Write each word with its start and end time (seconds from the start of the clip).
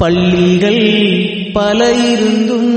பள்ளிகள் 0.00 0.84
பல 1.52 1.90
இருந்தும் 1.90 2.72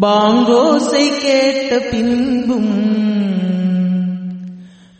பாங்கோசை 0.00 1.04
கேட்ட 1.22 1.78
பின்பும் 1.90 2.72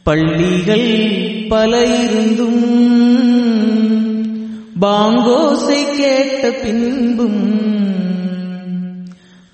பள்ளிகள் 0.03 0.89
பல 1.49 1.83
இருந்தும் 1.85 2.63
பாங்கோசை 4.81 5.97
கேட்ட 5.97 6.51
பின்பும் 6.63 7.43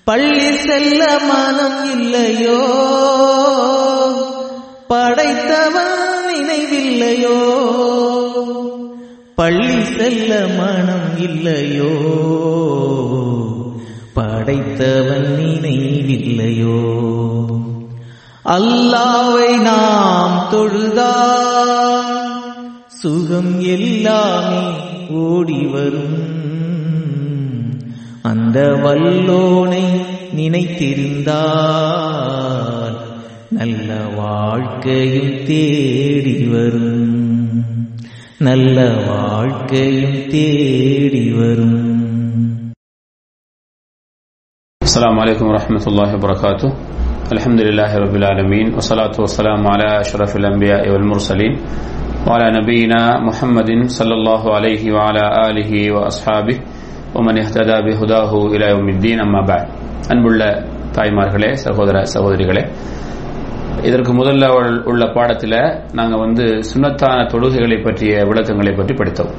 பள்ளி 0.03 0.51
செல்ல 0.57 1.17
மனம் 1.27 1.99
இல்லையோ? 1.99 2.59
படைத்தவன் 4.87 5.97
நினைவில்லையோ? 6.27 7.39
பள்ளி 9.37 9.83
செல்ல 9.83 10.47
மனம் 10.47 11.17
இல்லையோ? 11.17 11.91
படைத்தவன் 14.13 15.59
நினைவில்லையோ? 15.61 17.05
அல்லாவை 18.45 19.61
நாம் 19.61 20.47
தொழுதா? 20.51 21.35
சுகம் 22.87 23.61
எல்லாமே 23.61 24.79
ஓடி 25.09 25.65
வரும். 25.65 26.35
அந்த 28.21 28.79
வல்லோனை 28.83 30.05
நினைத்திருந்தால் 30.37 32.97
நல்ல 33.49 33.95
வாழ்க்கையும் 34.15 35.45
தேடி 35.45 36.45
வரும். 36.45 37.16
நல்ல 38.40 38.76
வாழ்க்கையும் 39.08 40.18
தேடி 40.32 41.24
வரும் 41.38 41.78
السلام 44.80 45.16
عليكم 45.20 45.46
ورحمة 45.46 45.84
الله 45.86 46.08
وبركاته 46.16 46.68
الحمد 47.32 47.60
لله 47.60 47.90
رب 47.96 48.14
العالمين 48.16 48.66
والصلاة 48.74 49.14
والسلام 49.18 49.60
على 49.66 49.88
أشرف 50.00 50.36
الأنبياء 50.36 50.82
والمرسلين 50.92 51.52
وعلى 52.26 52.46
نبينا 52.58 53.00
محمد 53.20 53.70
صلى 53.88 54.14
الله 54.14 54.42
عليه 54.54 54.82
وعلى 54.92 55.24
آله 55.48 55.72
وأصحابه 55.92 56.56
ومن 57.16 57.34
اهتدى 57.38 57.76
بهداه 57.86 58.32
إلى 58.46 58.66
يوم 58.70 58.86
الدين 58.88 59.18
أما 59.20 59.40
بعد 59.50 59.64
அன்புள்ள 60.12 60.42
தாய்மார்களே 60.96 61.50
சகோதர 61.64 61.96
சகோதரிகளே 62.14 62.62
இதற்கு 63.83 64.11
முதல்ல 64.13 64.83
உள்ள 64.83 65.05
பாடத்தில் 65.07 65.83
நாங்கள் 65.93 66.19
வந்து 66.19 66.43
சுண்ணத்தான 66.43 67.25
தொழுகைகளை 67.33 67.83
பற்றிய 67.83 68.23
விளக்கங்களை 68.23 68.73
பற்றி 68.73 68.93
படித்தோம். 68.93 69.31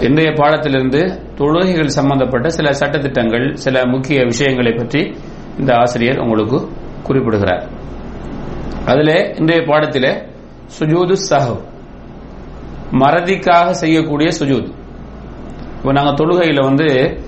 இன்றைய 0.00 0.30
பாடத்திலிருந்து 0.30 1.20
தொழுகைகள் 1.36 1.96
சம்பந்தப்பட்ட 1.98 2.48
சில 2.48 2.70
சட்டத்திட்டங்கள் 2.70 3.52
சில 3.52 3.86
முக்கிய 3.86 4.24
விஷயங்களை 4.24 4.72
பற்றி 4.72 5.16
இந்த 5.58 5.74
ஆசிரியர் 5.74 6.18
உங்களுக்கு 6.18 6.68
குறிப்பிடுகிறார். 7.02 7.68
அதில் 8.86 9.34
இன்றைய 9.38 9.62
பாடத்தில் 9.66 10.30
சுஜூது 10.78 11.16
சஹவ் 11.30 11.62
மறதிக்காக 12.92 13.70
செய்யக்கூடிய 13.70 14.30
சுஜூத். 14.40 14.72
இப்போ 15.76 15.92
நாங்கள் 15.92 16.14
தொழுகையில் 16.14 16.64
வந்து 16.64 17.20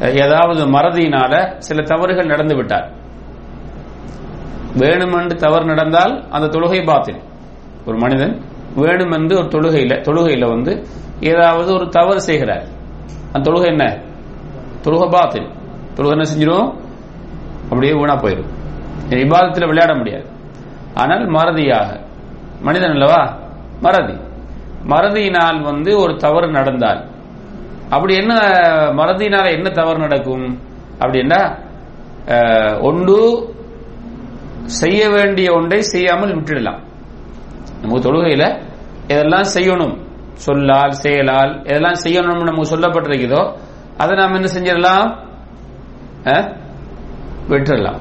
ஏதாவது 0.00 0.64
மறதியினால 0.64 1.58
சில 1.58 1.82
தவறுகள் 1.82 2.26
நடந்து 2.26 2.56
விட்டார். 2.56 2.99
வேணுமென்று 4.78 5.34
தவறு 5.34 5.64
நடந்தால் 5.64 6.28
அந்த 6.30 6.58
தொழுகை 6.58 6.86
பாத்தில். 6.86 7.20
ஒரு 7.86 7.98
மனிதன் 7.98 8.42
வேணுமென்று 8.76 9.36
ஒரு 9.36 9.48
தொழுகையில் 9.48 10.00
தொழுகையில் 10.00 10.48
வந்து 10.48 10.86
ஏதாவது 11.20 11.74
ஒரு 11.74 11.88
தவறு 11.88 12.20
செய்கிறார். 12.20 12.66
அந்த 13.32 13.50
தொழுகை 13.50 13.66
என்ன? 13.66 14.02
தொழுகை 14.82 15.10
பாத்தில். 15.10 15.48
தொழுகை 15.94 16.10
என்ன 16.10 16.26
செஞ்சிடும் 16.30 16.74
அப்படியே 17.62 17.92
வீணா 17.92 18.14
போயிடும் 18.14 18.58
இபாதத்தில் 19.10 19.66
விளையாட 19.66 19.94
முடியாது. 19.94 20.26
ஆனால் 20.94 21.26
மறதியாக. 21.26 22.00
மனிதன் 22.60 22.90
அல்லவா? 22.90 23.38
மறதி. 23.80 24.16
மறதியினால் 24.88 25.62
வந்து 25.62 25.98
ஒரு 25.98 26.16
தவறு 26.16 26.48
நடந்தால். 26.48 27.06
அப்படி 27.90 28.14
என்ன 28.14 28.34
மறதியினால 28.92 29.50
என்ன 29.50 29.70
தவறு 29.70 29.98
நடக்கும்? 29.98 30.58
அப்படின்னா 30.98 31.58
ஒன்று 32.80 33.18
செய்ய 34.64 35.08
வேண்டிய 35.08 35.52
ஒன்றை 35.52 35.82
செய்யாமல் 35.82 36.42
விட்டுடலாம். 36.42 36.78
நமக்கு 37.82 38.12
தொழுகையில 38.12 38.60
இதெல்லாம் 39.02 39.46
செய்யணும்? 39.54 39.98
சொல்லால் 40.34 40.90
செயலால் 40.90 41.62
எதெல்லாம் 41.62 41.96
செய்யணும்னு 42.04 42.42
நமக்கு 42.42 42.76
சொல்லப்பட்டிருக்குதோ 42.76 43.56
அதை 43.96 44.16
நாம் 44.16 44.34
என்ன 44.34 44.48
செஞ்சிடலாம்? 44.58 45.16
விட்டுடலாம். 47.48 48.00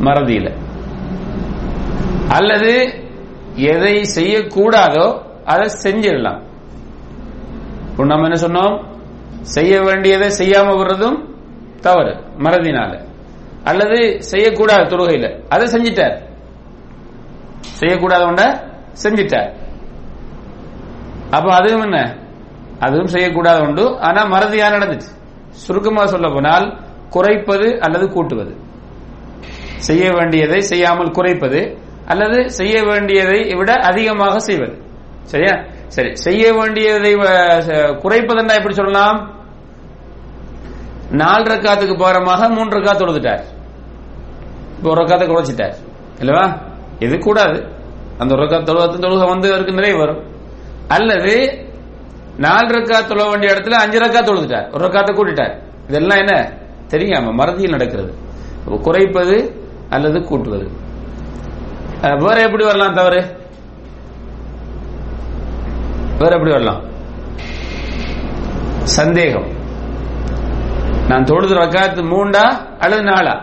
மறதியில. 0.00 0.56
அல்லது 2.28 2.94
எதை 3.54 4.04
செய்யக்கூடாதோ 4.16 5.22
அதை 5.44 5.68
செஞ்சிடலாம். 5.82 6.40
நம்ம 7.96 8.28
என்ன 8.28 8.46
சொன்னோம்? 8.46 8.84
செய்ய 9.40 9.80
வேண்டியதை 9.80 10.28
செய்யாம 10.28 10.64
விடுறதும் 10.64 11.24
தவறு 11.80 12.16
மறதினால. 12.38 13.11
அல்லது 13.64 14.22
செய்யக்கூடாது 14.22 14.82
தொழுகையில. 14.82 15.40
அதை 15.48 15.66
செஞ்சிட்டார். 15.66 16.20
செய்யக்கூடாத 17.80 18.26
ஒன்ற 18.26 18.70
செஞ்சிட்டார். 19.02 19.52
அப்ப 21.30 21.54
அதுவும் 21.54 21.82
என்ன? 21.82 22.16
அதுவும் 22.78 23.06
செய்யக்கூடாத 23.06 23.66
உண்டு. 23.66 23.98
ஆனா 23.98 24.24
மறதியா 24.24 24.70
நடந்துச்சு? 24.70 25.20
சுருக்கமாக 25.48 26.06
சொல்ல 26.06 26.28
போனால் 26.28 26.78
குறைப்பது 27.10 27.80
அல்லது 27.80 28.10
கூட்டுவது. 28.10 28.56
செய்ய 29.76 30.10
வேண்டியதை 30.12 30.60
செய்யாமல் 30.60 31.10
குறைப்பது 31.10 31.78
அல்லது 32.06 32.50
செய்ய 32.50 32.82
வேண்டியதை 32.82 33.54
விட 33.54 33.72
அதிகமாக 33.72 34.38
செய்வது. 34.38 34.82
சரியா? 35.22 35.64
சரி. 35.86 36.16
செய்ய 36.16 36.52
வேண்டியதை 36.52 37.14
குறைப்பதுன்னா 37.14 38.54
எப்படி 38.54 38.74
சொல்லலாம்? 38.74 39.41
நாலு 41.12 41.54
ரக்காத்துக்கு 41.54 41.96
போறமாக 41.98 42.48
மூன்று 42.48 42.78
ரக்கா 42.78 42.96
தொழுதுட்டார். 42.96 43.42
இப்போ 44.76 44.90
ஒரு 44.90 45.02
ரக்காத்தை 45.02 45.28
குறைச்சிட்டார். 45.28 45.74
இல்லவா? 46.18 46.60
இது 46.98 47.18
கூடாது. 47.18 47.66
அந்த 48.18 48.34
ஒரு 48.34 48.44
ரக்கா 48.44 48.62
தொழுவத்து 48.62 48.98
தொழுகை 48.98 49.28
வந்து 49.28 49.48
அவருக்கு 49.48 49.72
நிறைய 49.72 49.96
வரும். 49.96 50.22
அல்லது 50.88 51.64
நாலு 52.36 52.68
ரக்கா 52.68 53.06
தொழ 53.06 53.28
வேண்டிய 53.28 53.52
இடத்துல 53.52 53.70
அஞ்சு 53.70 53.98
ரக்கா 54.00 54.24
தொழுதுட்டார். 54.24 54.74
ஒரு 54.74 54.86
ரக்காத்தை 54.86 55.12
கூட்டிட்டார். 55.14 55.62
இதெல்லாம் 55.88 56.18
என்ன? 56.18 56.52
தெரியாம 56.88 57.32
மறதியில் 57.32 57.70
நடக்கிறது. 57.70 58.14
குறைப்பது 58.82 59.68
அல்லது 59.90 60.22
கூட்டுவது. 60.22 60.70
வேற 62.00 62.42
எப்படி 62.42 62.64
வரலாம் 62.64 62.94
தவறு? 62.94 63.36
வேற 66.18 66.34
எப்படி 66.34 66.50
வரலாம்? 66.50 66.82
சந்தேகம். 68.82 69.60
நான் 71.12 71.26
தொழுது 71.30 71.54
ரக்காத்து 71.62 72.02
மூண்டா 72.12 72.44
அல்லது 72.84 73.04
நாளா 73.08 73.34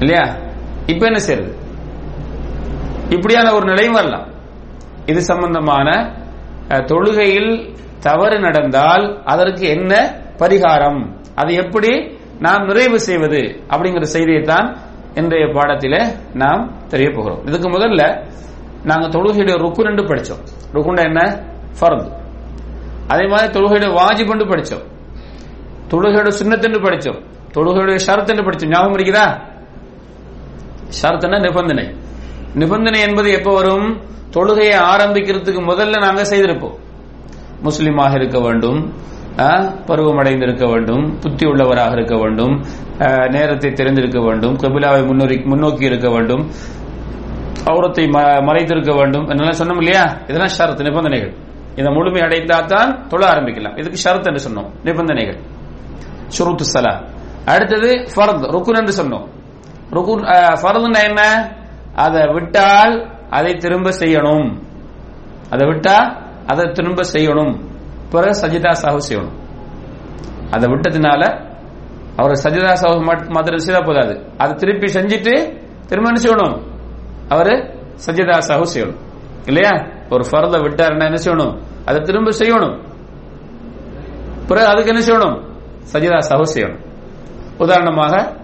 இல்லையா? 0.00 0.24
இப்ப 0.92 1.02
என்ன 1.10 1.20
செய்யறது 1.26 1.52
இப்படியான 3.14 3.48
ஒரு 3.56 3.66
நிலையும் 3.70 3.96
வரலாம். 3.98 4.26
இது 5.10 5.20
சம்பந்தமான 5.28 5.88
தொழுகையில் 6.90 7.52
தவறு 8.06 8.36
நடந்தால் 8.46 9.04
அதற்கு 9.32 9.64
என்ன 9.76 9.92
பரிகாரம்? 10.40 11.00
அது 11.40 11.50
எப்படி 11.62 11.92
நாம் 12.46 12.66
நிறைவு 12.70 12.98
செய்வது? 13.08 13.40
அப்படிங்கிற 13.72 14.08
செய்தியை 14.14 14.42
தான் 14.50 14.68
இன்றைய 15.20 15.46
பாடத்தில் 15.56 15.98
நாம் 16.42 16.64
தெரிய 16.92 17.08
போகிறோம். 17.16 17.40
இதுக்கு 17.48 17.68
முதல்ல 17.76 18.02
நாங்கள் 18.90 19.14
தொழுகையுடைய 19.16 19.56
ருக்கு 19.64 19.88
ரெண்டு 19.88 20.04
படித்தோம் 20.10 20.42
ருக்குண்டா 20.74 21.04
என்ன? 21.10 21.22
ஃபர்து. 21.78 22.10
அதே 23.12 23.24
மாதிரி 23.32 23.48
தொழுகையுடைய 23.56 23.92
வாஜிபண்டு 24.00 24.46
படித்தோம் 24.52 24.84
தொழுகையோட 25.90 26.30
சுண்ணத்துன்னு 26.40 26.80
படிச்சோம். 26.86 27.20
தொழுகையுடைய 27.54 27.98
ஷரத்துன்னு 28.06 28.44
படிச்சோம். 28.46 28.68
ஞாபகம் 28.68 28.94
இருக்குதா 28.94 29.26
ஷரத்துன்னா 31.02 31.40
நிபந்தனை. 31.40 31.94
நிபந்தனை 32.54 33.00
என்பது 33.00 33.30
எப்ப 33.32 33.54
வரும்? 33.54 34.00
தொழுகையை 34.30 34.76
ஆரம்பிக்கிறதுக்கு 34.94 35.60
முதல்ல 35.70 36.00
நாங்க 36.00 36.22
செய்திருப்போம். 36.22 36.76
முஸ்லீமாக 37.64 38.14
இருக்க 38.14 38.40
வேண்டும் 38.40 38.92
பருவமடைந்து 39.86 40.42
இருக்க 40.42 40.66
வேண்டும் 40.66 41.18
புத்தி 41.18 41.46
உள்ளவராக 41.46 41.92
இருக்க 41.92 42.16
வேண்டும் 42.16 42.64
நேரத்தை 43.30 43.72
தெரிந்திருக்க 43.72 44.20
வேண்டும் 44.20 44.56
கபிலாவை 44.56 45.44
முன்னோக்கி 45.44 45.84
இருக்க 45.84 46.10
வேண்டும் 46.10 46.50
அவுரத்தை 47.64 48.04
மறைத்திருக்க 48.48 48.94
வேண்டும் 48.96 49.28
என்னெல்லாம் 49.28 49.58
சொன்னோம் 49.58 49.76
இல்லையா? 49.76 50.04
இதெல்லாம் 50.26 50.54
ஷரத்து 50.58 50.82
நிபந்தனைகள். 50.82 51.34
இதை 51.76 51.92
முழுமை 51.92 52.20
அடைந்தால்தான் 52.20 53.06
தொழ 53.06 53.26
ஆரம்பிக்கலாம். 53.32 53.78
இதுக்கு 53.78 53.98
ஷரத் 54.04 54.24
என்று 54.24 54.50
சொன்னோம். 54.50 54.70
நிபந்தனைகள். 54.84 55.38
ஷுருத்து 56.38 56.60
சலா 56.60 57.04
அடுத்தது 57.44 57.90
ஃபர்த் 58.16 58.50
ருக்குன் 58.50 58.76
என்று 58.76 59.02
சொன்னோம். 59.02 59.28
ருக்குன் 59.90 60.22
ஃபர்துன்னா 60.62 61.02
என்ன? 61.02 61.52
அதை 61.94 62.26
விட்டால் 62.32 63.14
அதை 63.30 63.54
திரும்ப 63.54 63.90
செய்யணும். 63.90 64.62
அதை 65.50 65.68
விட்டா 65.68 66.24
அதை 66.46 66.70
திரும்ப 66.72 67.02
செய்யணும். 67.12 67.60
பிறகு 68.10 68.46
சஜிதா 68.46 68.72
சாஹு 68.82 68.98
செய்யணும். 69.08 69.34
அதை 70.50 70.68
விட்டதுனால 70.68 71.22
அவர் 72.16 72.40
சஜிதா 72.44 72.76
சாஹு 72.82 73.28
மாத்திரம் 73.28 73.58
செய்தா 73.58 73.80
போதாது. 73.80 74.26
அதை 74.38 74.54
திருப்பி 74.54 74.86
செஞ்சுட்டு 74.86 75.64
திரும்ப 75.86 76.12
என்ன 76.14 76.20
செய்யணும்? 76.20 76.62
அவரு 77.28 77.54
சஜிதா 78.06 78.38
சாஹு 78.48 78.66
செய்யணும். 78.74 78.98
இல்லையா? 79.46 79.70
ஒரு 80.10 80.24
ஃபர்த 80.30 80.58
விட்டாருன்னா 80.58 81.04
என்ன 81.04 81.22
செய்யணும்? 81.24 81.58
அதை 81.84 82.00
திரும்ப 82.00 82.30
செய்யணும். 82.30 82.84
பிறகு 84.48 84.66
அதுக்கு 84.66 84.94
என்ன 84.94 85.04
செய்யணும்? 85.06 85.55
சஜிதா 85.92 86.18
சாஹு 86.28 86.46
செய்யணும் 86.54 86.84
உதாரணமாக 87.58 88.36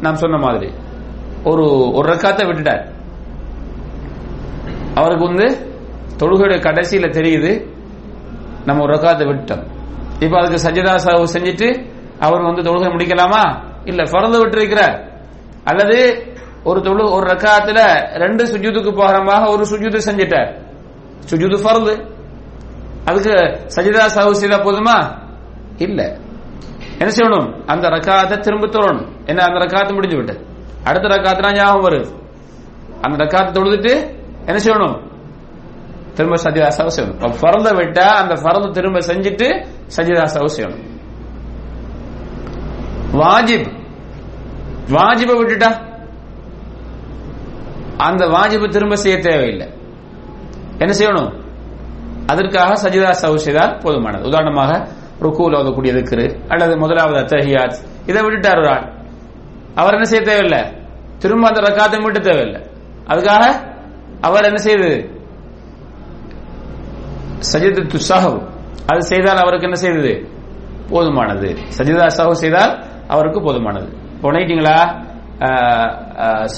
நாம் 0.00 0.14
சொன்ன 0.14 0.36
மாதிரி 0.36 0.72
ஒரு 1.44 1.92
ஒரு 1.92 2.12
ரக்காத்தை 2.12 2.44
விட்டுட்டார். 2.48 2.82
அவருக்கு 4.94 5.24
வந்து 5.24 5.48
தொழுகையுடைய 6.18 6.58
கடைசியில 6.66 7.06
தெரியுது 7.18 7.52
நம்ம 8.64 8.82
ஒரு 8.82 8.92
ரக்காத்தை 8.92 9.26
விட்டோம் 9.28 9.64
இப்ப 10.20 10.38
அதுக்கு 10.40 10.70
சஜிதா 10.70 10.94
சாஹு 11.06 11.24
செஞ்சுட்டு 11.34 11.68
அவர் 12.20 12.42
வந்து 12.42 12.62
தொழுகை 12.62 12.88
முடிக்கலாமா? 12.94 13.42
இல்ல 13.84 14.02
பிறந்து 14.02 14.38
விட்டு 14.38 14.56
இருக்கிறார் 14.56 14.96
அல்லது 15.64 15.98
ஒரு 16.64 16.80
தொழு 16.80 17.10
ஒரு 17.10 17.26
ரக்காத்துல 17.26 17.80
ரெண்டு 18.14 18.44
சுஜூதுக்கு 18.44 18.92
போகிறமாக 18.96 19.50
ஒரு 19.50 19.62
சுஜூது 19.62 20.00
செஞ்சிட்டார். 20.06 20.50
சுஜூது 21.30 21.56
ஃபர்து. 21.64 21.94
அதுக்கு 23.04 23.34
சஜிதா 23.76 24.04
சாஹு 24.16 24.30
செய்தா 24.30 24.58
போதுமா? 24.64 24.96
இல்லை. 25.78 26.08
என்ன 27.00 27.14
செய்யணும்? 27.14 27.64
அந்த 27.66 27.88
ரக்காத்தை 27.88 28.38
திரும்ப 28.38 28.66
தொழணும். 28.66 29.08
என்ன 29.24 29.44
அந்த 29.44 29.58
ரக்காத்து 29.64 29.92
முடிஞ்சு 29.92 30.16
விட்டு. 30.16 30.46
அடுத்த 30.84 31.08
ரக்காத்துனா 31.08 31.54
ஞாபகம் 31.54 31.80
வரும் 31.80 32.08
அந்த 33.00 33.24
ரக்காத்தை 33.24 33.52
தொழுதுட்டு 33.52 34.18
என்ன 34.46 34.62
செய்யணும்? 34.64 35.08
திரும்ப 36.14 36.36
சஜிதா 36.42 36.70
அவசியம் 36.78 37.18
செய்யணும். 37.18 37.22
விட்டா 37.78 37.98
அந்த 37.98 38.34
பிறந்த 38.34 38.68
திரும்ப 38.68 38.98
செஞ்சுட்டு 38.98 39.66
சஜிதா 39.96 40.26
சாஹு 40.34 40.48
செய்யணும். 40.56 40.88
வாஜிப். 43.12 43.78
வாஜிப 44.88 45.36
விட்டுட்டா? 45.40 45.88
அந்த 47.96 48.26
வாஜிபு 48.26 48.68
திரும்ப 48.70 48.96
செய்ய 48.96 49.18
தேவையில்லை. 49.18 49.72
என்ன 50.78 50.96
செய்யணும்? 50.98 51.42
அதற்காக 52.26 52.88
சஜிதா 52.88 53.14
சவு 53.22 53.34
செய்தால் 53.34 53.78
போதுமானது. 53.78 54.26
உதாரணமாக 54.26 54.88
ருக்கூல் 55.20 55.56
ஓதக்கூடிய 55.60 55.92
திக்ரு 55.98 56.26
அல்லது 56.48 56.76
முதலாவது 56.76 57.18
அத்தஹியாத். 57.20 57.76
இதை 58.06 58.22
விட்டுட்டார் 58.22 58.58
ஒரு 58.58 58.68
ஆள். 58.68 58.92
அவர் 59.74 59.92
என்ன 59.92 60.04
செய்ய 60.04 60.24
தேவையில்லை? 60.24 60.62
திரும்ப 61.18 61.48
அந்த 61.48 61.60
ரக்காத்தையும் 61.60 62.02
விட்டு 62.02 62.20
தேவையில்லை. 62.20 62.62
அதுக்காக 63.06 63.44
அவர் 64.20 64.44
என்ன 64.44 64.56
செய்தது 64.56 65.18
சஜிதத்து 67.52 67.98
சஹவ் 68.08 68.48
அது 68.86 69.02
செய்தால் 69.02 69.36
அவருக்கு 69.36 69.64
என்ன 69.64 69.78
செய்தது? 69.78 70.28
போதுமானது. 70.90 71.56
சஜிதா 71.78 72.06
சஹு 72.18 72.30
செய்தால் 72.30 72.84
அவருக்கு 73.08 73.40
போதுமானது. 73.40 73.88
உணர்ட்டீங்களா 74.22 75.08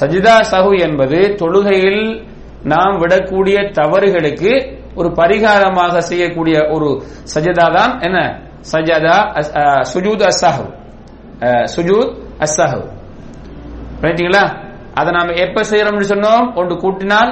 சஜிதா 0.00 0.34
சஹு 0.50 0.80
என்பது 0.80 1.16
தொழுகையில் 1.16 2.26
நாம் 2.62 3.00
விடக்கூடிய 3.00 3.70
தவறுகளுக்கு 3.70 4.80
ஒரு 4.94 5.08
பரிகாரமாக 5.08 5.98
செய்யக்கூடிய 5.98 6.68
ஒரு 6.70 7.02
சஜிதா 7.34 7.74
தான். 7.74 8.00
என்ன? 8.00 8.18
சஜதா 8.70 9.16
சுஜூத் 9.92 10.24
அஸ்ஸஹு 10.30 10.66
சுஜூத் 11.74 12.12
அஸ்ஸஹு 12.46 12.82
ரைட்டுங்களா 14.04 14.44
அதை 14.98 15.10
நாம 15.16 15.34
எப்ப 15.44 15.58
செய்யறோம்னு 15.70 16.12
சொன்னோம் 16.12 16.46
ஒன்று 16.60 16.74
கூட்டினால் 16.84 17.30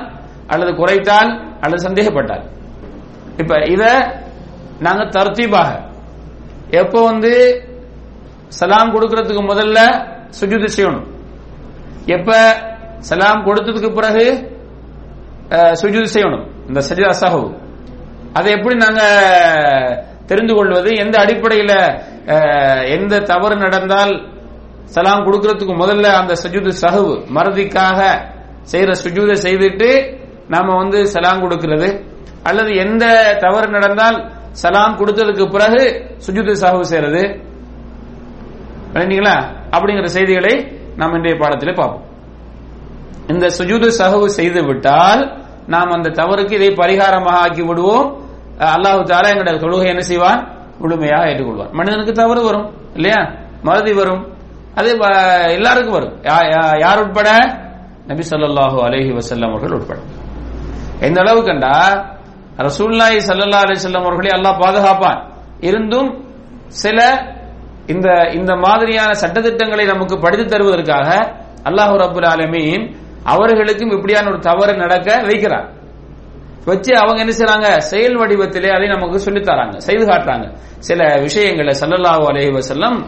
அல்லது 0.52 0.72
குறைத்தால் 0.80 1.30
அல்லது 1.62 1.80
சந்தேகப்பட்டால். 1.86 2.44
இப்ப 3.40 3.52
இத 3.74 3.82
நாங்க 4.86 5.02
தர்த்தீபாக. 5.16 5.70
எப்போ 6.80 6.98
வந்து 7.10 7.32
சலாம் 8.58 8.92
கொடுக்கறதுக்கு 8.94 9.42
முதல்ல 9.52 9.78
சுஜூது 10.38 10.68
செய்யணும். 10.76 11.06
எப்ப 12.16 12.30
சலாம் 13.08 13.44
கொடுத்ததுக்கு 13.46 13.90
பிறகு 13.98 14.24
uh, 15.56 15.72
சுஜூது 15.80 16.08
செய்யணும். 16.16 16.44
இந்த 16.68 16.80
சஜிதா 16.88 17.12
சஹு 17.22 17.42
அதை 18.38 18.48
எப்படி 18.56 18.74
நாங்க 18.84 19.02
தெரிந்து 20.30 20.54
கொள்வது 20.58 20.90
எந்த 21.04 21.16
அடிப்படையில் 21.24 21.76
எந்த 22.96 23.22
தவறு 23.30 23.56
நடந்தால் 23.64 24.12
சலாம் 24.94 25.24
கொடுக்கறதுக்கு 25.26 25.74
முதல்ல 25.82 26.06
அந்த 26.20 26.32
சஜூது 26.42 26.70
சஹு 26.82 27.06
மறதிக்காக 27.36 27.98
செய்யற 28.70 28.92
சுஜூதை 29.02 29.36
செய்துட்டு 29.46 29.88
நாம 30.54 30.74
வந்து 30.82 30.98
சலாம் 31.14 31.42
கொடுக்கிறது. 31.44 31.88
அல்லது 32.48 32.70
எந்த 32.84 33.04
தவறு 33.44 33.68
நடந்தால் 33.76 34.18
சலாம் 34.62 34.96
கொடுத்ததுக்கு 35.00 35.44
பிறகு 35.56 35.82
சுஜூது 36.26 36.52
சகவு 36.62 36.84
செய்யறது 36.92 37.22
அப்படிங்கிற 39.74 40.08
செய்திகளை 40.16 40.54
நாம் 41.00 41.14
இன்றைய 41.16 41.36
பாடத்தில் 41.42 41.78
பார்ப்போம். 41.80 42.06
இந்த 43.32 43.46
சுஜூது 43.58 43.88
சஹவு 44.00 44.26
செய்து 44.38 44.60
விட்டால் 44.68 45.22
நாம் 45.74 45.94
அந்த 45.96 46.14
தவறுக்கு 46.20 46.54
இதை 46.58 46.70
பரிகாரமாக 46.82 47.42
ஆக்கி 47.44 47.62
விடுவோம். 47.68 48.08
அல்லாஹு 48.60 49.00
தாலா 49.10 49.28
எங்களுடைய 49.32 49.58
தொழுகை 49.64 49.86
என்ன 49.86 50.00
செய்வான்? 50.00 50.40
முழுமையாக 50.78 51.28
ஏற்றுக்கொள்வான். 51.30 51.72
மனிதனுக்கு 51.72 52.12
தவறு 52.12 52.42
வரும் 52.44 52.66
இல்லையா? 52.94 53.20
மறதி 53.62 53.92
வரும். 53.92 54.22
அது 54.74 54.88
எல்லாருக்கும் 55.56 55.96
வரும். 55.98 56.14
யார் 56.80 57.02
உட்பட? 57.04 57.28
நபி 58.06 58.22
சொல்லாஹு 58.30 58.78
அலஹி 58.86 59.10
வசல்லம் 59.18 59.50
அவர்கள் 59.50 59.76
உட்பட. 59.78 59.98
எந்த 61.00 61.20
அளவு 61.20 61.44
கண்டா 61.44 61.74
ரசூல்லாய் 62.56 63.18
சல்லா 63.28 63.60
அலிசல்லம் 63.66 64.06
அவர்களை 64.06 64.30
அல்லாஹ் 64.30 64.60
பாதுகாப்பான். 64.64 65.20
இருந்தும் 65.60 66.10
சில 66.66 66.98
இந்த 67.86 68.08
இந்த 68.32 68.54
மாதிரியான 68.56 69.12
சட்டத்திட்டங்களை 69.12 69.86
நமக்கு 69.86 70.18
படித்து 70.18 70.46
தருவதற்காக 70.46 71.08
அல்லாஹு 71.68 71.94
ரபுல் 72.04 72.28
ஆலமீன் 72.34 72.84
அவர்களுக்கும் 73.24 73.90
இப்படியான 73.90 74.28
ஒரு 74.28 74.38
தவறு 74.38 74.76
நடக்க 74.76 75.08
வைக்கிறார். 75.28 75.66
வச்சு 76.68 76.92
அவங்க 77.02 77.18
என்ன 77.24 77.32
செய்யறாங்க 77.38 77.68
செயல் 77.90 78.16
வடிவத்திலே 78.20 78.70
அதை 78.76 78.86
நமக்கு 78.94 79.18
சொல்லி 79.26 79.40
தராங்க 79.48 79.76
செய்து 79.86 80.04
காட்டுறாங்க. 80.10 80.46
சில 80.88 81.00
விஷயங்களை 81.26 81.72
சல்லல்லாஹு 81.80 82.24
அலைஹி 82.30 82.50
வஸல்லம் 82.58 82.98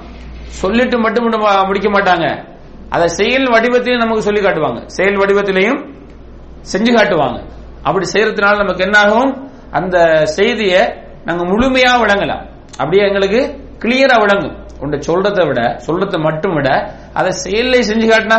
சொல்லிட்டு 0.61 0.97
மட்டும் 1.05 1.27
முடிக்க 1.69 1.89
மாட்டாங்க. 1.97 2.27
அதை 2.95 3.07
செயல் 3.19 3.47
வடிவத்திலையும் 3.55 4.05
நமக்கு 4.05 4.25
சொல்லி 4.29 4.41
காட்டுவாங்க. 4.47 4.81
செயல் 4.97 5.19
வடிவத்திலையும் 5.21 5.81
செஞ்சு 6.73 6.93
காட்டுவாங்க. 6.97 7.39
அப்படி 7.89 8.07
செய்யறதுனால 8.15 8.57
நமக்கு 8.65 8.85
என்னாகும் 8.89 9.31
அந்த 9.79 9.97
செய்தியை 10.39 10.83
நாங்க 11.29 11.43
முழுமையா 11.53 11.93
விளங்கலாம். 12.03 12.43
அப்படியே 12.81 13.03
எங்களுக்கு 13.09 13.41
கிளியரா 13.83 14.17
விளங்கும். 14.25 14.57
உண்ட 14.83 14.97
சொல்றதை 15.09 15.43
விட 15.49 15.61
சொல்றதை 15.87 16.19
மட்டும் 16.27 16.55
விட 16.59 16.69
அதை 17.19 17.31
செயலை 17.45 17.81
செஞ்சு 17.91 18.07
காட்டினா 18.13 18.39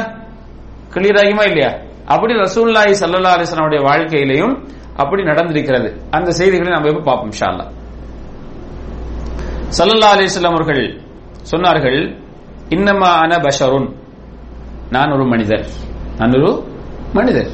கிளியர் 0.94 1.20
ஆகுமா 1.22 1.44
இல்லையா? 1.50 1.72
அப்படி 2.14 2.34
ரசூல்லாஹி 2.46 2.94
சல்லா 3.02 3.32
அலிஸ்லாமுடைய 3.36 3.82
வாழ்க்கையிலையும் 3.90 4.56
அப்படி 4.96 5.24
நடந்திருக்கிறது. 5.24 6.02
அந்த 6.10 6.32
செய்திகளை 6.32 6.72
நம்ம 6.72 6.88
எப்போ 6.88 7.02
பார்ப்போம் 7.02 7.32
ஷால்லா 7.40 7.82
சல்லல்லா 9.78 10.18
அலிஸ்லாம் 10.18 10.54
அவர்கள் 10.54 11.02
சொன்னார்கள் 11.52 12.22
இன்னமா 12.70 13.12
அன 13.20 13.36
பஷருன். 13.38 13.96
நான் 14.90 15.12
ஒரு 15.12 15.26
மனிதர். 15.26 15.68
நான் 16.18 16.42
ஒரு 16.42 16.64
மனிதர். 17.14 17.48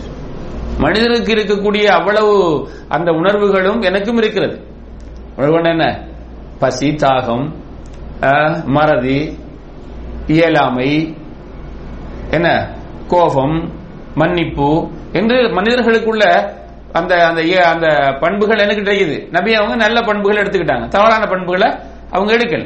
மனிதனுக்கு 0.77 1.33
இருக்கக்கூடிய 1.33 1.83
அவ்வளவு 1.83 2.67
அந்த 2.87 3.11
உணர்வுகளும் 3.11 3.81
எனக்கும் 3.81 4.17
இருக்கிறது. 4.17 4.67
உணர்வு 5.35 5.69
என்ன? 5.69 6.07
பசி 6.59 6.89
தாகம் 6.89 7.53
மறதி 8.65 9.37
இயலாமை 10.27 11.17
என்ன? 12.31 12.75
கோபம் 13.07 13.71
மன்னிப்பு 14.15 14.89
என்று 15.11 15.35
மனிதர்களுக்குள்ள 15.35 16.57
அந்த 16.93 17.13
அந்த 17.27 17.41
அந்த 17.71 17.87
பண்புகள் 18.19 18.57
எனக்கு 18.57 18.81
கிடைக்குது 18.81 19.29
நபி 19.31 19.53
அவங்க 19.53 19.75
நல்ல 19.75 20.01
பண்புகள் 20.01 20.43
எடுத்துக்கிட்டாங்க. 20.43 20.87
தவறான 20.87 21.25
பண்புகளை 21.25 21.69
அவங்க 22.11 22.31
எடுக்கல. 22.37 22.63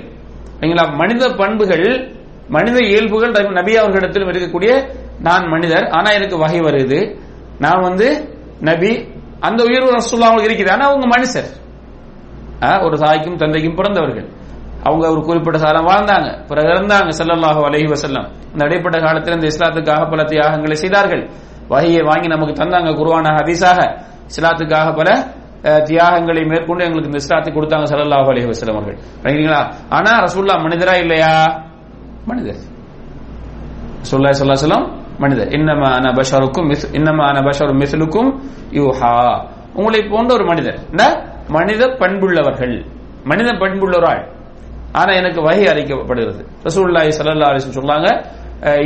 சரிங்களா 0.60 0.96
மனித 0.96 1.30
பண்புகள் 1.30 2.15
மனித 2.48 2.77
இயல்புகள் 2.80 3.51
நபி 3.51 3.77
அவர்களிடத்திலும் 3.77 4.32
இருக்கக்கூடிய 4.32 4.72
நான் 5.20 5.48
மனிதர் 5.48 5.89
ஆனா 5.89 6.12
எனக்கு 6.12 6.38
வகை 6.38 6.60
வருது. 6.60 7.20
நான் 7.60 7.82
வந்து 7.82 8.38
நபி 8.60 9.08
அந்த 9.39 9.63
உயர்வு 9.63 9.92
ரசூல்லா 9.92 10.27
அவங்களுக்கு 10.30 10.63
இருக்குது. 10.63 10.72
ஆனா 10.72 10.86
அவங்க 10.86 11.06
மனுஷர். 11.08 11.50
ஒரு 12.84 12.98
தாய்க்கும் 12.98 13.36
தந்தைக்கும் 13.36 13.75
பிறந்தவர்கள். 13.75 14.27
அவங்க 14.84 15.10
ஒரு 15.10 15.22
குறிப்பிட்ட 15.22 15.60
காலம் 15.60 15.88
வாழ்ந்தாங்க. 15.88 16.48
பிறகு 16.48 16.68
இருந்தாங்க 16.68 17.12
செல்லல்லாஹு 17.20 17.62
அலஹி 17.68 17.88
வசல்லம் 17.94 18.27
அந்த 18.51 18.65
இடைப்பட்ட 18.65 19.00
காலத்தில் 19.00 19.34
இந்த 19.34 19.48
இஸ்லாத்துக்காக 19.48 20.10
பல 20.10 20.24
தியாகங்களை 20.24 20.75
செய்தார்கள். 20.75 21.30
வகையை 21.68 22.01
வாங்கி 22.01 22.27
நமக்கு 22.27 22.63
தந்தாங்க 22.63 22.89
குருவான 23.00 23.27
ஹதீஸாக. 23.38 23.80
இஸ்லாத்துக்காக 24.30 24.88
பல 24.96 25.10
தியாகங்களை 25.88 26.42
மேற்கொண்டு 26.46 26.84
எங்களுக்கு 26.84 27.10
இந்த 27.10 27.18
இஸ்லாத்தை 27.18 27.51
கொடுத்தாங்க 27.51 27.86
சல்லாஹு 27.89 28.30
அலி 28.32 28.42
வசலம் 28.48 28.77
அவர்கள். 28.77 28.98
ரைங்களா 29.25 29.60
ஆனா 29.89 30.12
ரசூல்லா 30.25 30.56
மனிதரா 30.65 30.96
இல்லையா? 31.03 31.34
மனிதர். 32.27 32.60
ரசூல்லா 34.01 34.32
சொல்லா 34.34 34.56
சொல்லம் 34.62 34.86
மனிதர். 35.20 35.50
இன்னமா 35.51 35.89
அன 35.98 36.08
பஷாருக்கும் 36.12 36.68
இன்னமா 37.00 37.24
அன 37.32 37.39
பஷாரும் 37.42 37.80
மிஸ்லுக்கும் 37.82 38.30
யூஹா. 38.80 39.13
உங்களை 39.75 40.01
போன்ற 40.08 40.30
ஒரு 40.38 40.46
மனிதர். 40.46 40.77
மனித 41.50 41.82
பண்புள்ளவர்கள். 42.01 42.75
மனித 43.25 43.50
பண்புள்ளவராள் 43.62 44.24
ஆனா 44.94 45.12
எனக்கு 45.13 45.39
வகை 45.42 45.65
அறிக்கப்படுகிறது 45.68 46.42
ரசூல்லாய் 46.65 47.12
சல்லா 47.18 47.48
அலைஹி 47.51 47.72
சொல்லாங்க 47.77 48.10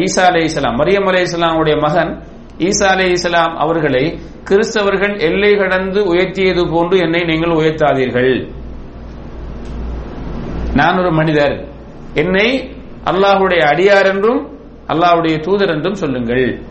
ஈசா 0.04 0.24
அஹ், 0.30 0.46
இஸ்லாம் 0.50 0.78
மரியம் 0.80 1.06
மரியம் 1.08 1.28
இஸ்லாமுடைய 1.28 1.76
மகன் 1.82 2.12
ஈசா 2.58 3.10
இஸ்லாம் 3.10 3.58
அவர்களை 3.58 4.20
கிறிஸ்தவர்கள் 4.44 5.20
எல்லை 5.20 5.56
கடந்து 5.56 6.14
உயர்த்தியது 6.14 6.72
போன்று 6.72 6.98
என்னை 6.98 7.24
நீங்கள் 7.24 7.52
உயர்த்தாதீர்கள். 7.52 8.52
நான் 10.74 10.98
ஒரு 10.98 11.12
மனிதர். 11.12 11.68
என்னை 12.14 12.76
அல்லாஹுடைய 13.04 13.64
அடியார் 13.64 14.06
என்றும் 14.06 14.60
அல்லாஹுடைய 14.88 15.40
தூதர் 15.40 15.70
என்றும் 15.70 15.94
சொல்லுங்கள். 15.94 16.64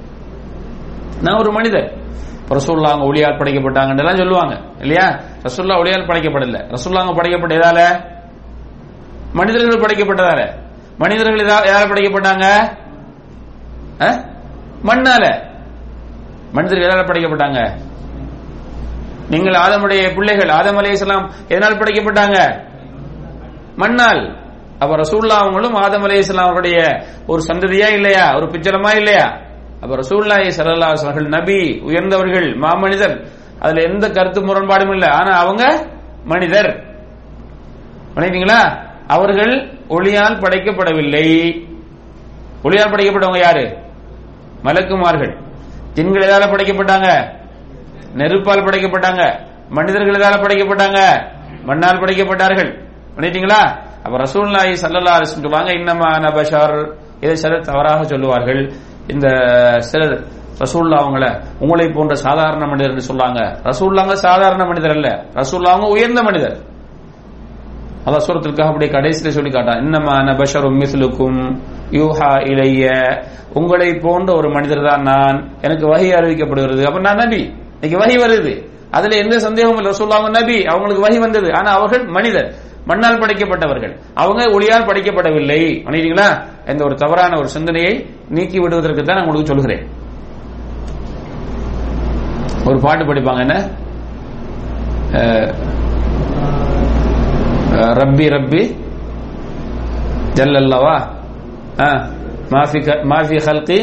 நான் 1.23 1.39
ஒரு 1.39 1.53
மனிதர். 1.53 2.05
ரசூல்லாங்க 2.49 3.05
ஒளியால் 3.05 3.39
படைக்கப்பட்டாங்கன்னு 3.39 3.99
எல்லாம் 3.99 4.17
சொல்லுவாங்க. 4.17 4.61
இல்லையா? 4.81 5.21
ரசூல்லா 5.43 5.79
ஒளியால் 5.79 6.07
படைக்கப்படல. 6.07 6.75
ரசூல்லாங்க 6.75 7.15
படைக்கப்பட்ட 7.15 7.57
எதால? 7.57 8.05
மனிதர்கள் 9.33 9.81
படைக்கப்பட்டதால. 9.81 10.49
மனிதர்கள் 10.99 11.47
யார 11.47 11.87
படைக்கப்பட்டாங்க? 11.89 12.47
மண்ணால. 14.85 15.55
மனிதர்கள் 16.57 16.89
எதால 16.89 17.05
படைக்கப்பட்டாங்க? 17.09 17.61
நீங்கள் 19.31 19.57
ஆதமுடைய 19.65 20.03
பிள்ளைகள் 20.15 20.49
ஆதம் 20.49 20.83
இஸ்லாம் 20.83 21.31
எதனால் 21.49 21.81
படைக்கப்பட்டாங்க? 21.81 22.39
மண்ணால். 23.77 24.23
அப்ப 24.79 24.97
ரசூல்லா 24.97 25.37
அவங்களும் 25.43 25.75
ஆதம் 25.75 26.05
அலைஹிஸ்ஸலாம் 26.05 26.49
அவருடைய 26.49 26.79
ஒரு 27.27 27.41
சந்ததியா 27.49 27.89
இல்லையா? 27.89 28.35
ஒரு 28.37 28.47
பிச்சலமா 28.47 28.91
இல்லையா? 28.97 29.27
அப்ப 29.81 29.93
ரசூல்லாஹி 29.97 30.49
ஸல்லல்லாஹு 30.59 31.05
அவர்கள் 31.05 31.29
நபி 31.29 31.81
உயர்ந்தவர்கள் 31.85 32.49
மாமனிதர் 32.57 33.17
அதுல 33.61 33.83
எந்த 33.83 34.11
கருத்து 34.11 34.41
முரண்பாடும் 34.41 34.93
இல்லை. 34.93 35.09
ஆனா 35.09 35.33
அவங்க 35.39 35.89
மனிதர். 36.25 36.71
நினைக்கிறீங்களா 38.15 38.61
அவர்கள் 39.07 39.55
ஒளியால் 39.89 40.41
படைக்கப்படவில்லை. 40.41 41.27
ஒளியால் 42.63 42.93
படைக்கப்பட்டவங்க 42.93 43.39
யாரு? 43.39 43.65
மலக்குமார்கள். 44.65 45.35
ஜின்கள் 45.97 46.27
எதால 46.29 46.45
படைக்கப்பட்டாங்க? 46.53 47.09
நெருப்பால் 48.21 48.67
படைக்கப்பட்டாங்க. 48.67 49.23
மனிதர்கள் 49.71 50.19
எதால 50.21 50.37
படைக்கப்பட்டாங்க? 50.43 50.99
மண்ணால் 51.69 52.01
படைக்கப்பட்டார்கள். 52.03 52.71
பண்ணிட்டீங்களா 53.17 53.61
அப்ப 54.05 54.15
ரசூலுல்லாஹி 54.25 54.73
சல்லல்லா 54.83 55.15
அலைஹி 55.17 55.35
சொல்லுவாங்க 55.37 55.71
இன்னமா 55.73 56.09
நபஷார் 56.25 56.77
இதை 57.21 57.37
சிலர் 57.37 57.65
தவறாக 57.65 58.05
சொல்லுவார்கள். 58.05 58.73
இந்த 59.07 59.27
சிலர் 59.79 60.15
ரசூல்லா 60.63 60.97
அவங்கள 61.05 61.25
உங்களை 61.59 61.87
போன்ற 61.89 62.15
சாதாரண 62.15 62.67
மனிதர் 62.67 62.91
என்று 62.91 63.09
சொல்லாங்க. 63.11 63.41
ரசூல்லாங்க 63.69 64.13
சாதாரண 64.13 64.65
மனிதர் 64.65 64.91
அல்ல. 64.91 65.09
ரசூல்லா 65.35 65.73
அவங்க 65.75 65.89
உயர்ந்த 65.89 66.23
மனிதர். 66.23 66.57
அதான் 68.07 68.25
சூரத்திற்காக 68.27 68.69
அப்படியே 68.69 68.93
கடைசியில 68.93 69.29
சொல்லி 69.29 69.51
காட்டான் 69.51 69.81
இன்னமா 69.85 70.13
அன 70.21 70.33
பஷரும் 70.33 70.79
மிஸ்லுக்கும். 70.83 71.41
யூஹா 71.91 72.31
இலைய 72.51 72.85
உங்களை 73.55 73.95
போன்ற 73.95 74.37
ஒரு 74.37 74.51
மனிதர் 74.51 74.87
தான் 74.87 75.03
நான். 75.03 75.51
எனக்கு 75.61 75.87
வகை 75.87 76.11
அறிவிக்கப்படுகிறது. 76.11 76.83
அப்ப 76.83 77.01
நான் 77.01 77.17
நபி. 77.17 77.55
இன்னைக்கு 77.81 77.99
வகை 77.99 78.17
வருது. 78.17 78.67
அதுல 78.91 79.17
எந்த 79.17 79.39
சந்தேகமும் 79.39 79.77
இல்லை. 79.77 79.93
சொல்லுவாங்க 79.93 80.41
நபி. 80.41 80.63
அவங்களுக்கு 80.65 81.03
வகை 81.03 81.19
வந்தது. 81.19 81.55
ஆனா 81.55 81.71
அவர்கள் 81.71 82.07
மனிதர். 82.07 82.55
மண்ணால் 82.87 83.19
படைக்கப்பட்டவர்கள். 83.19 83.99
அவங்க 84.15 84.45
ஒளியால் 84.45 84.87
படைக்கப்படவில்லை. 84.87 85.83
பண்ணிட்டீங்களா 85.85 86.47
இந்த 86.71 86.85
ஒரு 86.85 86.95
தவறான 86.95 87.39
ஒரு 87.39 87.49
சிந்தனையை 87.49 88.07
நீக்கி 88.29 88.59
விடுவதற்கு 88.59 89.03
தான் 89.03 89.17
நான் 89.17 89.27
உங்களுக்கு 89.27 89.55
சொல்கிறேன். 89.55 89.89
ஒரு 92.65 92.81
பாட்டு 92.81 93.15
படிப்பாங்க 93.15 93.39
என்ன? 93.39 93.69
ரப்பி 97.73 98.27
ரப்பி 98.37 98.77
ஜல்லல்லவா? 100.35 101.16
மாஃபி 102.51 102.81
க- 102.81 103.03
மாஃபி 103.05 103.39
ஹல்கி 103.47 103.81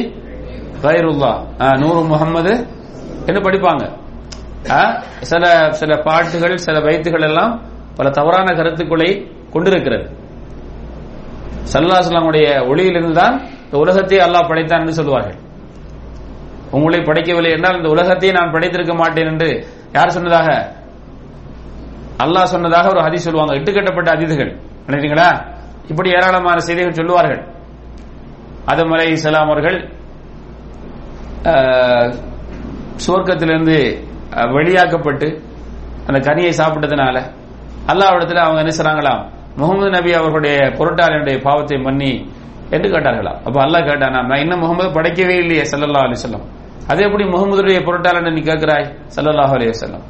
கைருல்லா 0.84 1.32
அஹ், 1.60 1.78
நூறு 1.80 2.02
முகமது 2.04 2.54
என்று 3.28 3.42
படிப்பாங்க? 3.42 3.84
சில 5.22 5.44
சில 5.72 5.92
பாட்டுகள் 6.00 6.56
சில 6.58 6.80
வைத்துகள் 6.80 7.22
எல்லாம் 7.22 7.54
பல 7.96 8.10
தவறான 8.10 8.48
கருத்துக்களை 8.56 9.10
கொண்டிருக்கிறது. 9.52 10.06
சல்லாசலாமுடைய 11.74 12.48
ஒளியிலிருந்து 12.68 13.14
தான் 13.14 13.36
இந்த 13.66 13.78
உலகத்தை 13.78 14.18
அல்லாஹ் 14.20 14.48
படைத்தான் 14.48 14.82
என்று 14.82 14.94
சொல்வார்கள் 14.94 15.40
உங்களை 16.72 17.00
படைக்கவில்லை 17.02 17.52
என்றால் 17.52 17.78
இந்த 17.78 17.90
உலகத்தை 17.90 18.32
நான் 18.32 18.54
படைத்திருக்க 18.54 18.94
மாட்டேன் 18.94 19.28
என்று 19.28 19.50
யார் 19.94 20.10
சொன்னதாக? 20.10 20.50
அல்லாஹ் 22.20 22.44
சொன்னதாக 22.46 22.88
ஒரு 22.90 23.02
அதி 23.02 23.18
சொல்லுவாங்க. 23.18 23.54
இட்டுக்கட்டப்பட்ட 23.54 24.10
அதிதிகள் 24.12 24.52
நினைக்கிறீங்களா? 24.88 25.30
இப்படி 25.88 26.10
ஏராளமான 26.10 26.58
செய்திகள் 26.60 26.94
சொல்லுவார்கள். 26.94 27.42
அதம் 28.72 28.94
அலை 28.96 29.08
இஸ்லாம் 29.16 29.50
அவர்கள் 29.52 29.78
சுவர்க்கத்திலிருந்து 33.06 33.78
வெளியாக்கப்பட்டு 34.56 35.28
அந்த 36.08 36.20
கனியை 36.28 36.54
சாப்பிட்டதுனால 36.60 37.16
அல்லாவிடத்தில் 37.92 38.44
அவங்க 38.46 38.60
என்ன 38.64 38.74
செய்றாங்களாம்? 38.78 39.22
முகமது 39.60 39.90
நபி 39.96 40.12
அவர்களுடைய 40.20 40.58
பொருட்டாளனுடைய 40.78 41.38
பாவத்தை 41.48 41.78
மன்னி 41.88 42.12
என்று 42.76 42.88
கேட்டார்களாம். 42.94 43.40
அப்ப 43.46 43.58
அல்லாஹ் 43.66 43.88
கேட்டானா 43.90 44.20
நான் 44.30 44.42
இன்னும் 44.44 44.62
முகமது 44.66 44.90
படைக்கவே 44.98 45.36
இல்லையே 45.44 45.64
சல்லல்லா 45.72 46.04
அலி 46.08 46.18
சொல்லம் 46.26 46.46
அது 46.92 47.00
எப்படி 47.08 47.26
முகமதுடைய 47.34 47.80
பொருட்டாளன் 47.88 48.36
நீ 48.38 48.42
கேட்கிறாய்? 48.50 48.88
சல்லல்லாஹ் 49.16 49.54
அலி 49.58 49.68
சொல்லம் 49.84 50.06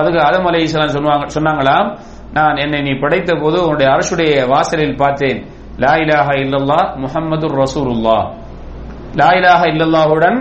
அதுக்கு 0.00 0.20
ஆதம் 0.28 0.48
அலி 0.48 0.58
இஸ்லாம் 0.66 0.96
சொன்னாங்களாம் 1.38 1.88
நான் 2.36 2.58
என்னை 2.64 2.80
நீ 2.86 2.92
படைத்த 3.02 3.32
போது 3.42 3.56
உன்னுடைய 3.66 3.88
அரசுடைய 3.94 4.32
வாசலில் 4.52 4.98
பார்த்தேன். 5.02 5.38
லா 5.82 5.92
இலாஹா 6.02 6.34
இல்லல்லா 6.44 6.78
முஹம்மது 7.02 7.46
ரசூலுல்லா 7.62 8.18
லா 9.20 9.28
இலாஹா 9.38 9.66
இல்லல்லாஹுடன் 9.72 10.38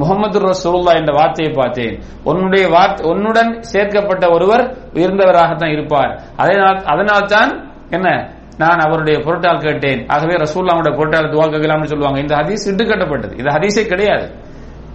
முகமது 0.00 0.38
ரசூலுல்லா 0.50 0.92
என்ற 1.00 1.10
வார்த்தையை 1.18 1.50
பார்த்தேன். 1.58 1.94
உன்னுடைய 2.30 2.64
வார்த்தை 2.74 3.02
உன்னுடன் 3.10 3.50
சேர்க்கப்பட்ட 3.72 4.24
ஒருவர் 4.36 4.64
உயர்ந்தவராகத்தான் 4.96 5.74
இருப்பார். 5.76 6.12
அதனால் 6.92 7.30
தான் 7.34 7.52
என்ன? 7.96 8.08
நான் 8.62 8.82
அவருடைய 8.86 9.16
பொருட்டால் 9.26 9.62
கேட்டேன். 9.66 10.00
ஆகவே 10.14 10.34
ரசூல்லாவுடைய 10.44 10.92
பொருட்டால் 10.98 11.30
துவா 11.34 11.46
கேட்கலாம்னு 11.54 11.90
சொல்லுவாங்க. 11.92 12.18
இந்த 12.24 12.34
ஹதீஸ் 12.40 12.66
இட்டுக்கட்டப்பட்டது 12.70 13.34
இது 13.40 13.48
ஹதீஸே 13.56 13.84
கிடையாது. 13.92 14.26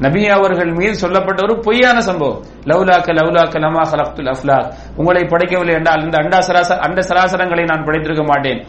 நபி 0.06 0.22
அவர்கள் 0.36 0.72
மீது 0.82 0.96
சொல்லப்பட்ட 1.04 1.40
ஒரு 1.48 1.56
பொய்யான 1.66 1.98
சம்பவம். 2.10 2.40
லவ்லாக்க 2.70 3.10
லவ்லாக்க 3.20 3.64
லமா 3.66 3.84
ஹலக்துல் 3.92 4.32
அஃப்லாக். 4.34 4.70
உங்களை 5.00 5.24
படைக்கவில்லை 5.34 5.74
என்றால் 5.80 6.04
இந்த 6.06 6.18
அண்டா 6.24 6.40
சராசர 6.48 6.78
அண்ட 6.88 7.02
சராசரங்களை 7.10 7.66
நான் 7.72 7.86
படைத்திருக்க 7.88 8.26
மாட்டேன். 8.32 8.62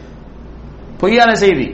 பொய்யான 1.03 1.31
செய்தி. 1.45 1.67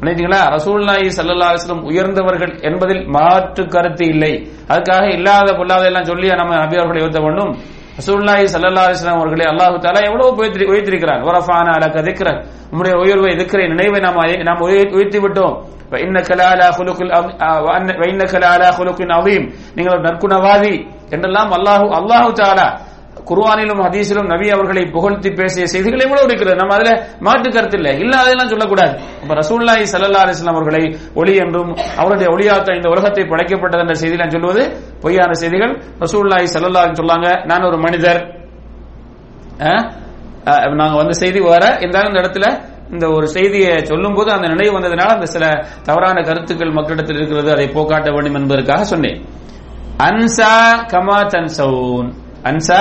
நினைத்தீங்களா 0.00 0.40
ரசூல்லாயி 0.56 1.06
சல்லா 1.16 1.46
அலிஸ்லம் 1.52 1.84
உயர்ந்தவர்கள் 1.90 2.52
என்பதில் 2.68 3.02
மாற்று 3.14 3.62
கருத்து 3.74 4.04
இல்லை. 4.14 4.32
அதுக்காக 4.72 5.04
இல்லாத 5.16 5.48
பொல்லாத 5.60 5.84
எல்லாம் 5.90 6.08
சொல்லி 6.10 6.26
நம்ம 6.40 6.52
நபி 6.62 6.76
அவர்களை 6.80 7.00
உயர்த்த 7.02 7.20
வேண்டும். 7.26 7.52
ரசூல்லாயி 8.00 8.44
சல்லா 8.54 8.82
அலிஸ்லாம் 8.88 9.20
அவர்களை 9.20 9.44
அல்லாஹு 9.52 9.76
தாலா 9.84 10.00
எவ்வளவு 10.08 10.30
உயர்த்திருக்கிறார் 10.72 11.22
வரஃபான 11.28 11.66
அலக்க 11.76 11.96
திக்ரன் 12.08 12.40
உம்முடைய 12.72 12.94
உயர்வை 13.04 13.30
இருக்கிற 13.36 13.60
நினைவை 13.72 14.00
நாம் 14.06 14.20
நாம் 14.48 14.64
உயர்த்தி 14.68 15.18
விட்டோம். 15.24 15.56
நீங்கள் 19.76 20.04
நற்குணவாதி 20.06 20.74
என்றெல்லாம் 21.14 21.50
அல்லாஹு 21.56 21.86
அல்லாஹு 21.98 22.28
தாலா 22.40 22.66
குர்வானிலும் 23.26 23.80
ஹதீஸிலும் 23.84 24.28
நபி 24.32 24.50
அவர்களை 24.50 24.82
புகழ்த்தி 24.86 25.30
பேசிய 25.30 25.66
செய்திகள் 25.66 26.00
எவ்வளவு 26.00 26.26
இருக்கிறது? 26.26 26.56
நம்ம 26.56 26.74
அதுல 26.74 26.90
மாற்று 27.20 27.50
கருத்து 27.50 27.76
இல்லை. 27.76 27.92
இல்லாதெல்லாம் 27.98 28.48
சொல்லக்கூடாது. 28.48 28.92
இப்ப 29.22 29.34
ரசூல்லாய் 29.34 29.84
சல்லா 29.92 30.20
அலிஸ்லாம் 30.24 30.54
அவர்களை 30.54 30.82
ஒளி 31.14 31.34
என்றும் 31.36 31.72
அவருடைய 31.96 32.28
ஒளியாத்த 32.30 32.76
இந்த 32.76 32.88
உலகத்தை 32.88 33.24
படைக்கப்பட்டது 33.24 33.80
என்ற 33.80 33.94
செய்தியெல்லாம் 33.94 34.30
சொல்லுவது 34.30 34.62
பொய்யான 35.02 35.32
செய்திகள். 35.34 35.74
ரசூல்லாய் 36.00 36.52
சல்லா 36.54 36.84
சொல்லாங்க 36.94 37.28
நான் 37.44 37.62
ஒரு 37.62 37.78
மனிதர். 37.78 38.20
அஹ், 39.60 39.84
நாங்க 40.74 40.96
வந்த 40.96 41.12
செய்தி 41.12 41.40
வர 41.46 41.76
இருந்தாலும் 41.80 42.08
இந்த 42.08 42.20
இடத்துல 42.20 42.46
இந்த 42.90 43.08
ஒரு 43.08 43.26
செய்தியை 43.26 43.84
சொல்லும் 43.84 44.14
போது 44.14 44.32
அந்த 44.32 44.48
நினைவு 44.48 44.78
வந்ததுனால 44.78 45.08
அந்த 45.08 45.26
சில 45.26 45.44
தவறான 45.82 46.22
கருத்துக்கள் 46.22 46.70
மக்களிடத்தில் 46.70 47.16
இருக்கிறது. 47.16 47.52
அதை 47.52 47.68
போக்காட்ட 47.68 48.10
வேண்டும் 48.10 48.34
என்பதற்காக 48.34 48.84
சொன்னேன். 48.84 49.18
அன்சா 49.98 50.52
கமா 50.92 51.18
தன்சவுன். 51.32 52.10
அன்சா 52.44 52.80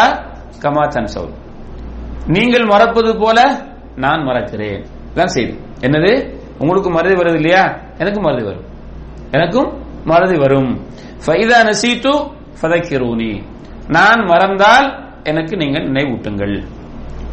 கமா 0.66 0.88
தன்சவுன் 0.88 1.34
நீங்கள் 2.28 2.66
மறப்பது 2.66 3.18
போல 3.18 3.66
நான் 3.96 4.20
மறக்கிறேன். 4.20 4.86
தான் 5.14 5.28
செய்தி. 5.28 5.60
என்னது? 5.80 6.40
உங்களுக்கு 6.58 6.90
மறதி 6.90 7.14
வருது 7.14 7.36
இல்லையா? 7.36 7.80
எனக்கும் 7.98 8.24
மறதி 8.24 8.44
வரும். 8.44 8.64
எனக்கும் 9.32 9.84
மறதி 10.06 10.38
வரும். 10.38 10.88
ஃபைதா 11.26 11.64
நசீட்டு 11.64 12.32
ஃபதக்கிரூனி. 12.62 13.44
நான் 13.88 14.26
மறந்தால் 14.26 15.14
எனக்கு 15.24 15.58
நீங்கள் 15.58 15.92
நினைவூட்டுங்கள். 15.92 16.64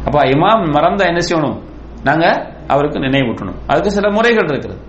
அப்ப 0.05 0.19
இமாம் 0.19 0.65
மறந்தா 0.71 1.05
என்ன 1.05 1.19
செய்யணும்? 1.29 1.61
நாங்க 2.03 2.51
அவருக்கு 2.67 2.99
நினைவூட்டணும். 2.99 3.55
அதுக்கு 3.67 3.91
சில 3.91 4.11
முறைகள் 4.11 4.47
இருக்கிறது. 4.49 4.79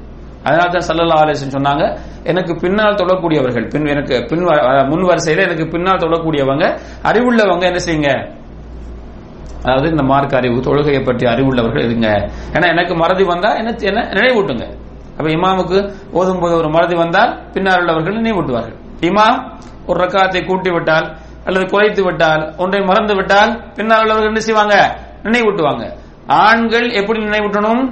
அதனால 0.46 0.66
தான் 0.74 0.86
சல்லல்லா 0.88 1.18
அலிசன் 1.24 1.56
சொன்னாங்க 1.56 1.84
எனக்கு 2.30 2.52
பின்னால் 2.62 2.98
தொழக்கூடியவர்கள் 3.00 3.66
பின் 3.72 3.90
எனக்கு 3.94 4.14
பின் 4.30 4.44
முன் 4.90 5.04
வரிசையில 5.10 5.44
எனக்கு 5.48 5.66
பின்னால் 5.74 6.02
தொழக்கூடியவங்க 6.04 6.64
அறிவுள்ளவங்க 7.10 7.64
என்ன 7.70 7.80
செய்யுங்க? 7.86 8.10
அதாவது 9.66 9.86
இந்த 9.92 10.04
மார்க் 10.10 10.34
அறிவு 10.38 10.56
தொழுகையை 10.66 11.02
பற்றி 11.04 11.24
அறிவுள்ளவர்கள் 11.32 11.84
இருங்க. 11.88 12.08
ஏன்னா 12.54 12.66
எனக்கு 12.74 12.94
மறதி 13.02 13.24
வந்தா 13.32 13.50
என்ன 13.60 13.70
என்ன 13.90 14.00
நினைவூட்டுங்க. 14.18 14.66
அப்ப 15.16 15.28
இமாமுக்கு 15.36 15.78
ஓதும் 16.18 16.40
போது 16.42 16.54
ஒரு 16.60 16.68
மறதி 16.76 16.94
வந்தால் 17.02 17.32
பின்னால் 17.54 17.80
உள்ளவர்கள் 17.82 18.18
நினைவூட்டுவார்கள். 18.20 18.78
இமாம் 19.08 19.38
ஒரு 19.88 19.98
ரக்காத்தை 20.04 20.40
கூட்டி 20.50 20.70
விட்டால் 20.76 21.06
அல்லது 21.46 21.64
குறைத்து 21.72 22.02
விட்டால் 22.04 22.42
ஒன்றை 22.62 22.80
மறந்து 22.90 23.14
விட்டால் 23.18 23.52
பின்னால் 23.78 24.02
உள்ளவர்கள் 24.04 24.32
என்ன 24.32 24.42
செய்வாங்க? 24.48 24.76
நினைவூட்டுவாங்க. 25.26 25.84
ஆண்கள் 26.44 26.86
எப்படி 27.00 27.18
நினைவூட்டணும்? 27.28 27.82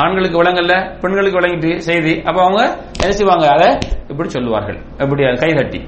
ஆண்களுக்கு 0.02 0.36
விளங்கல்ல 0.42 0.74
பெண்களுக்கு 1.02 1.38
விளங்கிட்டு 1.38 1.70
செய்தி 1.88 2.14
அப்ப 2.28 2.38
அவங்க 2.44 2.62
என்ன 3.02 3.12
செய்வாங்க? 3.18 3.46
அதை 3.56 3.68
இப்படி 4.10 4.28
சொல்லுவார்கள். 4.36 4.78
இப்படி 5.02 5.22
கை 5.42 5.50
தட்டி 5.58 5.80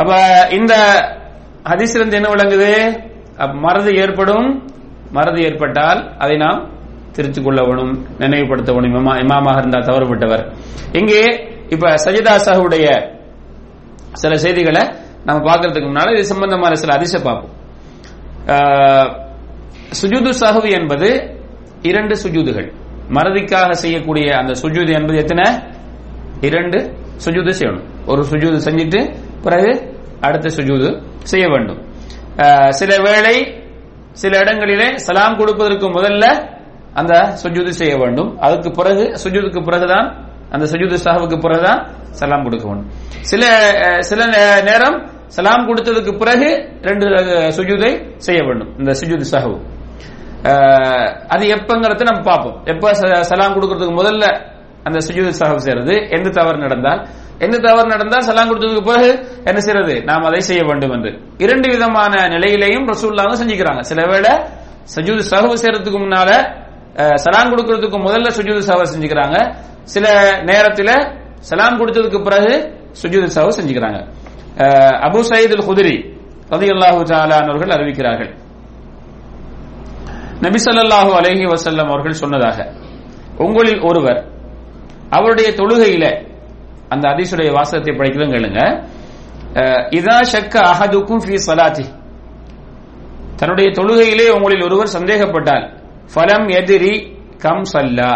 அப்ப 0.00 0.12
இந்த 0.58 0.74
ஹதீஸிலிருந்து 1.70 2.18
என்ன 2.20 2.30
விளங்குது? 2.34 2.70
மறதி 3.64 3.92
ஏற்படும். 4.04 4.48
மறதி 5.16 5.40
ஏற்பட்டால் 5.48 6.00
அதை 6.24 6.36
நாம் 6.44 6.60
திருத்திக் 7.16 7.46
கொள்ளவனும் 7.46 7.92
நினைவுபடுத்தவனும் 8.22 8.94
இமாமாக 9.24 9.60
இருந்தால் 9.62 9.86
தவறுபட்டவர். 9.88 10.44
இங்கே 11.00 11.22
இப்ப 11.74 11.92
சஜிதா 12.04 12.34
சாஹுடைய 12.46 12.88
சில 14.22 14.32
செய்திகளை 14.44 14.82
நம்ம 15.28 15.38
பார்க்கறதுக்கு 15.46 15.88
முன்னால 15.90 16.12
இது 16.16 16.24
சம்பந்தமான 16.32 16.74
சில 16.82 16.92
அதிச 16.98 17.14
பார்ப்போம். 17.28 17.54
சுஜுது 20.00 20.32
சாஹு 20.42 20.62
என்பது 20.78 21.08
இரண்டு 21.90 22.14
சுஜூதுகள். 22.22 22.68
மறதிக்காக 23.16 23.70
செய்யக்கூடிய 23.82 24.28
அந்த 24.40 24.52
சுஜூது 24.62 24.92
என்பது 24.98 25.18
எத்தனை? 25.22 25.46
இரண்டு 26.48 26.78
சுஜூது 27.24 27.52
செய்யணும். 27.58 27.86
ஒரு 28.10 28.22
சுஜூது 28.30 28.58
செஞ்சுட்டு 28.66 29.00
பிறகு 29.44 29.70
அடுத்த 30.26 30.48
சுஜூது 30.56 30.88
செய்ய 31.32 31.46
வேண்டும். 31.52 31.80
சில 32.80 32.92
வேளை 33.08 33.36
சில 34.22 34.32
இடங்களிலே 34.42 34.88
சலாம் 35.06 35.38
கொடுப்பதற்கு 35.40 35.86
முதல்ல 35.96 36.24
அந்த 37.00 37.14
சுஜூது 37.42 37.72
செய்ய 37.80 37.94
வேண்டும். 38.02 38.30
அதுக்கு 38.46 38.70
பிறகு 38.78 39.04
சுஜூதுக்கு 39.22 39.60
பிறகுதான் 39.68 40.08
அந்த 40.54 40.64
சுஜூது 40.72 40.96
சாஹுக்கு 41.04 41.38
பிறகுதான் 41.44 41.80
சலாம் 42.20 42.44
கொடுக்க 42.46 42.64
வேண்டும். 42.68 42.90
சில 43.30 43.42
சில 44.08 44.20
நேரம் 44.68 44.98
சலாம் 45.36 45.66
கொடுத்ததுக்கு 45.68 46.12
பிறகு 46.18 46.48
ரெண்டு 46.88 47.06
சுஜூதை 47.56 47.90
செய்ய 48.26 48.40
வேண்டும். 48.48 48.70
இந்த 48.78 48.92
சுஜூது 49.00 49.26
சாஹு 49.32 49.54
அது 51.34 51.44
எப்பங்கிறத 51.56 52.04
நம்ம 52.08 52.22
பார்ப்போம். 52.30 52.56
எப்ப 52.72 52.92
சலாம் 53.30 53.54
கொடுக்கறதுக்கு 53.56 53.94
முதல்ல 54.00 54.24
அந்த 54.88 54.98
சுஜூது 55.06 55.30
சாஹு 55.38 55.62
செய்யறது 55.66 55.94
எந்த 56.16 56.28
தவறு 56.38 56.58
நடந்தால். 56.64 57.00
எந்த 57.44 57.56
தவறு 57.66 57.88
நடந்தால் 57.94 58.24
சலாம் 58.28 58.48
கொடுத்ததுக்கு 58.50 58.84
பிறகு 58.90 59.10
என்ன 59.48 59.58
செய்யறது 59.66 59.94
நாம் 60.08 60.26
அதை 60.28 60.40
செய்ய 60.48 60.62
வேண்டும் 60.68 60.94
என்று. 60.96 61.10
இரண்டு 61.44 61.66
விதமான 61.74 62.12
நிலையிலையும் 62.34 62.86
ரசூல்லாங்க 62.92 63.34
செஞ்சுக்கிறாங்க. 63.40 63.82
சில 63.90 64.00
வேளை 64.12 64.32
சஜூது 64.94 65.22
சஹவு 65.32 65.56
செய்யறதுக்கு 65.62 65.98
முன்னால 66.04 66.30
சலாம் 67.24 67.50
கொடுக்கறதுக்கு 67.52 67.98
முதல்ல 68.06 68.28
சுஜூது 68.38 68.62
சஹவ 68.68 68.84
செஞ்சுக்கிறாங்க. 68.92 69.36
சில 69.94 70.06
நேரத்தில் 70.50 70.94
சலாம் 71.48 71.78
கொடுத்ததுக்கு 71.80 72.20
பிறகு 72.28 72.54
சுஜூது 73.00 73.28
சஹவ 73.36 73.50
செஞ்சுக்கிறாங்க. 73.58 73.98
அபு 75.06 75.20
சயீத் 75.30 75.54
அல் 75.56 75.66
குதிரி 75.70 75.96
ரதி 76.54 76.68
அல்லாஹு 76.74 76.98
அவர்கள் 77.50 77.74
அறிவிக்கிறார்கள். 77.76 78.30
நபிசல்லாஹு 80.42 81.10
அலஹி 81.18 81.44
வசல்லம் 81.46 81.90
அவர்கள் 81.92 82.20
சொன்னதாக 82.22 82.58
உங்களில் 83.38 83.80
ஒருவர் 83.80 84.20
அவருடைய 85.10 85.48
தொழுகையில 85.54 86.04
அந்த 86.90 87.04
அதிசுடைய 87.12 87.48
வாசகத்தை 87.56 87.92
படிக்கிறதும் 87.94 88.34
கேளுங்க. 88.34 88.60
இதா 89.98 90.16
ஷக்க 90.32 90.54
அஹதுக்கும் 90.70 91.22
ஃபி 91.24 91.36
சலாத்தி 91.46 91.86
தன்னுடைய 93.40 93.68
தொழுகையிலே 93.78 94.26
உங்களில் 94.36 94.64
ஒருவர் 94.64 94.94
சந்தேகப்பட்டால் 94.96 95.64
ஃபலம் 96.12 96.46
எதிரி 96.58 96.94
கம் 97.38 97.64
சல்லா 97.72 98.10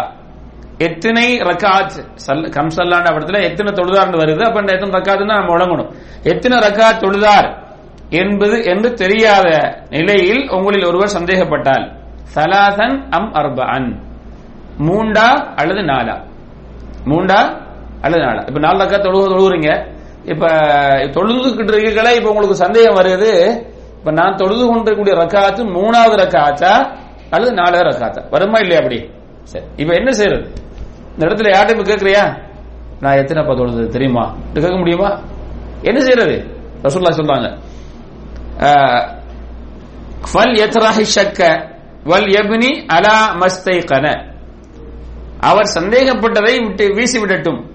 எத்தனை 0.87 1.27
ரக்காத் 1.49 1.97
கம் 2.55 2.71
சல்லாண்ட 2.77 3.09
படத்தில் 3.15 3.47
எத்தனை 3.49 3.71
தொழுதார்னு 3.73 4.21
வருது 4.23 4.43
அப்ப 4.47 4.61
எத்தனை 4.77 4.93
ரக்காத்துன்னு 4.99 5.35
நம்ம 5.35 5.55
வழங்கணும் 5.57 5.91
எத்தனை 6.25 6.59
ரக்காத் 6.67 7.03
தொழுதார் 7.05 7.49
என்பது 8.21 8.57
என்று 8.73 8.89
தெரியாத 8.95 9.49
நிலையில் 9.91 10.43
உங்களில் 10.57 10.89
ஒருவர் 10.89 11.17
சந்தேகப்பட்டால் 11.19 11.85
சலாசன் 12.35 13.09
அம் 13.11 13.35
அர்பன் 13.35 13.89
மூண்டா 14.89 15.27
அல்லது 15.55 15.81
நாலா? 15.81 16.17
மூண்டா 17.05 17.41
அல்லது 18.03 18.23
நாலா? 18.25 18.47
இப்ப 18.47 18.61
நாலு 18.61 18.79
ரக்கா 18.85 18.99
தொழுக 19.07 19.25
தொழுகுறீங்க 19.29 19.71
இப்ப 20.25 20.47
தொழுதுகிட்டு 21.17 21.73
இருக்கீங்களா 21.73 22.11
இப்ப 22.11 22.29
உங்களுக்கு 22.29 22.57
சந்தேகம் 22.57 22.97
வருது. 22.97 23.61
இப்ப 23.99 24.11
நான் 24.11 24.37
தொழுது 24.37 24.67
கொண்டிருக்கக்கூடிய 24.67 25.15
ரக்காத்து 25.15 25.63
மூணாவது 25.77 26.17
ரக்காச்சா 26.23 26.73
அல்லது 27.31 27.53
நாலாவது 27.53 27.89
ரக்காத்தா? 27.89 28.31
வருமா 28.31 28.59
இல்லையா 28.59 28.79
அப்படி? 28.79 29.11
சரி. 29.43 29.65
இப்ப 29.77 29.95
என்ன 29.95 30.11
செய்யறது 30.11 30.47
இந்த 31.15 31.27
இடத்துல 31.27 31.51
யார்ட்டும் 31.57 31.91
கேட்கறியா 31.91 32.25
நான் 33.01 33.17
எத்தனைப்பா 33.17 33.57
தொழுது 33.57 33.89
தெரியுமா? 33.89 34.35
கேட்க 34.55 34.77
முடியுமா? 34.77 35.11
என்ன 35.83 36.01
செய்யறது 36.01 36.37
ரசூல்லா 36.83 37.13
சொல்றாங்க. 37.21 37.49
ஃபல் 40.33 40.55
எத்ராஹி 40.67 41.05
ஷக்க. 41.17 41.71
வல் 42.05 42.27
எப்னி 42.27 42.87
அலா 42.87 43.37
மஸ்தை 43.41 43.85
கன 43.85 44.35
அவர் 45.41 45.71
சந்தேகப்பட்டதை 45.75 46.67
விட்டு 46.67 46.95
வீசி 46.95 47.19
விடட்டும் 47.19 47.71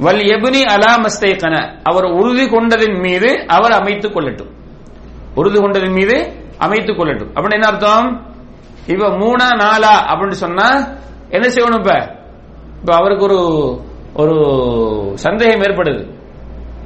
வல் 0.00 0.18
எபுனி 0.18 0.62
அலா 0.62 0.94
மஸ்தை 0.96 1.24
கன 1.24 1.80
அவர் 1.82 2.04
உறுதி 2.04 2.46
கொண்டதின் 2.46 3.00
மீது 3.00 3.44
அவர் 3.46 3.72
அமைத்துக் 3.72 4.16
கொள்ளட்டும். 4.16 4.50
உறுதி 5.34 5.58
கொண்டதின் 5.58 5.92
மீது 5.92 6.32
அமைத்துக் 6.58 7.00
கொள்ளட்டும். 7.00 7.30
அப்படின்னு 7.34 7.50
என்ன 7.50 7.66
அர்த்தம்? 7.66 8.34
இப்ப 8.86 9.08
மூணா 9.08 9.48
நாலா 9.56 9.96
அப்படின்னு 10.08 10.30
சொன்னா 10.30 10.68
என்ன 11.28 11.48
செய்யணும் 11.48 11.78
இப்ப? 11.78 12.16
இப்ப 12.80 12.94
அவருக்கு 12.94 13.24
ஒரு 13.24 13.80
ஒரு 14.14 15.12
சந்தேகம் 15.14 15.60
ஏற்படுது. 15.60 16.12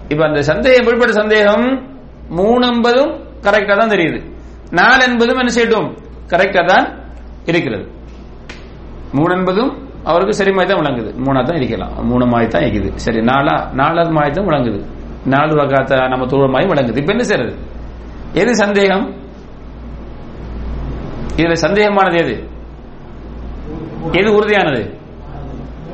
இப்ப 0.08 0.26
அந்த 0.26 0.42
சந்தேகம் 0.42 0.86
ஏற்பட்ட 0.86 1.12
சந்தேகம் 1.12 1.86
மூணு 2.28 2.66
என்பதும் 2.66 3.24
கரெக்டா 3.42 3.78
தான் 3.78 3.88
தெரியுது. 3.88 4.32
நாலு 4.70 5.04
என்பதும் 5.04 5.38
என்ன 5.38 5.52
செய்யட்டும்? 5.52 6.05
கரெக்டா 6.30 6.66
தான் 6.66 6.86
இருக்கிறது. 7.44 7.90
மூணு 9.12 9.34
என்பதும் 9.34 9.88
அவருக்கு 10.04 10.34
சரி 10.34 10.52
மாதிரி 10.52 10.74
தான் 10.74 10.84
விளங்குது. 10.84 11.10
மூணா 11.26 11.44
தான் 11.44 11.56
இருக்கலாம். 11.56 12.06
மூணு 12.06 12.26
மாதிரி 12.26 12.50
தான் 12.50 12.62
இருக்குது. 12.62 12.96
சரி 12.96 13.20
நாலா 13.20 13.72
நாலாவது 13.72 14.10
மாதிரி 14.10 14.34
தான் 14.34 14.46
விளங்குது. 14.46 14.86
நாலு 15.26 15.54
வகாத்த 15.56 16.08
நம்ம 16.08 16.26
தொழில் 16.26 16.52
விளங்குது. 16.52 16.96
இப்ப 16.96 17.12
என்ன 17.12 17.22
செய்யறது? 17.22 17.56
எது 18.32 18.54
சந்தேகம்? 18.54 19.14
இதுல 21.36 21.52
சந்தேகமானது 21.52 22.16
எது? 22.16 22.50
எது 24.12 24.32
உறுதியானது? 24.32 24.98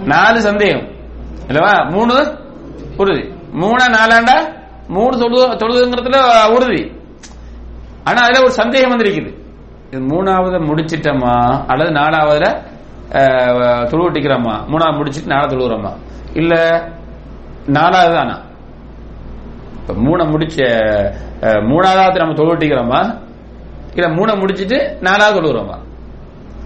நாலு 0.04 0.40
சந்தேகம். 0.40 0.88
இல்லவா? 1.46 1.90
மூணு 1.90 2.14
உறுதி. 2.96 3.22
மூணா 3.60 3.84
நாலாண்டா? 3.88 4.60
மூணு 4.88 5.18
தொழு 5.18 5.38
தொழுதுங்கிறதுல 5.46 6.18
உறுதி. 6.54 6.92
ஆனா 8.04 8.22
அதுல 8.22 8.42
ஒரு 8.42 8.50
சந்தேகம் 8.50 8.90
வந்திருக்குது. 8.90 9.40
மூணாவது 10.00 10.58
முடிச்சிட்டோமா 10.68 11.64
அல்லது 11.66 11.90
நாலாவதுல 11.90 12.46
தொழுவட்டிக்கிறோமா 13.90 14.54
மூணாவது 14.70 14.96
முடிச்சிட்டு 14.96 15.28
நாலாவது 15.28 15.56
தொழுகிறோமா 15.56 15.90
இல்ல 16.34 16.54
நாலாவது 17.66 18.14
தானா? 18.14 18.36
இப்ப 19.80 19.94
மூணை 19.94 20.26
முடிச்ச 20.26 20.56
மூணாவது 21.40 22.18
நம்ம 22.18 22.34
தொழுவட்டிக்கிறோமா 22.34 23.00
இல்ல 23.94 24.08
மூணை 24.08 24.34
முடிச்சிட்டு 24.38 24.98
நாலாவது 25.00 25.40
தொழுகிறோமா 25.40 25.76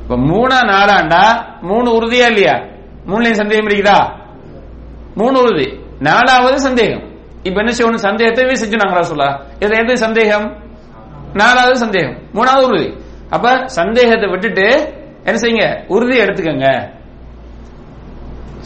இப்ப 0.03 0.17
மூணா 0.17 0.59
நாலாண்டா 0.75 1.25
மூணு 1.63 1.89
உறுதியா 1.97 2.27
இல்லையா? 2.27 2.55
மூணுலயும் 3.07 3.41
சந்தேகம் 3.41 3.67
இருக்குதா? 3.67 3.99
மூணு 5.15 5.41
உறுதி. 5.41 5.67
நாலாவது 6.01 6.61
சந்தேகம். 6.61 7.03
இப்ப 7.43 7.63
என்ன 7.63 7.73
செய்யணும்? 7.77 8.05
சந்தேகத்தை 8.07 8.45
வீசிச்சுனாங்களா 8.45 9.01
சொல்ல? 9.01 9.27
இதுல 9.61 9.83
எது 9.85 9.99
சந்தேகம்? 9.99 10.47
நாலாவது 11.35 11.77
சந்தேகம். 11.77 12.17
மூணாவது 12.35 12.67
உறுதி. 12.69 12.89
அப்ப 13.31 13.69
சந்தேகத்தை 13.69 14.31
விட்டுட்டு 14.31 14.67
என்ன 15.25 15.39
செய்யுங்க? 15.39 15.85
உறுதி 15.89 16.19
எடுத்துக்கங்க. 16.19 16.91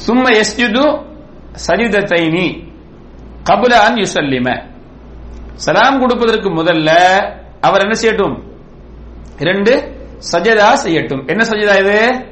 சும்ம 0.06 0.24
எஸ்ஜுது 0.40 0.84
சஜிதத்தைனி 1.66 2.68
கபுல 3.50 3.72
அன் 3.72 3.96
யுசல்லிம. 3.96 4.62
சலாம் 5.54 6.00
கொடுப்பதற்கு 6.00 6.50
முதல்ல 6.50 6.90
அவர் 7.60 7.80
என்ன 7.80 7.94
செய்யட்டும்? 7.94 8.36
இரண்டு 9.38 9.72
சஜதா 10.32 10.72
செய்யட்டும். 10.84 11.26
என்ன 11.26 11.44
சஜதா 11.44 11.74
இது? 11.80 12.24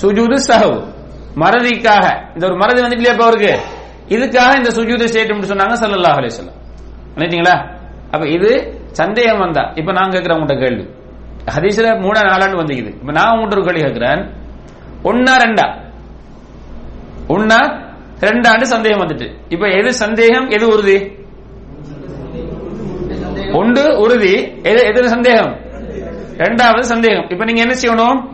சுஜூது 0.00 0.36
சஹவு 0.48 0.88
மறதிக்காக. 1.36 2.34
இந்த 2.34 2.46
ஒரு 2.46 2.56
மறதி 2.56 2.80
வந்துட்டு 2.82 3.02
இல்லையா 3.02 3.24
அவருக்கு? 3.26 3.60
இதுக்காக 4.08 4.56
இந்த 4.56 4.70
சுஜூது 4.70 5.04
செய்யட்டும் 5.04 5.42
சொன்னாங்க 5.42 5.74
சல்லல்லாஹ் 5.82 6.18
அலிஸ்லாம் 6.20 6.36
வஸல்லம். 6.36 6.58
நினைச்சீங்களா 7.16 7.54
அப்ப 8.10 8.28
இது 8.28 8.79
சந்தேகம் 8.92 9.38
வந்தா. 9.38 9.72
இப்ப 9.74 9.92
நான் 9.92 10.10
கேட்கிறேன் 10.10 10.38
உங்கள்கிட்ட 10.38 10.58
கேள்வி. 10.58 10.82
ஹதீஸ்ல 11.56 11.86
மூணா 11.86 12.20
நாலாண்டு 12.20 12.58
வந்துக்குது 12.60 12.86
இப்ப 12.86 13.12
நான் 13.12 13.38
உங்கள்கிட்ட 13.38 13.50
ஒரு 13.50 13.64
கேள்வி 13.64 13.80
கேட்கிறேன். 13.80 14.24
ஒன்னா 15.04 15.32
ரெண்டா? 15.44 15.66
ஒன்னா 17.28 17.88
ரெண்டாண்டு 18.20 18.62
சந்தேகம் 18.62 19.00
வந்துட்டு. 19.00 19.34
இப்ப 19.48 19.66
எது 19.66 19.94
சந்தேகம் 19.94 20.48
எது 20.48 20.66
உறுதி? 20.66 21.18
ஒன்று 23.52 23.98
உறுதி. 23.98 24.32
எது 24.62 24.84
எது 24.84 25.08
சந்தேகம்? 25.08 25.56
ரெண்டாவது 26.36 26.80
சந்தேகம். 26.80 27.28
இப்ப 27.28 27.44
நீங்க 27.44 27.60
என்ன 27.60 27.74
செய்யணும்? 27.74 28.28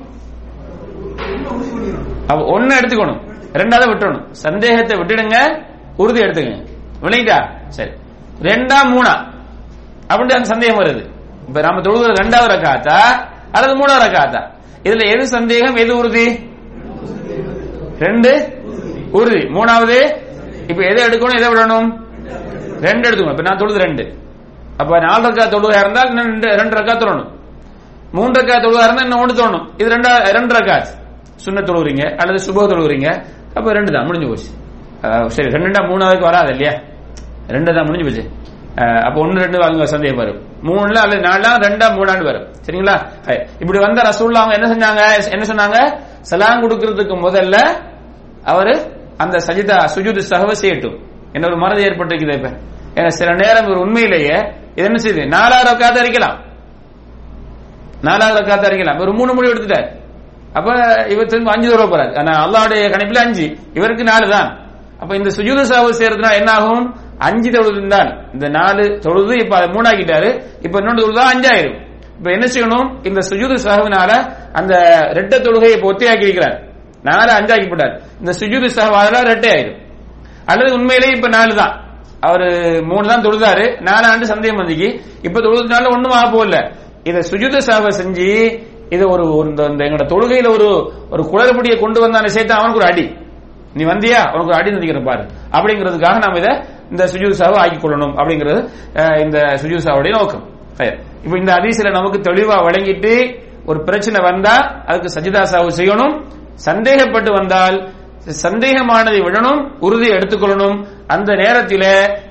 ஒன்னு 2.46 2.74
எடுத்துக்கணும். 2.74 3.20
ரெண்டாவது 3.52 3.90
விட்டுணும் 3.90 4.30
சந்தேகத்தை 4.30 4.98
விட்டுடுங்க. 4.98 5.62
உறுதி 5.96 6.20
எடுத்துக்கங்க. 6.20 6.66
விளங்கிட்டா? 7.02 7.46
சரி. 7.68 7.90
ரெண்டா 8.40 8.78
மூணா? 8.84 9.35
அப்படின்ட்டு 10.08 10.38
அந்த 10.38 10.48
சந்தேகம் 10.54 10.80
வருது. 10.82 11.02
இப்ப 11.48 11.60
நம்ம 11.66 11.80
தொழுகிற 11.86 12.12
ரெண்டாவது 12.22 12.50
ரக்காத்தா? 12.54 12.98
அல்லது 13.56 13.74
மூணாவது 13.80 14.04
ரக்காத்தா? 14.06 14.42
இதுல 14.86 15.04
எது 15.14 15.24
சந்தேகம்? 15.36 15.76
எது 15.82 15.92
உறுதி? 16.00 16.26
ரெண்டு? 18.04 18.32
உறுதி. 19.18 19.42
மூணாவது? 19.56 19.98
இப்ப 20.70 20.80
எதை 20.90 21.00
எடுக்கணும்? 21.06 21.38
எதை 21.40 21.48
விடணும்? 21.52 21.88
ரெண்டு 22.86 23.04
எடுத்துக்கணும். 23.08 23.36
இப்ப 23.36 23.46
நான் 23.48 23.60
தொழுது 23.62 23.78
ரெண்டு. 23.86 24.04
அப்ப 24.82 24.98
நாலு 25.06 25.22
ரக்கா 25.28 25.44
தொழுவா 25.54 25.76
இருந்தால் 25.82 26.08
இன்னும் 26.10 26.28
ரெண்டு 26.30 26.48
ரெண்டு 26.60 26.74
ரக்கா 26.78 26.94
தொழணும். 27.02 27.30
மூன்று 28.16 28.38
ரக்கா 28.40 28.56
தொழுவா 28.64 28.82
இருந்தால் 28.86 29.06
இன்னும் 29.06 29.22
ஒன்று 29.24 29.40
தோணும் 29.40 29.64
இது 29.80 29.88
ரெண்டா 29.94 30.12
ரெண்டு 30.36 30.54
ரக்கா 30.56 30.76
சுண்ண 31.44 31.60
தொழுவுறீங்க 31.68 32.04
அல்லது 32.20 32.38
சுப 32.46 32.66
தொழுவுறீங்க. 32.72 33.08
அப்ப 33.56 33.72
ரெண்டு 33.78 33.90
தான் 33.94 34.06
முடிஞ்சு 34.08 34.28
போச்சு. 34.30 34.50
சரி 35.34 35.48
ரெண்டு 35.54 35.80
மூணாவதுக்கு 35.92 36.28
வராது 36.30 36.50
இல்லையா? 36.54 36.74
ரெண்டு 37.56 37.74
தான் 37.76 37.86
முடிஞ்சு 37.88 38.06
போச்சு. 38.08 38.24
அப்ப 38.76 39.16
ஒன்னு 39.20 39.42
ரெண்டு 39.42 39.58
அவங்க 39.64 39.86
சந்தேகம் 39.86 40.16
வரும். 40.16 40.40
மூணுல 40.68 40.96
அல்லது 41.04 41.22
நாலா 41.28 41.50
ரெண்டா 41.66 41.86
மூணாண்டு 41.98 42.24
வரும். 42.24 42.46
சரிங்களா? 42.66 42.96
இப்படி 43.62 43.78
வந்த 43.78 44.02
ரசூல்லா 44.08 44.40
அவங்க 44.42 44.56
என்ன 44.58 44.68
செஞ்சாங்க 44.72 45.02
என்ன 45.34 45.44
சொன்னாங்க? 45.52 45.78
சலாம் 46.20 46.62
கொடுக்கறதுக்கு 46.62 47.14
முதல்ல 47.26 47.56
அவரு 48.44 48.74
அந்த 49.16 49.36
சஜிதா 49.46 49.76
சுஜூது 49.94 50.18
சகவ 50.18 50.52
செய்யட்டும். 50.62 50.96
என்ன 51.32 51.46
ஒரு 51.46 51.56
மறதி 51.56 51.84
ஏற்பட்டிருக்குது 51.84 52.34
இப்ப. 52.38 52.50
ஏன்னா 52.94 53.08
சில 53.08 53.30
நேரம் 53.34 53.66
ஒரு 53.66 53.80
உண்மையிலேயே 53.80 54.36
இது 54.74 54.86
என்ன 54.88 54.98
செய்யுது? 55.04 55.22
நாலாவது 55.26 55.70
ரக்காத்த 55.70 56.02
அறிக்கலாம் 56.02 56.36
நாலாவது 58.02 58.38
ரக்காத்த 58.40 58.66
அறிக்கலாம் 58.68 59.00
ஒரு 59.00 59.12
மூணு 59.12 59.34
முடிவு 59.34 59.54
எடுத்துட்டார். 59.54 59.88
அப்ப 60.52 60.68
இவர் 61.08 61.26
திரும்ப 61.26 61.50
அஞ்சு 61.54 61.70
தடவை 61.70 61.88
போறாரு. 61.92 62.12
ஆனா 62.18 62.32
அல்லாவுடைய 62.44 62.82
கணிப்புல 62.92 63.18
அஞ்சு. 63.26 63.46
இவருக்கு 63.74 64.04
நாலு 64.04 64.28
தான். 64.30 64.48
அப்ப 65.00 65.16
இந்த 65.16 65.30
சுஜூது 65.36 65.62
சகவ 65.62 65.90
செய்யறதுனா 65.90 66.30
என்ன 66.40 66.50
ஆகும்? 66.52 66.84
அஞ்சு 67.18 67.50
தொழுது 67.50 67.76
இருந்தான் 67.76 68.30
இந்த 68.32 68.48
நாலு 68.48 68.98
தொழுது 68.98 69.38
இப்ப 69.38 69.56
அதை 69.56 69.68
மூணாக்கிட்டாரு. 69.68 70.42
இப்ப 70.60 70.78
இன்னொன்று 70.78 71.06
தொழுதா 71.06 71.24
அஞ்சாயிரும். 71.34 71.86
இப்ப 72.18 72.30
என்ன 72.30 72.46
செய்யணும்? 72.46 73.06
இந்த 73.06 73.20
சுஜூது 73.28 73.56
சாகுனால 73.64 74.32
அந்த 74.52 74.76
ரெட்டை 75.12 75.40
தொழுகையை 75.40 75.76
இப்ப 75.76 75.92
ஒத்தையாக்கி 75.92 76.22
இருக்கிறார் 76.22 76.64
நாலு 77.02 77.32
அஞ்சாக்கி 77.32 77.68
போட்டார். 77.68 78.00
இந்த 78.18 78.32
சுஜூது 78.40 78.70
சாவால 78.70 79.28
ரெட்டை 79.28 79.50
ஆயிரும். 79.56 79.78
அல்லது 80.46 80.74
உண்மையிலேயே 80.74 81.14
இப்ப 81.14 81.28
நாலு 81.28 81.54
தான். 81.54 81.84
அவர் 82.20 82.82
மூணு 82.82 83.08
தான் 83.08 83.22
தொழுதாரு. 83.22 83.80
நாலு 83.80 84.06
ஆண்டு 84.06 84.26
சந்தேகம் 84.26 84.58
வந்துக்கு 84.58 85.00
இப்ப 85.22 85.40
தொழுதுனால 85.40 85.92
ஒண்ணும் 85.92 86.10
ஆக 86.10 86.30
போகல. 86.30 86.70
இத 87.02 87.18
சுஜுத 87.18 87.58
சாவை 87.58 87.98
செஞ்சு 88.02 88.64
இது 88.88 89.08
ஒரு 89.08 89.44
இந்த- 89.48 89.64
இந்த 89.64 89.84
எங்களோட 89.84 90.08
தொழுகையில 90.08 90.48
ஒரு 90.48 90.92
ஒரு 91.10 91.22
குளறுபடியை 91.22 91.80
கொண்டு 91.80 92.00
வந்தான 92.00 92.26
சேர்த்து 92.26 92.54
அவனுக்கு 92.54 92.80
ஒரு 92.80 92.92
அடி. 92.92 93.25
நீ 93.78 93.84
வந்தியா? 93.92 94.20
உனக்கு 94.32 94.50
ஒரு 94.52 94.58
அடி 94.60 94.70
நதிக்கிற 94.74 95.00
பாரு. 95.08 95.24
அப்படிங்கிறதுக்காக 95.56 96.16
நாம 96.24 96.38
இதை 96.42 96.52
இந்த 96.92 97.02
சுஜூசாவை 97.12 97.56
ஆக்கிக் 97.62 97.82
கொள்ளணும். 97.84 98.14
அப்படிங்கிறது 98.20 98.60
இந்த 99.24 99.38
சுஜூசாவுடைய 99.62 100.12
நோக்கம். 100.18 100.44
இப்போ 100.70 100.86
இப்ப 101.24 101.34
இந்த 101.42 101.52
அதிசயில 101.58 101.90
நமக்கு 101.98 102.18
தெளிவா 102.28 102.56
வழங்கிட்டு 102.68 103.12
ஒரு 103.70 103.78
பிரச்சனை 103.86 104.18
வந்தா 104.30 104.56
அதுக்கு 104.88 105.08
சஜிதா 105.16 105.42
சாவு 105.52 105.70
செய்யணும். 105.78 106.16
சந்தேகப்பட்டு 106.66 107.30
வந்தால் 107.38 107.78
சந்தேகமானதை 108.44 109.18
விடணும் 109.24 109.60
உறுதியை 109.86 110.12
எடுத்துக்கொள்ளணும். 110.18 110.78
அந்த 111.14 111.30
நேரத்தில் 111.40 111.88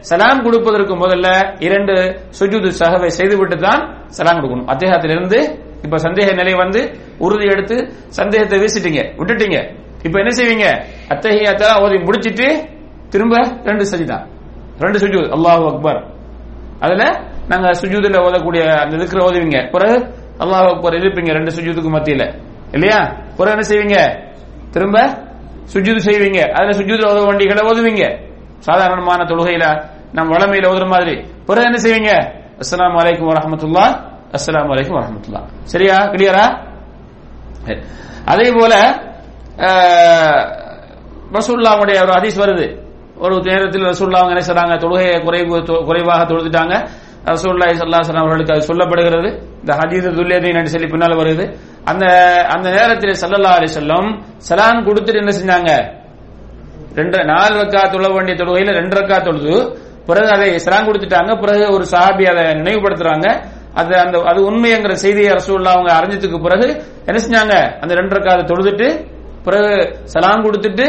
சலாம் 0.09 0.41
கொடுப்பதற்கு 0.45 0.93
முதல்ல 1.03 1.27
இரண்டு 1.67 1.93
சுஜூது 2.39 2.69
சகவை 2.79 3.09
செய்துவிட்டு 3.17 3.57
தான் 3.67 3.81
சலாம் 4.17 4.39
கொடுக்கணும். 4.41 4.67
அத்தேகத்திலிருந்து 4.73 5.39
இப்ப 5.85 5.97
சந்தேக 6.05 6.29
நிலை 6.41 6.53
வந்து 6.63 6.81
உறுதி 7.25 7.47
எடுத்து 7.53 7.77
சந்தேகத்தை 8.19 8.59
வீசிட்டீங்க 8.63 9.01
விட்டுட்டீங்க. 9.19 9.59
இப்ப 10.05 10.19
என்ன 10.19 10.31
செய்வீங்க? 10.35 10.85
அத்தகையத்தெல்லாம் 11.07 11.81
ஓதி 11.81 11.97
முடிச்சிட்டு 11.97 12.69
திரும்ப 13.09 13.37
ரெண்டு 13.63 13.83
சஜிதா. 13.89 14.27
ரெண்டு 14.79 14.99
சுஜூத். 14.99 15.29
அல்லாஹு 15.29 15.73
அக்பர். 15.73 16.13
அதுல 16.79 17.03
நாங்க 17.47 17.71
சுஜூதுல 17.71 18.17
ஓதக்கூடிய 18.17 18.75
அந்த 18.75 18.95
இருக்கிற 18.95 19.29
ஓதுவீங்க. 19.29 19.71
பிறகு 19.71 20.13
அல்லாஹ் 20.39 20.75
அக்பர் 20.75 20.93
இருப்பீங்க 20.93 21.31
ரெண்டு 21.31 21.51
சுஜூதுக்கு 21.51 21.91
மத்தியில. 21.93 22.41
இல்லையா? 22.71 23.15
பிறகு 23.37 23.57
என்ன 23.57 23.67
செய்வீங்க? 23.67 24.23
திரும்ப 24.71 25.01
சுஜூது 25.73 25.99
செய்வீங்க. 26.05 26.39
அதுல 26.51 26.77
சுஜூதுல 26.77 27.11
ஓத 27.11 27.25
வண்டிகளை 27.25 27.67
ஓதுவீங்க. 27.67 28.33
சாதாரணமான 28.59 29.23
தொழுகையில 29.23 29.89
நம்ம 30.11 30.37
வளமையில 30.37 30.67
ஓதுற 30.69 30.87
மாதிரி. 30.87 31.25
பிறகு 31.45 31.67
என்ன 31.73 31.81
செய்வீங்க? 31.81 32.43
அஸ்லாம் 32.59 32.97
அலைக்கும் 32.97 33.29
வரமத்துல்லா 33.29 34.09
அஸ்லாம் 34.31 34.69
அலைக்கும் 34.69 35.01
வரமத்துல்லா 35.01 35.43
சரியா? 35.63 35.95
கிளியரா 35.95 36.65
அதே 38.25 38.51
போல 38.51 38.75
ரசூல்லாவுடைய 41.31 42.01
ஒரு 42.01 42.11
ஹதீஸ் 42.11 42.39
வருது. 42.39 42.79
ஒரு 43.17 43.39
நேரத்தில் 43.39 43.81
ரசூல்லா 43.81 44.17
அவங்க 44.17 44.41
என்ன 44.41 44.43
செய்றாங்க? 44.45 44.79
தொழுகையை 44.79 45.23
குறைவு 45.23 45.57
தொ- 45.57 45.85
குறைவாக 45.85 46.33
தொழுதுட்டாங்க. 46.33 46.87
ரசூல்லா 47.25 47.67
சல்லாஹ் 47.67 48.17
அவர்களுக்கு 48.17 48.53
அது 48.53 48.65
சொல்லப்படுகிறது. 48.65 49.41
இந்த 49.59 49.75
ஹதீஸ் 49.75 50.13
துல்லியதை 50.13 50.53
என்று 50.53 50.69
சொல்லி 50.69 50.87
பின்னால் 50.87 51.17
வருது. 51.17 51.55
அந்த 51.83 52.05
அந்த 52.49 52.69
நேரத்தில் 52.69 53.15
சல்லல்லா 53.21 53.43
அலி 53.43 53.73
வஸல்லம் 53.73 54.23
சலான் 54.49 54.85
கொடுத்துட்டு 54.85 55.15
என்ன 55.15 55.31
செஞ்சாங்க? 55.31 55.93
ரெண்டு 56.95 57.25
நாலு 57.25 57.61
ரக்கா 57.61 57.91
தொழ 57.91 58.07
வேண்டிய 58.07 58.43
தொழுகையில 58.43 58.71
ரெண்டு 58.71 58.99
ரக்கா 58.99 59.23
தொழுது. 59.23 59.79
பிறகு 60.05 60.29
அதை 60.29 60.55
சலான் 60.55 60.87
கொடுத்துட்டாங்க. 60.87 61.39
பிறகு 61.39 61.73
ஒரு 61.73 61.85
சாபி 61.91 62.25
அதை 62.29 62.43
நினைவுபடுத்துறாங்க. 62.43 63.43
அது 63.73 63.97
அந்த 63.97 64.21
அது 64.25 64.51
உண்மைங்கிற 64.51 64.91
செய்தியை 64.91 65.33
ரசூல்லா 65.33 65.65
அவங்க 65.65 65.93
அறிஞ்சதுக்கு 65.93 66.41
பிறகு 66.41 66.83
என்ன 67.05 67.21
செஞ்சாங்க? 67.23 67.79
அந்த 67.79 67.93
ரெண்டு 67.93 68.15
ரக்கா 68.15 68.27
அதை 68.27 68.43
தொழுதுட்டு 68.43 69.13
பிறகு 69.45 69.73
சலாம் 70.13 70.43
கொடுத்துட்டு 70.45 70.85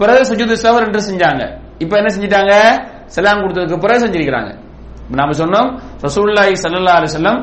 பிறகு 0.00 0.22
சுஜூது 0.30 0.56
சவர் 0.64 0.84
ரெண்டு 0.86 1.00
செஞ்சாங்க. 1.08 1.42
இப்ப 1.82 1.92
என்ன 2.00 2.10
செஞ்சிட்டாங்க? 2.14 2.54
சலாம் 3.14 3.40
கொடுத்ததுக்கு 3.42 3.84
பிறகு 3.84 4.00
செஞ்சிருக்கிறாங்க. 4.04 4.50
நாம 5.18 5.34
சொன்னோம் 5.40 5.68
ரசூல்லாய் 6.06 6.54
சல்லா 6.64 6.94
அலிசல்லம் 7.00 7.40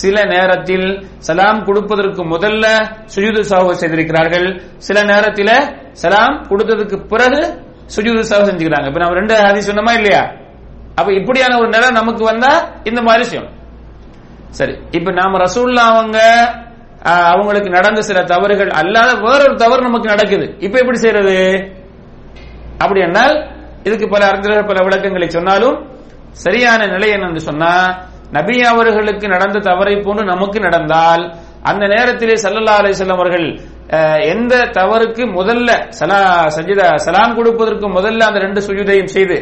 சில 0.00 0.16
நேரத்தில் 0.32 0.88
சலாம் 1.26 1.60
கொடுப்பதற்கு 1.66 2.22
முதல்ல 2.32 2.64
சுஜூது 3.14 3.40
சஹவு 3.50 3.74
செய்திருக்கிறார்கள். 3.82 4.48
சில 4.86 4.98
நேரத்தில் 5.10 5.54
சலாம் 6.02 6.36
கொடுத்ததுக்கு 6.50 6.96
பிறகு 7.12 7.40
சுஜூது 7.94 8.22
சஹவு 8.30 8.48
செஞ்சுக்கிறாங்க. 8.48 8.86
இப்ப 8.90 9.00
நம்ம 9.02 9.16
ரெண்டு 9.20 9.34
ஹதீஸ் 9.46 9.68
சொன்னோமா 9.70 9.94
இல்லையா? 10.00 10.22
அப்ப 10.98 11.08
இப்படியான 11.20 11.56
ஒரு 11.60 11.68
நிலை 11.76 11.88
நமக்கு 12.00 12.22
வந்தா 12.30 12.52
இந்த 12.90 13.00
மாதிரி 13.08 13.24
செய்யணும். 13.30 13.54
சரி 14.58 14.74
இப்ப 14.98 15.10
நாம 15.20 15.38
ரசூல்லா 15.46 15.84
அவங்க 15.92 16.18
அவங்களுக்கு 17.28 17.70
நடந்த 17.70 18.00
சில 18.02 18.18
தவறுகள் 18.24 18.70
அல்லாத 18.80 19.10
வேறொரு 19.20 19.54
தவறு 19.56 19.82
நமக்கு 19.82 20.08
நடக்குது. 20.08 20.46
இப்ப 20.60 20.78
எப்படி 20.78 20.98
செய்யறது 20.98 21.36
அப்படி 22.80 23.00
என்றால் 23.00 23.34
இதுக்கு 23.84 24.06
பல 24.08 24.22
அறிஞர்கள் 24.30 24.68
பல 24.70 24.78
விளக்கங்களை 24.84 25.28
சொன்னாலும் 25.30 25.76
சரியான 26.36 26.80
நிலை 26.86 27.08
என்னன்னு 27.14 27.42
சொன்னா 27.42 27.72
நபி 28.32 28.56
அவர்களுக்கு 28.64 29.26
நடந்த 29.28 29.58
தவறை 29.60 29.94
போன்று 29.98 30.24
நமக்கு 30.24 30.58
நடந்தால் 30.60 31.22
அந்த 31.64 31.84
நேரத்திலே 31.86 32.34
சல்லல்லா 32.36 32.74
அலிசல்லம் 32.80 33.18
அவர்கள் 33.18 33.46
அஹ், 33.96 34.20
எந்த 34.32 34.54
தவறுக்கு 34.76 35.22
முதல்ல 35.32 35.68
சலா 35.98 36.20
சஜிதா 36.56 36.88
சலாம் 37.04 37.36
கொடுப்பதற்கு 37.36 37.86
முதல்ல 37.94 38.26
அந்த 38.28 38.38
ரெண்டு 38.38 38.60
சுஜுதையும் 38.60 39.12
செய்து 39.14 39.38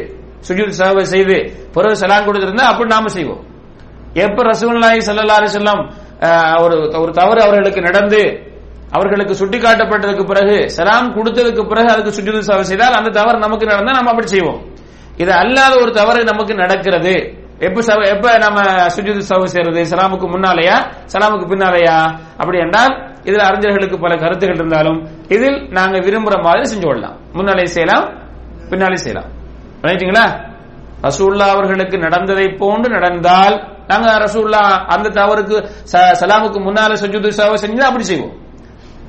சுஜூத் 0.47 0.77
சாவை 0.79 1.03
செய்து 1.05 1.37
பிறகு 1.75 1.95
சலாம் 1.95 2.25
கொடுத்திருந்தா 2.27 2.65
அப்படி 2.71 2.89
நாம 2.89 3.09
செய்வோம். 3.09 3.41
எப்ப 4.17 4.43
ரசூல்லாய் 4.43 5.01
சல்லா 5.07 5.37
அலைஹி 5.39 5.55
செல்லம் 5.55 5.81
ஒரு 6.63 6.99
ஒரு 7.01 7.11
தவறு 7.11 7.41
அவர்களுக்கு 7.41 7.81
நடந்து 7.81 8.45
அவர்களுக்கு 8.91 9.45
சுட்டிக்காட்டப்பட்டதுக்கு 9.45 10.25
பிறகு 10.25 10.69
சலாம் 10.69 11.15
கொடுத்ததுக்கு 11.15 11.67
பிறகு 11.67 11.91
அதுக்கு 11.91 12.11
சுற்றி 12.11 12.31
சஹவு 12.31 12.59
செய்தால் 12.59 12.93
அந்த 12.93 13.09
தவறு 13.09 13.37
நமக்கு 13.37 13.65
நடந்தா 13.65 13.91
நம்ம 13.91 14.09
அப்படி 14.09 14.27
செய்வோம். 14.27 14.65
இது 15.17 15.33
அல்லாத 15.33 15.81
ஒரு 15.81 15.91
தவறு 15.91 16.23
நமக்கு 16.23 16.53
நடக்கிறது. 16.53 17.45
எப்ப 17.59 18.03
எப்ப 18.03 18.37
நம்ம 18.37 18.61
சுஜித் 18.63 19.29
சவு 19.29 19.43
செய்யறது? 19.43 19.81
சலாமுக்கு 19.83 20.27
முன்னாலேயா? 20.33 20.75
சலாமுக்கு 21.13 21.47
பின்னாலேயா? 21.53 22.11
அப்படி 22.37 22.57
என்றால் 22.57 23.15
இதுல 23.23 23.37
அறிஞர்களுக்கு 23.37 23.99
பல 23.99 24.15
கருத்துகள் 24.15 24.55
இருந்தாலும் 24.55 25.07
இதில் 25.27 25.67
நாங்க 25.69 25.97
விரும்புற 25.97 26.43
மாதிரி 26.43 26.75
செஞ்சு 26.75 26.85
கொள்ளலாம். 26.85 27.17
முன்னாலே 27.33 27.65
செய்யலாம் 27.65 28.05
பின்னாலே 28.69 28.95
செய்யலாம். 28.95 29.31
ரைட்டுங்களா 29.81 30.55
ரசூல்லா 31.01 31.47
அவர்களுக்கு 31.49 31.97
நடந்ததை 31.97 32.47
போன்று 32.49 32.89
நடந்தால் 32.89 33.76
நாங்க 33.87 34.11
ரசூல்லா 34.13 34.85
அந்த 34.93 35.09
தவறுக்கு 35.09 35.69
ச- 35.91 36.15
சலாமுக்கு 36.19 36.59
முன்னால 36.67 36.93
சுஜூது 36.93 37.31
சஹவு 37.37 37.57
செஞ்சா 37.65 37.79
அப்படி 37.79 38.03
செய்வோம். 38.03 38.33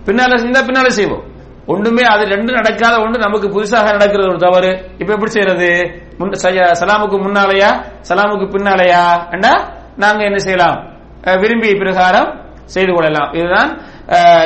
பின்னால 0.04 0.36
செஞ்சா 0.38 0.62
பின்னால 0.66 0.86
செய்வோம். 0.86 1.24
ஒண்ணுமே 1.66 2.02
அது 2.02 2.24
ரெண்டு 2.24 2.52
நடக்காத 2.52 3.00
ஒன்று 3.00 3.18
நமக்கு 3.18 3.48
புதுசாக 3.48 3.84
நடக்கிறது 3.84 4.28
ஒரு 4.28 4.38
தவறு. 4.38 4.90
இப்ப 4.98 5.12
எப்படி 5.12 5.30
செய்யறது? 5.30 6.00
முன் 6.18 6.30
சலாமுக்கு 6.30 7.16
முன்னாலயா? 7.26 7.84
சலாமுக்கு 8.08 8.46
பின்னாலயா? 8.48 9.30
என்றா 9.30 9.68
நாங்க 9.96 10.24
என்ன 10.24 10.38
செய்யலாம்? 10.38 10.96
விரும்பிய 11.40 11.74
பிரகாரம் 11.74 12.40
செய்து 12.64 12.92
கொள்ளலாம். 12.92 13.32
இதுதான் 13.32 13.80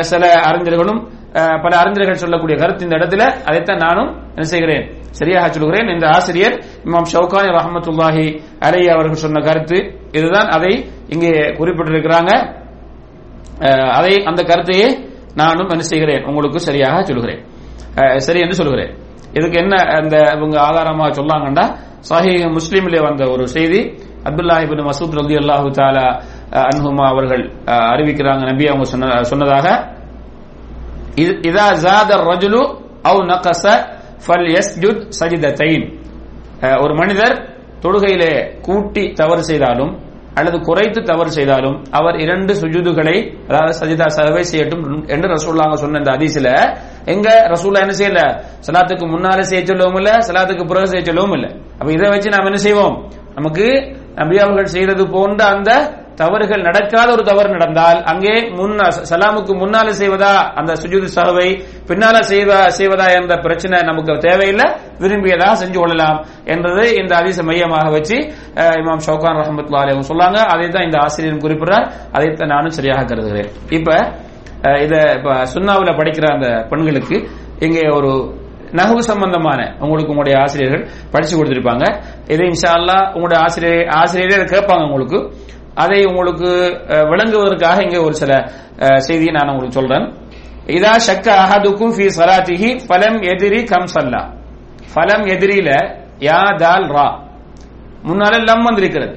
சில 0.00 0.32
அறிஞர்களும் 0.32 1.10
பல 1.32 1.76
அறிஞர்கள் 1.76 2.14
சொல்லக்கூடிய 2.14 2.58
கருத்து 2.58 2.84
இந்த 2.84 2.96
இடத்துல. 2.96 3.42
அதைத்தான் 3.44 3.76
நானும் 3.76 4.16
என்ன 4.26 4.42
செய்கிறேன் 4.42 5.02
சரியாக 5.10 5.52
சொல்கிறேன். 5.52 5.88
இந்த 5.88 6.08
ஆசிரியர் 6.08 6.64
இமாம் 6.84 7.06
ஷவுகான் 7.12 7.50
ரஹமத்துல்லாஹி 7.58 8.40
அலை 8.58 8.88
அவர்கள் 8.88 9.22
சொன்ன 9.24 9.40
கருத்து. 9.40 10.00
இதுதான் 10.12 10.48
அதை 10.48 10.90
இங்கே 11.08 11.28
குறிப்பிட்டிருக்கிறாங்க. 11.28 12.30
அதை 13.90 14.24
அந்த 14.24 14.42
கருத்தையே 14.42 14.88
நானும் 15.34 15.68
என்ன 15.68 15.82
செய்கிறேன் 15.82 16.24
உங்களுக்கு 16.24 16.60
சரியாக 16.60 17.04
சொல்கிறேன். 17.04 17.40
சரி 18.16 18.40
என்று 18.40 18.54
சொல்கிறேன். 18.54 18.96
இதுக்கு 19.32 19.58
என்ன 19.58 19.76
அந்த 19.76 20.32
இவங்க 20.36 20.60
ஆதாரமாக 20.60 21.22
சொல்லாங்கண்டா? 21.22 21.76
சஹி 22.10 22.58
முஸ்லீமில் 22.58 23.02
வந்த 23.02 23.30
ஒரு 23.30 23.48
செய்தி 23.48 23.80
அப்துல்லா 24.24 24.56
இபின் 24.62 24.86
மசூத் 24.86 25.14
ரலி 25.14 25.36
அல்லாஹு 25.36 25.70
தாலா 25.70 26.22
அன்ஹுமா 26.52 27.08
அவர்கள் 27.08 27.52
அறிவிக்கிறாங்க 27.66 28.46
நம்பி 28.46 28.66
அவங்க 28.66 28.84
சொன்ன- 28.84 29.22
சொன்னதாக. 29.22 29.66
இது- 31.16 31.40
இதா 31.42 31.74
ஜாத 31.84 32.10
ரஜுலு 32.22 32.62
அவு 33.04 33.24
நகச 33.26 33.64
ஃபல் 34.26 34.48
யஸ்ஜுத் 34.48 35.10
சஜித 35.20 35.46
அஹ், 36.60 36.82
ஒரு 36.82 36.94
மனிதர் 36.94 37.51
தொழுகையிலே 37.82 38.32
கூட்டி 38.60 39.12
தவறு 39.12 39.42
செய்தாலும் 39.42 39.92
அல்லது 40.36 40.58
குறைத்து 40.60 41.00
தவறு 41.02 41.30
செய்தாலும் 41.30 41.76
அவர் 41.92 42.16
இரண்டு 42.16 42.52
சுஜுதுகளை 42.54 43.16
அதாவது 43.48 43.72
சஜிதா 43.80 44.06
சதவை 44.08 44.44
செய்யட்டும் 44.44 44.84
என்று 45.08 45.28
ரசூல்லாங்க 45.28 45.74
சொன்ன 45.74 45.98
இந்த 45.98 46.10
அதிசில 46.10 46.48
எங்க 47.06 47.28
ரசூல்லா 47.48 47.80
என்ன 47.80 47.92
செய்யல? 47.92 48.20
சலாத்துக்கு 48.66 49.06
முன்னால 49.06 49.40
செய்ய 49.40 49.66
சொல்லவும் 49.66 49.98
இல்ல 50.00 50.10
சலாத்துக்கு 50.28 50.64
பிறகு 50.66 50.86
செய்ய 50.86 51.04
சொல்லவும் 51.04 51.34
இல்ல. 51.34 51.46
அப்ப 51.80 51.92
இதை 51.92 52.08
வச்சு 52.08 52.28
நாம் 52.30 52.46
என்ன 52.46 52.56
செய்வோம்? 52.56 52.96
நமக்கு 53.36 53.66
நபி 54.16 54.36
அவர்கள் 54.38 54.64
செய்தது 54.66 55.04
போன்ற 55.08 55.44
அந்த 55.46 55.70
தவறுகள் 56.20 56.64
நடக்காத 56.66 57.08
ஒரு 57.14 57.22
தவறு 57.28 57.48
நடந்தால் 57.54 57.98
அங்கே 58.10 58.34
முன்னா 58.58 58.86
சலாமுக்கு 59.10 59.52
முன்னால 59.62 59.88
செய்வதா? 60.00 60.32
அந்த 60.60 60.72
சுஜூது 60.82 61.08
சஹவை 61.16 61.48
பின்னால 61.88 62.16
செய்வ 62.32 62.50
செய்வதா 62.78 63.06
என்ற 63.18 63.36
பிரச்சனை 63.46 63.78
நமக்கு 63.90 64.18
தேவையில்லை. 64.26 64.66
விரும்பியதாக 65.02 65.54
செஞ்சு 65.62 65.78
கொள்ளலாம் 65.82 66.18
என்றது 66.54 66.84
இந்த 67.00 67.12
அதிச 67.20 67.38
மையமாக 67.50 67.86
வச்சு 67.96 68.16
இமாம் 68.82 69.04
ஷவுகான் 69.06 69.40
ரஹமத்துல்லா 69.42 69.82
அலைஹி 69.84 70.10
சொல்லாங்க. 70.12 70.38
அதை 70.52 70.68
தான் 70.76 70.86
இந்த 70.88 70.98
ஆசிரியர் 71.06 71.42
குறிப்பிடுறார். 71.46 71.88
அதைத்தான் 72.16 72.52
நானும் 72.54 72.76
சரியாக 72.78 73.06
கருதுகிறேன். 73.10 73.50
இப்ப 73.78 73.90
இத 74.84 74.94
இப்ப 75.18 75.30
சுன்னாவுல 75.54 75.92
படிக்கிற 76.00 76.26
அந்த 76.36 76.48
பெண்களுக்கு 76.70 77.16
இங்கே 77.66 77.84
ஒரு 77.98 78.12
நகவு 78.78 79.02
சம்பந்தமான 79.08 79.60
உங்களுக்கு 79.82 80.12
உங்களுடைய 80.12 80.36
ஆசிரியர்கள் 80.42 80.84
படிச்சு 81.14 81.34
கொடுத்திருப்பாங்க. 81.38 81.84
இதை 82.32 82.44
இன்ஷா 82.50 82.70
அல்லா 82.78 82.98
உங்களுடைய 83.14 83.38
ஆசிரியர் 83.46 83.90
ஆசிரியரே 84.00 84.46
கேட்பாங்க 84.52 84.84
உங்களுக்கு. 84.88 85.18
அதை 85.82 85.98
உங்களுக்கு 86.10 86.50
விளங்குவதற்காக 87.10 87.78
இங்கே 87.86 88.00
ஒரு 88.06 88.14
சில 88.22 88.32
செய்தியை 89.06 89.32
நான் 89.36 89.50
உங்களுக்கு 89.52 89.78
சொல்றேன். 89.80 90.06
இதா 90.76 90.92
ஷக்க 91.06 91.26
அஹதுக்கும் 91.44 91.94
ஃபி 91.96 92.06
சலாத்திஹி 92.18 92.70
ஃபலம் 92.86 93.18
எதிரி 93.32 93.60
கம் 93.72 93.88
சல்லா. 93.94 94.22
ஃபலம் 94.92 95.24
எதிரில 95.34 95.70
யா 96.28 96.40
தால் 96.62 96.86
ரா? 96.96 97.08
முன்னால 98.08 98.34
லம் 98.48 98.64
வந்திருக்கிறது. 98.68 99.14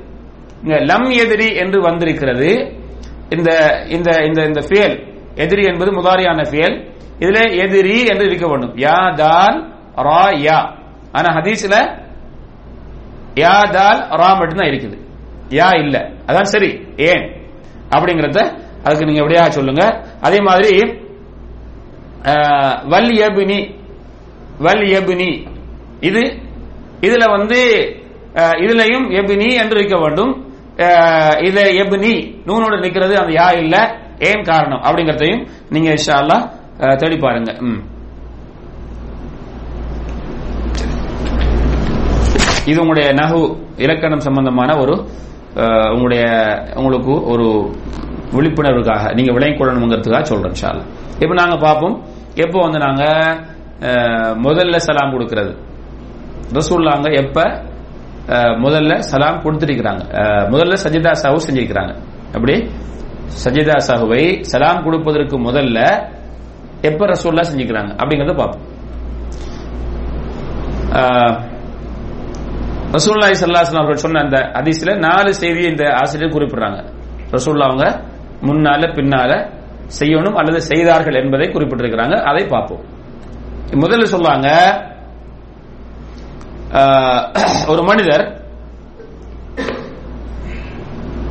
இங்க 0.63 0.77
லம் 0.91 1.09
எதிரி 1.23 1.49
என்று 1.63 1.77
வந்திருக்கிறது. 1.87 2.49
இந்த 3.35 3.49
இந்த 3.95 4.09
இந்த 4.27 4.39
இந்த 4.49 4.61
ஃபியல் 4.67 4.95
எதிரி 5.43 5.63
என்பது 5.71 5.91
முதாரியான 5.99 6.41
ஃபியல் 6.51 6.75
இதுல 7.23 7.39
எதிரி 7.63 7.97
என்று 8.11 8.25
இருக்க 8.29 8.45
வேண்டும். 8.51 8.73
யா 8.85 8.99
தால் 9.23 9.57
ரா 10.09 10.23
யா? 10.47 10.59
ஆனா 11.17 11.29
ஹதீஸ்ல 11.37 11.75
யா 13.43 13.55
தால் 13.77 14.01
ரா 14.21 14.29
மட்டும்தான் 14.39 14.71
இருக்குது. 14.71 14.97
யா 15.51 15.69
இல்ல. 15.75 15.95
அதான் 16.27 16.51
சரி. 16.53 16.69
ஏன்? 17.09 17.23
அப்படிங்கறத 17.91 18.39
அதுக்கு 18.85 19.05
நீங்க 19.05 19.21
எப்படியா 19.21 19.43
சொல்லுங்க. 19.49 19.83
அதே 20.21 20.39
மாதிரி 20.41 20.71
வல் 22.89 23.11
எபினி 23.25 23.59
வல் 24.59 24.85
எபினி 24.97 25.29
இது 26.01 26.21
இதுல 27.01 27.23
வந்து 27.31 27.59
இதுலையும் 28.59 28.63
இதுலயும் 28.63 29.05
எபினி 29.19 29.49
என்று 29.61 29.77
இருக்க 29.79 29.97
வேண்டும். 29.97 30.31
அஹ், 30.85 31.35
இதுல 31.39 31.61
எபினி 31.81 32.13
நூனோடு 32.45 32.77
நிக்கிறது 32.77 33.13
அந்த 33.17 33.33
யா 33.33 33.47
இல்ல 33.59 33.75
ஏன் 34.21 34.43
காரணம் 34.43 34.83
அப்படிங்கறதையும் 34.83 35.43
நீங்க 35.69 35.89
இன்ஷா 35.91 36.15
அல்லாஹ் 36.21 36.43
தேடி 36.97 37.17
பாருங்க. 37.17 37.51
ம். 37.61 37.81
இது 42.67 42.77
உங்களுடைய 42.81 43.07
நகு 43.13 43.41
இலக்கணம் 43.77 44.19
சம்பந்தமான 44.19 44.69
ஒரு 44.77 44.95
உங்களுடைய 45.93 46.23
உங்களுக்கு 46.79 47.13
ஒரு 47.33 47.45
விழிப்புணர்வுக்காக 48.37 49.13
நீங்க 49.17 49.31
விளங்கிக் 49.35 49.59
கொள்ளணுங்கிறதுக்காக 49.59 50.25
சொல்றேன் 50.31 50.53
இன்ஷா 50.55 50.71
இப்போ 51.23 51.35
நாங்க 51.41 51.55
பார்ப்போம். 51.65 51.95
எப்போ 52.45 52.57
வந்து 52.65 52.79
நாங்க 52.85 53.03
முதல்ல 54.47 54.79
சலாம் 54.87 55.13
கொடுக்கறது? 55.15 55.53
ரசூல்லாங்க 56.57 57.07
எப்ப 57.21 57.37
முதல்ல 58.65 58.93
சலாம் 59.11 59.41
கொடுத்துருக்கிறாங்க 59.45 60.03
முதல்ல 60.53 60.75
சஜிதா 60.83 61.11
சாஹு 61.23 61.39
செஞ்சிருக்கிறாங்க. 61.47 61.93
அப்படி? 62.35 62.55
சஜிதா 63.43 63.75
சாஹுவை 63.87 64.23
சலாம் 64.51 64.83
கொடுப்பதற்கு 64.85 65.35
முதல்ல 65.47 65.79
எப்ப 66.89 67.05
ரசூல்லா 67.13 67.43
செஞ்சுக்கிறாங்க 67.49 67.91
அப்படிங்கறத 68.01 68.35
பார்ப்போம். 68.41 68.63
ரசூல்லாய் 72.93 73.39
சல்லாஸ்லாம் 73.41 73.77
அவர்கள் 73.77 73.97
சொன்ன 73.97 74.21
அந்த 74.21 74.37
ஹதீஸ்ல 74.53 74.97
நாலு 74.99 75.33
செய்தியை 75.33 75.71
இந்த 75.71 75.85
ஆசிரியர் 75.93 76.33
குறிப்பிடுறாங்க. 76.33 76.79
ரசூல்லா 77.31 77.65
அவங்க 77.65 77.85
முன்னால 78.41 78.93
பின்னால 78.93 79.31
செய்யணும் 79.99 80.35
அல்லது 80.35 80.61
செய்தார்கள் 80.61 81.15
என்பதை 81.15 81.47
குறிப்பிட்டிருக்கிறாங்க. 81.47 82.15
அதை 82.23 82.43
பார்ப்போம். 82.45 82.83
முதல்ல 83.75 84.03
சொல்லுவாங்க 84.05 84.47
ஆஹ், 86.71 87.23
ஒரு 87.67 87.83
மனிதர் 87.83 88.23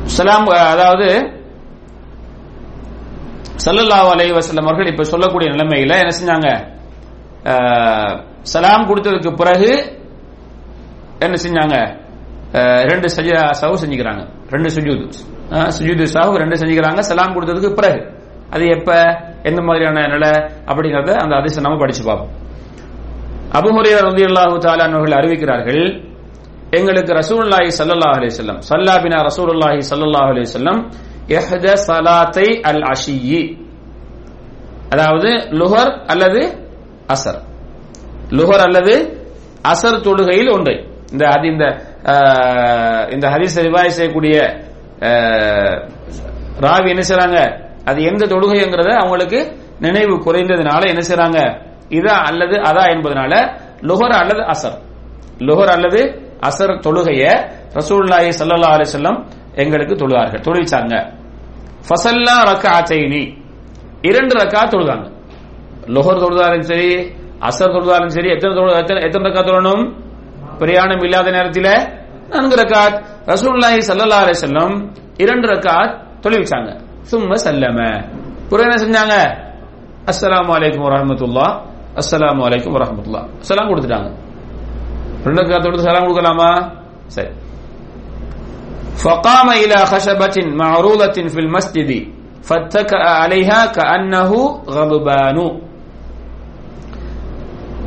சலாம் 0.07 0.47
அதாவது 0.73 1.07
சல்லல்லா 3.57 3.97
அலைஹி 4.13 4.33
வஸல்லம் 4.33 4.67
அவர்கள் 4.67 4.87
இப்ப 4.87 5.03
சொல்லக்கூடிய 5.03 5.49
நிலைமையில 5.51 5.93
என்ன 5.99 6.13
செஞ்சாங்க? 6.19 6.49
ஆஹ், 7.45 8.13
சலாம் 8.43 8.87
கொடுத்ததுக்கு 8.89 9.31
பிறகு 9.35 9.69
என்ன 11.19 11.35
செஞ்சாங்க? 11.35 11.75
அஹ், 12.53 12.83
ரெண்டு 12.85 13.07
சஜிதா 13.07 13.51
சாவு 13.51 13.77
செஞ்சுக்கிறாங்க. 13.77 14.23
ரெண்டு 14.49 14.69
சுஜூது. 14.69 15.05
சுஜூது 15.69 16.03
சாவு 16.05 16.37
ரெண்டு 16.37 16.55
செஞ்சுக்கிறாங்க. 16.55 16.99
சலாம் 16.99 17.35
கொடுத்ததுக்கு 17.35 17.73
பிறகு. 17.73 17.99
அது 18.49 18.65
எப்ப? 18.67 18.89
எந்த 19.43 19.61
மாதிரியான 19.61 20.07
நிலை? 20.07 20.31
அப்படிங்கறத 20.67 21.15
அந்த 21.15 21.35
அதிசயம் 21.35 21.63
நம்ம 21.63 21.77
படிச்சு 21.77 22.03
பார்ப்போம். 22.03 22.33
அபுமுறையர் 23.53 24.03
வந்து 24.03 24.23
அல்லாஹு 24.25 24.57
தாலானவர்கள் 24.59 25.17
அறிவிக்கிறார்கள் 25.19 25.83
எங்களுக்கு 26.71 27.13
ரசூல்லாஹி 27.13 27.69
ஸல்லல்லாஹு 27.79 28.15
அலி 28.17 28.25
வஸல்லம் 28.25 28.59
ஸல்லா 28.69 28.95
பினா 29.01 29.17
ரசூலுல்லாஹி 29.29 29.79
ஸல்லல்லாஹு 29.91 30.29
அலைஹி 30.31 30.45
வஸல்லம் 30.49 30.79
இஹ்த 31.29 31.67
அல் 32.63 32.83
அஷியி. 32.83 33.41
அதாவது 34.89 35.29
லுஹர் 35.59 35.99
அல்லது 36.07 36.41
அசர். 37.07 37.39
லுஹர் 38.31 38.63
அல்லது 38.63 38.93
அசர் 39.63 40.01
தொழுகையில் 40.01 40.49
ஒன்று. 40.49 40.94
இந்த 41.13 41.23
அது 41.35 41.45
இந்த 41.53 41.65
இந்த 43.15 43.25
ஹதீஸ் 43.33 43.55
ரிவாய் 43.67 43.95
செய்யக்கூடிய 43.97 44.35
ராவி 46.65 46.89
என்ன 46.93 47.03
செய்றாங்க? 47.09 47.39
அது 47.89 47.99
எந்த 48.09 48.23
தொழுகைங்கிறத 48.33 48.91
அவங்களுக்கு 49.01 49.39
நினைவு 49.85 50.13
குறைந்ததுனால 50.25 50.81
என்ன 50.93 51.01
செய்றாங்க? 51.09 51.39
இதா 51.97 52.15
அல்லது 52.29 52.55
அதா 52.69 52.83
என்பதனால 52.93 53.33
லுஹர் 53.89 54.15
அல்லது 54.21 54.41
அசர். 54.53 54.77
லுஹர் 55.47 55.71
அல்லது 55.75 56.01
அசர் 56.49 56.73
தொழுகைய 56.85 57.23
ரசூலுல்லாஹி 57.77 58.29
சல்லா 58.39 58.69
அலி 58.75 58.85
செல்லம் 58.97 59.19
எங்களுக்கு 59.63 59.95
தொழுவார்கள் 60.01 60.43
தொழுவிச்சாங்க. 60.47 60.93
ஃபசல்லா 61.87 62.35
ரக்அத்தைனி 62.51 63.23
இரண்டு 64.09 64.33
ரக்கா 64.41 64.61
தொழுதாங்க. 64.73 65.05
லுஹர் 65.95 66.21
தொழுதாலும் 66.23 66.65
சரி 66.71 66.89
அசர் 67.49 67.73
தொழுதாலும் 67.75 68.13
சரி 68.15 68.29
எத்தனை 68.35 68.51
எத்தனை 68.81 68.99
எத்தனை 69.07 69.23
ரக்கா 69.29 69.43
தொழணும்? 69.49 69.83
பிரயாணம் 70.60 71.02
இல்லாத 71.06 71.28
நேரத்தில் 71.36 71.70
நான்கு 72.32 72.56
ரக்காத் 72.62 72.96
ரசூலுல்லாஹி 73.32 73.78
ஸல்லல்லாஹு 73.88 74.22
அலைஹி 74.24 74.38
வஸல்லம் 74.38 74.74
இரண்டு 75.24 75.46
ரக்காத் 75.52 75.92
தொழுவிச்சாங்க 76.24 76.70
சும்ம 77.10 77.38
சல்லம 77.44 77.78
பிறகு 78.50 78.66
என்ன 78.68 78.78
செஞ்சாங்க 78.84 79.14
அஸ்ஸலாமு 80.10 80.52
அலைக்கும் 80.58 80.86
வரஹ்மத்துல்லாஹ் 80.88 81.54
அஸ்ஸலாமு 82.00 82.42
அலைக்கும் 82.48 82.74
வரஹ்மத்துல்லாஹ் 82.78 83.26
சலாம் 83.48 83.70
கொடுத்துட்டாங்க 83.70 84.08
ரெண்டு 85.26 85.40
ரக்காத் 85.42 85.64
தொழுது 85.66 85.86
சலாம் 85.88 86.06
கொடுக்கலாமா 86.08 86.50
சரி 87.16 87.30
فقام 88.96 89.48
إلى 89.54 89.78
خشبة 89.86 90.36
معروضة 90.54 91.16
في 91.32 91.40
المسجد 91.40 91.90
فاتكأ 92.42 93.02
عليها 93.20 93.60
كأنه 93.68 94.30
غضبان 94.68 95.38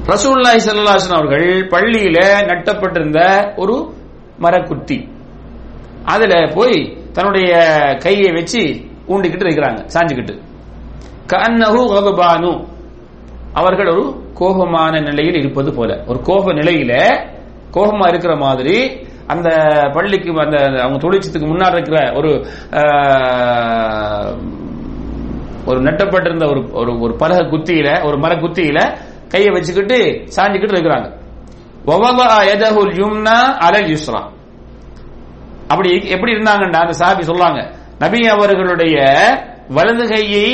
ரசூல்லாய் 0.08 0.60
ஸல்லல்லாஹு 0.66 1.14
அவர்கள் 1.16 1.46
பள்ளியில 1.72 2.18
நட்டப்பட்டிருந்த 2.50 3.20
ஒரு 3.56 3.74
மரக்குத்தி 4.40 4.98
அதுல 6.06 6.34
போய் 6.56 6.76
தன்னுடைய 7.12 7.50
கையை 8.04 8.30
வச்சு 8.32 8.60
ஊண்டிக்கிட்டு 9.08 9.46
இருக்கிறாங்க 9.46 9.80
சாஞ்சுக்கிட்டு. 9.94 10.34
கஅன்னஹு 11.32 11.80
கதுபானு 11.94 12.52
அவர்கள் 13.54 13.90
ஒரு 13.94 14.04
கோபமான 14.34 15.00
நிலையில் 15.00 15.38
இருப்பது 15.38 15.70
போல. 15.74 15.90
ஒரு 16.06 16.18
கோப 16.22 16.52
நிலையில 16.52 16.92
கோபமா 17.72 18.06
இருக்கிற 18.08 18.34
மாதிரி 18.36 18.76
அந்த 19.26 19.48
பள்ளிக்கு 19.94 20.30
அந்த 20.44 20.58
அவங்க 20.82 20.98
தொழிற்சத்துக்கு 20.98 21.48
முன்னாடி 21.48 21.76
இருக்கிற 21.78 21.98
ஒரு 22.18 22.30
ஒரு 25.66 25.78
நட்டப்பட்டிருந்த 25.86 26.44
ஒரு 26.46 26.60
ஒரு 26.72 26.92
ஒரு 27.00 27.14
பலக 27.22 27.40
குத்தியில 27.50 27.88
ஒரு 28.04 28.16
மர 28.18 28.34
குத்தியில 28.34 28.80
கையை 29.32 29.50
வச்சுக்கிட்டு 29.56 29.98
சாஞ்சுக்கிட்டு 30.36 30.76
இருக்கிறாங்க. 30.76 31.08
யும்னா 33.00 33.36
அலல் 33.66 33.90
யுஸ்ரா. 33.94 34.22
அப்படி 35.72 35.88
எப்படி 36.14 36.32
இருந்தாங்கண்டா 36.36 36.80
அந்த 36.84 36.94
சாபி 37.00 37.22
சொல்றாங்க 37.30 37.60
நபி 38.02 38.28
அவர்களுடைய 38.28 38.96
வலது 39.76 40.04
கையை 40.08 40.46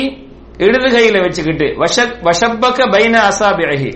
இடது 0.57 0.87
கையில 0.95 1.21
வச்சுக்கிட்டு 1.25 1.67
வஷக் 1.81 2.17
வஷப்பக்க 2.27 2.79
பைன 2.93 3.15
அசாபிஹி 3.29 3.91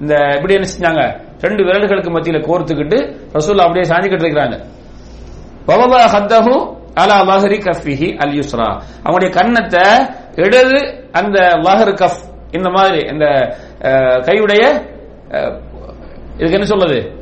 இந்த 0.00 0.14
இப்படி 0.36 0.54
என்ன 0.54 0.66
செஞ்சாங்க? 0.74 1.02
ரெண்டு 1.40 1.62
விரல்களுக்கு 1.66 2.10
மத்தியில 2.14 2.38
கோர்த்துக்கிட்டு 2.48 2.98
ரசூல் 3.36 3.62
அப்படியே 3.64 3.84
சாஞ்சிக்கிட்டு 3.90 4.24
இருக்கிறாங்க. 4.24 4.56
வவதா 5.68 6.02
ஹத்தஹு 6.14 6.54
அலா 7.02 7.16
வஹரி 7.30 7.58
கஃபிஹி 7.66 8.08
அல் 8.22 8.34
யுஸ்ரா. 8.40 8.68
அவங்களுடைய 9.04 9.30
கன்னத்தை 9.38 9.84
இடது 10.44 10.78
அந்த 11.12 11.38
வஹர் 11.66 11.94
கஃப் 11.94 12.20
இந்த 12.56 12.68
மாதிரி 12.70 13.00
இந்த 13.12 13.26
கையுடைய 13.88 14.90
இதுக்கு 16.38 16.52
என்ன 16.52 16.64
சொல்லுது? 16.64 17.20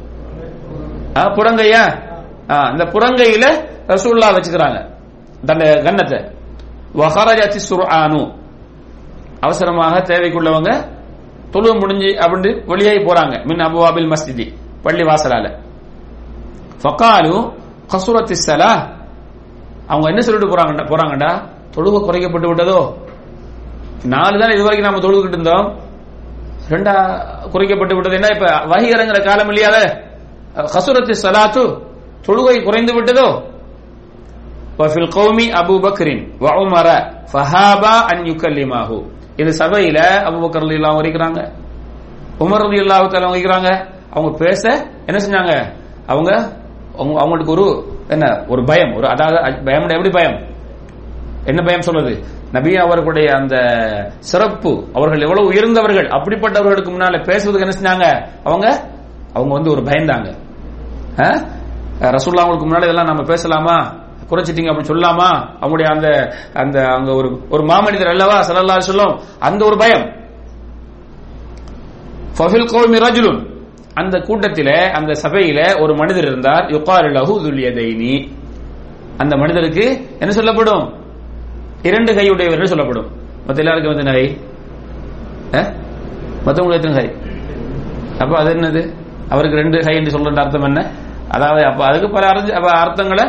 ஆ, 1.17 1.25
புறங்கையா 1.25 2.09
ஆ, 2.51 2.69
இந்த 2.71 2.85
புறங்கையில 2.85 3.69
ரசூல்லா 3.87 4.35
வச்சுக்கிறாங்க. 4.35 4.95
தன்னை 5.47 5.83
கன்னத்தை. 5.83 6.19
வஹரஜத்தி 6.95 7.59
சுர்ஆனு. 7.71 8.35
அவசரமாக 9.41 9.99
தேவைக்குள்ளவங்க 9.99 10.99
தொழு 11.51 11.75
முடிஞ்சு 11.75 12.07
அப்படின்னு 12.07 12.67
வெளியாகி 12.67 12.99
போறாங்க. 12.99 13.45
மின் 13.45 13.59
அபுவாபில் 13.59 14.13
மஸ்ஜிதி 14.13 14.53
பள்ளி 14.83 15.03
வாசலால. 15.03 15.59
ஃபக்காலு 16.83 17.53
கசுரத்தி 17.93 18.33
சலா 18.33 18.99
அவங்க 19.87 20.09
என்ன 20.09 20.21
சொல்லிட்டு 20.21 20.57
போறாங்கடா 20.57 20.87
போறாங்கடா? 20.87 21.49
தொழுகை 21.77 22.01
குறைக்கப்பட்டு 22.01 22.49
விட்டதோ? 22.49 23.09
நாலு 24.05 24.39
தான் 24.41 24.51
இது 24.51 24.63
வரைக்கும் 24.63 24.93
நாம 24.93 24.99
தொழுதுகிட்டு 24.99 25.29
இருந்தோம். 25.29 25.81
ரெண்டா 26.73 26.95
குறைக்கப்பட்டு 27.53 27.95
விட்டது. 27.97 28.19
என்ன 28.21 28.29
இப்ப 28.37 28.47
வகை 28.73 28.89
இறங்குற 28.95 29.19
காலம் 29.29 29.51
இல்லையாத 29.53 29.77
ஹசுரத்து 30.75 31.15
சலாத்து 31.25 31.63
தொழுகை 32.27 32.57
குறைந்து 32.67 32.93
விட்டதோ? 32.97 33.29
வஃபில் 34.81 35.11
கௌமி 35.17 35.47
அபு 35.61 35.75
பக்ரின் 35.87 36.23
வ 36.45 36.47
உமர 36.63 36.89
ஃபஹாபா 37.33 37.95
அன் 38.11 38.23
யுக்கல்லிமாஹு. 38.31 38.99
இது 39.41 39.51
சபையில 39.61 39.99
அபுபக்கர் 40.29 40.65
அலி 40.67 40.77
இல்லாம 40.81 41.01
இருக்கிறாங்க 41.05 41.41
உமர் 42.45 42.65
அலி 42.67 42.79
இல்லாஹு 42.85 43.07
தலா 43.13 43.31
இருக்கிறாங்க 43.35 43.71
அவங்க 44.15 44.31
பேச 44.45 44.63
என்ன 45.09 45.19
செஞ்சாங்க? 45.25 45.53
அவங்க 46.13 46.31
அவங்களுக்கு 47.23 47.53
ஒரு 47.57 47.67
என்ன 48.15 48.25
ஒரு 48.53 48.63
பயம். 48.71 48.93
ஒரு 48.99 49.07
அதாவது 49.13 49.37
பயம் 49.67 49.91
எப்படி 49.97 50.13
பயம்? 50.19 50.37
என்ன 51.45 51.63
பயம் 51.63 51.81
சொன்னது 51.81 52.25
நபி 52.53 52.77
அவர்களுடைய 52.77 53.33
அந்த 53.33 53.57
சிறப்பு 54.19 54.85
அவர்கள் 54.93 55.21
எவ்வளவு 55.21 55.47
உயர்ந்தவர்கள் 55.47 56.07
அப்படிப்பட்டவர்களுக்கு 56.07 56.91
முன்னால 56.91 57.23
பேசுவதுக்கு 57.25 57.61
என்ன 57.61 57.75
செஞ்சாங்க? 57.81 58.29
அவங்க 58.45 58.89
அவங்க 59.33 59.55
வந்து 59.55 59.71
ஒரு 59.71 59.83
பயந்தாங்க. 59.83 60.35
ஆ? 61.23 61.29
ரசூல்லா 62.01 62.39
அவங்களுக்கு 62.39 62.67
முன்னாடி 62.67 62.83
இதெல்லாம் 62.83 63.05
நம்ம 63.05 63.23
பேசலாமா? 63.23 63.99
குறைச்சிட்டீங்க 64.31 64.69
அப்படின்னு 64.71 64.91
சொல்லலாமா? 64.91 65.49
அவங்களுடைய 65.61 65.85
அந்த 65.85 66.35
அந்த 66.55 66.87
அங்க 66.87 67.15
ஒரு 67.15 67.41
ஒரு 67.49 67.63
மாமனிதர் 67.63 68.09
அல்லவா 68.09 68.41
ஸல்லல்லாஹு 68.41 68.79
சொல்லும் 68.79 69.21
அந்த 69.39 69.65
ஒரு 69.65 69.77
பயம். 69.77 70.13
ஃபஃபில் 72.39 72.69
கௌமி 72.69 73.01
ரஜுலுன். 73.01 73.49
அந்த 73.95 74.19
கூட்டத்தில 74.19 74.91
அந்த 74.91 75.21
சபையில 75.23 75.83
ஒரு 75.83 75.95
மனிதர் 75.95 76.25
இருந்தார். 76.25 76.65
யுகால் 76.65 77.13
லஹு 77.13 77.43
துல்யதைனி 77.47 78.31
அந்த 79.17 79.37
மனிதருக்கு 79.37 80.07
என்ன 80.19 80.31
சொல்லப்படும்? 80.31 81.00
இரண்டு 81.83 82.13
கையுடையவர் 82.13 82.55
என்று 82.55 82.67
சொல்லப்படும். 82.67 83.09
மற்ற 83.47 83.59
எல்லாருக்கும் 83.63 83.93
எத்தனை 83.93 84.13
கை? 84.13 84.27
ஆ? 85.55 85.61
எத்தனை 86.75 86.95
கை? 86.95 87.07
அப்ப 88.19 88.33
அது 88.39 88.51
என்னது? 88.55 88.83
அவருக்கு 89.31 89.57
ரெண்டு 89.57 89.79
கை 89.79 89.97
என்று 89.97 90.11
சொல்ற 90.11 90.39
அர்த்தம் 90.39 90.63
என்ன? 90.63 90.81
அதாவது 91.29 91.65
அப்ப 91.65 91.85
அதுக்கு 91.85 92.09
பல 92.11 92.27
அறிஞ 92.27 92.53
அப்ப 92.53 92.69
அர்த்தங்களை 92.85 93.25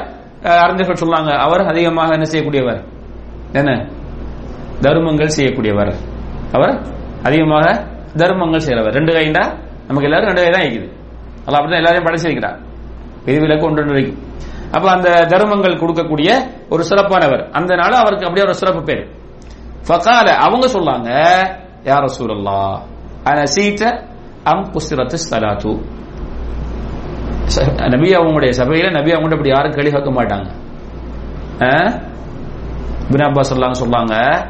அறிஞர்கள் 0.64 1.02
சொன்னாங்க 1.04 1.32
அவர் 1.46 1.62
அதிகமாக 1.62 2.14
என்ன 2.14 2.26
செய்யக்கூடியவர்? 2.26 2.80
என்ன? 3.54 3.72
தர்மங்கள் 4.82 5.36
செய்யக்கூடியவர். 5.38 5.92
அவர் 6.54 6.74
அதிகமாக 7.24 7.66
தர்மங்கள் 8.18 8.60
செய்யறவர். 8.60 8.94
ரெண்டு 8.94 9.14
கைண்டா? 9.14 9.44
நமக்கு 9.88 10.08
எல்லாரும் 10.08 10.28
ரெண்டு 10.28 10.44
கை 10.44 10.52
தான் 10.52 10.66
இருக்குது 10.66 10.90
அல்ல 11.46 11.58
அப்படிதான் 11.58 11.82
எல்லாரையும் 11.82 12.08
படைச்சிருக்கிறார் 12.08 12.58
விதிவிலக்கு 13.26 13.66
ஒன்று 13.66 13.84
இருக்கும் 13.84 14.20
அப்ப 14.72 14.92
அந்த 14.92 15.26
தர்மங்கள் 15.26 15.74
கொடுக்கக்கூடிய 15.74 16.52
ஒரு 16.70 16.84
சிறப்பானவர் 16.84 17.50
அந்த 17.52 17.76
நாள் 17.76 17.92
அவருக்கு 17.92 18.26
அப்படியே 18.26 18.46
ஒரு 18.46 18.56
சிறப்பு 18.56 18.84
பேர். 18.84 19.12
ஃபகால 19.88 20.28
அவங்க 20.28 20.68
சொல்லாங்க 20.68 21.10
யார் 21.84 22.04
ரசூலல்லா 22.04 22.80
சீட்ட 23.56 24.10
அம் 24.44 24.72
குஸ்ரத்து 24.72 25.16
ஸலாத்து. 25.32 25.82
ச- 27.56 27.90
நபி 27.90 28.16
அவங்களுடைய 28.16 28.52
சபையில 28.58 28.92
நபி 28.92 29.12
அவங்கள்ட்ட 29.12 29.32
இப்படி 29.32 29.50
யாரும் 29.50 29.72
கேள்வி 29.72 29.92
கேட்க 29.92 30.10
மாட்டாங்க. 30.10 30.46
பின் 33.10 33.28
அப்பாஸ் 33.28 33.46
சொல்லாங்க 33.54 33.72
சொல்லாங்க 33.84 34.46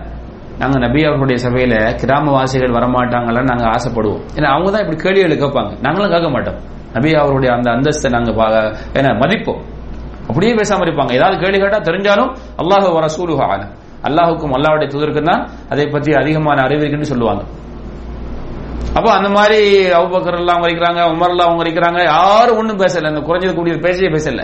நாங்க 0.57 0.79
நபி 0.79 1.03
அவர்களுடைய 1.03 1.49
சபையில 1.49 1.79
கிராமவாசிகள் 1.79 2.73
வரமாட்டாங்களான்னு 2.73 3.43
நாங்க 3.43 3.65
ஆசைப்படுவோம். 3.65 4.21
ஏன்னா 4.35 4.43
அவங்க 4.43 4.71
தான் 4.71 4.81
இப்படி 4.81 4.95
கேள்விகள் 4.95 5.49
கேட்பாங்க. 5.49 5.79
நாங்களும் 5.81 6.11
கேட்க 6.11 6.29
மாட்டோம். 6.29 6.59
நபி 6.93 7.13
அவருடைய 7.13 7.55
அந்த 7.55 7.71
அந்தஸ்தை 7.71 8.09
நாங்க 8.09 8.31
பா- 8.31 8.75
என்ன 8.93 9.09
மதிப்போம். 9.09 9.70
அப்படியே 10.31 10.51
பேசாம 10.59 10.83
இருப்பாங்க. 10.87 11.11
ஏதாவது 11.19 11.35
கேள்வி 11.43 11.59
கேட்டா 11.61 11.79
தெரிஞ்சாலும் 11.87 12.29
அல்லாஹ் 12.61 12.85
வர 12.97 13.07
சூலுகான 13.17 13.61
அல்லாஹுக்கும் 14.07 14.53
அல்லாவுடைய 14.57 14.87
தூதருக்கும் 14.93 15.29
தான் 15.31 15.41
அதை 15.71 15.85
பற்றி 15.95 16.11
அதிகமான 16.21 16.57
அறிவு 16.67 16.81
இருக்குன்னு 16.83 17.11
சொல்லுவாங்க. 17.13 17.41
அப்போ 18.97 19.09
அந்த 19.17 19.29
மாதிரி 19.35 19.59
அவுபக்கர் 19.97 20.37
எல்லாம் 20.39 20.63
இருக்கிறாங்க 20.67 21.01
உமர் 21.13 21.31
எல்லாம் 21.33 21.49
அவங்க 21.49 21.63
இருக்கிறாங்க 21.65 21.99
யாரும் 22.13 22.57
ஒண்ணும் 22.61 22.81
பேசல. 22.83 23.11
இந்த 23.13 23.21
குறைஞ்சது 23.27 23.53
கூடிய 23.59 23.75
பேசவே 23.85 24.09
பேசல. 24.15 24.43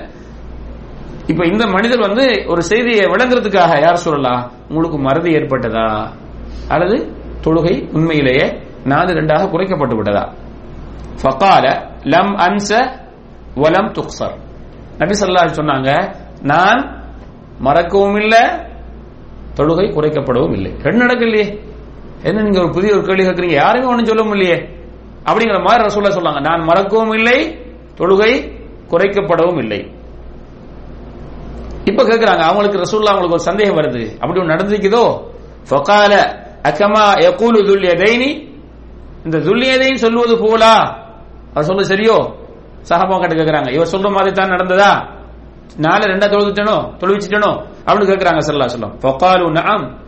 இப்ப 1.31 1.45
இந்த 1.51 1.63
மனிதர் 1.75 2.05
வந்து 2.07 2.25
ஒரு 2.51 2.61
செய்தியை 2.71 3.05
விளங்குறதுக்காக 3.13 3.71
யார் 3.85 4.05
சொல்லலாம் 4.05 4.41
உங்களுக்கு 4.69 4.99
மறதி 5.07 5.31
ஏற்பட்டதா? 5.39 5.87
அல்லது 6.73 6.97
தொழுகை 7.45 7.75
உண்மையிலேயே 7.97 8.45
நாலு 8.91 9.11
ரெண்டாக 9.19 9.49
குறைக்கப்பட்டு 9.53 9.97
விட்டதா? 9.97 10.25
ஃபகால 11.21 11.65
லம் 12.13 12.33
அன்ச 12.47 12.69
வலம் 13.63 13.91
துக்சர். 13.97 14.35
நபி 14.97 15.13
ஸல்லல்லாஹு 15.19 15.59
சொன்னாங்க 15.59 16.13
நான் 16.41 16.79
மறக்கவும் 17.59 18.15
இல்லை 18.15 18.41
தொழுகை 19.55 19.85
குறைக்கப்படவும் 19.93 20.53
இல்லை. 20.53 20.71
ரெண்டு 20.81 21.05
நடக்கலையே 21.05 21.65
என்ன 22.23 22.41
நீங்க 22.41 22.59
ஒரு 22.59 22.69
புதிய 22.69 22.93
ஒரு 22.93 23.03
கேள்வி 23.05 23.23
கேட்கறீங்க? 23.27 23.51
யாருமே 23.51 23.85
ஒன்றும் 23.85 24.05
சொல்லவும் 24.05 24.31
இல்லையே. 24.31 24.57
அப்படிங்கிற 25.25 25.63
மாதிரி 25.63 25.83
ரசூல்லா 25.83 26.17
சொல்லாங்க 26.17 26.41
நான் 26.41 26.61
மறக்கவும் 26.61 27.13
இல்லை 27.13 27.37
தொழுகை 27.95 28.31
குறைக்கப்படவும் 28.91 29.57
இல்லை. 29.57 29.91
இப்ப 31.85 32.03
கேக்குறாங்க 32.03 32.39
அவங்களுக்கு 32.39 32.79
ரசூல்லா 32.79 33.11
அவங்களுக்கு 33.13 33.37
ஒரு 33.37 33.39
சந்தேகம் 33.39 33.77
வருது. 33.77 34.19
அப்படி 34.19 34.39
ஒன்று 34.39 34.53
நடந்திருக்குதோ? 34.55 35.05
ஃபகால 35.69 36.13
அக்கமா 36.63 37.03
எக்கூலு 37.27 37.59
துல்லியதைனி 37.69 38.29
இந்த 39.25 39.37
துல்லியதைன்னு 39.37 39.95
சொல்லுவது 39.95 40.37
போலா? 40.37 40.73
அவர் 41.53 41.63
சொல்லு 41.63 41.85
சரியோ? 41.85 42.46
சஹாபா 42.89 43.19
கிட்ட 43.19 43.35
கேட்கறாங்க 43.35 43.73
இவர் 43.73 43.87
சொல்ற 43.91 44.11
மாதிரி 44.11 44.31
தான் 44.31 44.49
நடந்ததா? 44.49 45.15
நாலு 45.77 46.03
ரெண்டா 46.05 46.27
தொழுதுட்டனோ? 46.33 46.93
தொழுவிச்சிட்டனோ? 46.97 47.65
அப்படின்னு 47.85 48.09
கேட்கறாங்க 48.11 48.37
சல்லா 48.47 48.69
சொல்லம் 48.75 48.97
பொக்காலு 48.99 49.51
நாம் 49.51 50.05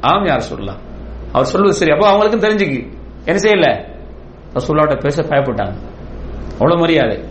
ஆம் 0.00 0.26
யார் 0.26 0.40
சொல்லலாம் 0.40 0.88
அவர் 1.32 1.46
சொல்லுவது 1.46 1.76
சரி. 1.76 1.90
அப்போ 1.90 2.12
அவங்களுக்கும் 2.12 2.42
தெரிஞ்சுக்கு. 2.42 2.98
என்ன 3.24 3.40
செய்யல? 3.40 3.86
ரசூல்லாட்ட 4.54 5.00
பேச 5.00 5.22
பயப்பட்டாங்க. 5.22 5.74
அவ்வளவு 6.52 6.80
மரியாதை. 6.80 7.24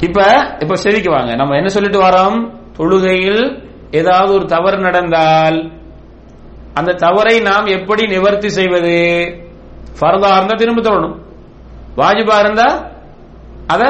இப்ப 0.00 0.22
இப்ப 0.60 0.74
செவிக்கு 0.74 1.10
வாங்க. 1.10 1.34
நம்ம 1.34 1.56
என்ன 1.56 1.68
சொல்லிட்டு 1.68 2.02
வரோம்? 2.02 2.58
தொழுகையில் 2.78 3.70
ஏதாவது 3.90 4.32
ஒரு 4.32 4.44
தவறு 4.44 4.78
நடந்தால் 4.78 5.72
அந்த 6.74 6.92
தவறை 6.92 7.40
நாம் 7.40 7.66
எப்படி 7.66 8.06
நிவர்த்தி 8.06 8.48
செய்வது? 8.48 8.96
ஃபர்தா 10.00 10.36
இருந்தா 10.36 10.54
திரும்ப 10.56 10.80
தொழணும். 10.80 11.18
வாஜிபா 11.96 12.38
இருந்தா 12.38 12.90
அதை 13.66 13.88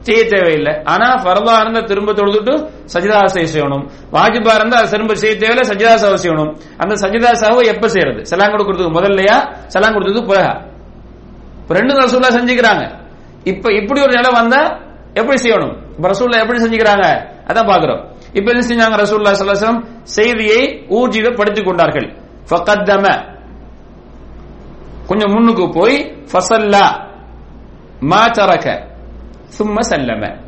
செய்ய 0.00 0.26
தேவையில்லை. 0.26 0.82
ஆனா 0.84 1.14
ஃபர்தா 1.22 1.60
இருந்தா 1.60 1.80
திரும்ப 1.80 2.12
தொழுதுட்டு 2.12 2.70
சஜிதா 2.92 3.24
செய்யணும். 3.34 3.88
வாஜிபா 4.12 4.54
இருந்தா 4.54 4.76
அதை 4.76 4.90
திரும்ப 4.90 5.14
செய்ய 5.14 5.36
தேவையில்லை 5.36 5.64
சஜிதா 5.70 6.16
செய்யணும். 6.24 6.56
அந்த 6.78 6.94
சஜிதா 6.94 7.32
சாவை 7.32 7.66
எப்ப 7.66 7.88
செய்யறது? 7.88 8.26
சலாம் 8.26 8.52
கொடுக்கறதுக்கு 8.52 8.96
முதல்லயா 8.98 9.66
சலாம் 9.66 9.92
கொடுத்தது 9.92 10.26
பிறகா 10.26 10.66
இப்ப 11.60 11.74
ரெண்டு 11.74 11.94
ரசூல்லா 11.94 12.30
செஞ்சுக்கிறாங்க. 12.38 12.98
இப்ப 13.44 13.72
இப்படி 13.72 14.00
ஒரு 14.00 14.12
நிலை 14.12 14.30
வந்தா 14.32 14.78
எப்படி 15.14 15.38
செய்யணும்? 15.42 15.74
இப்ப 15.96 16.08
ரசூல்லா 16.08 16.40
எப்படி 16.40 16.58
செஞ்சுக்கிறாங்க? 16.64 17.06
அதான் 17.48 17.68
பாக்குறோம் 17.72 18.04
இப்ப 18.32 18.52
என்ன 18.52 18.66
செஞ்சாங்க 18.66 18.96
ரசூல்லா 19.02 19.32
சல்லாசம் 19.40 19.84
செய்தியை 20.02 20.86
ஊர்ஜிதப்படுத்திக் 20.88 21.64
கொண்டார்கள். 21.64 22.16
ஃபகத்தம. 22.50 23.34
கொஞ்சம் 25.06 25.32
முன்னுக்கு 25.32 25.70
போய் 25.70 26.26
ஃபசல்லா. 26.32 26.84
மா 28.00 28.26
தரக 28.26 28.87
சும்ம 29.58 29.78
சல்லம. 29.90 30.46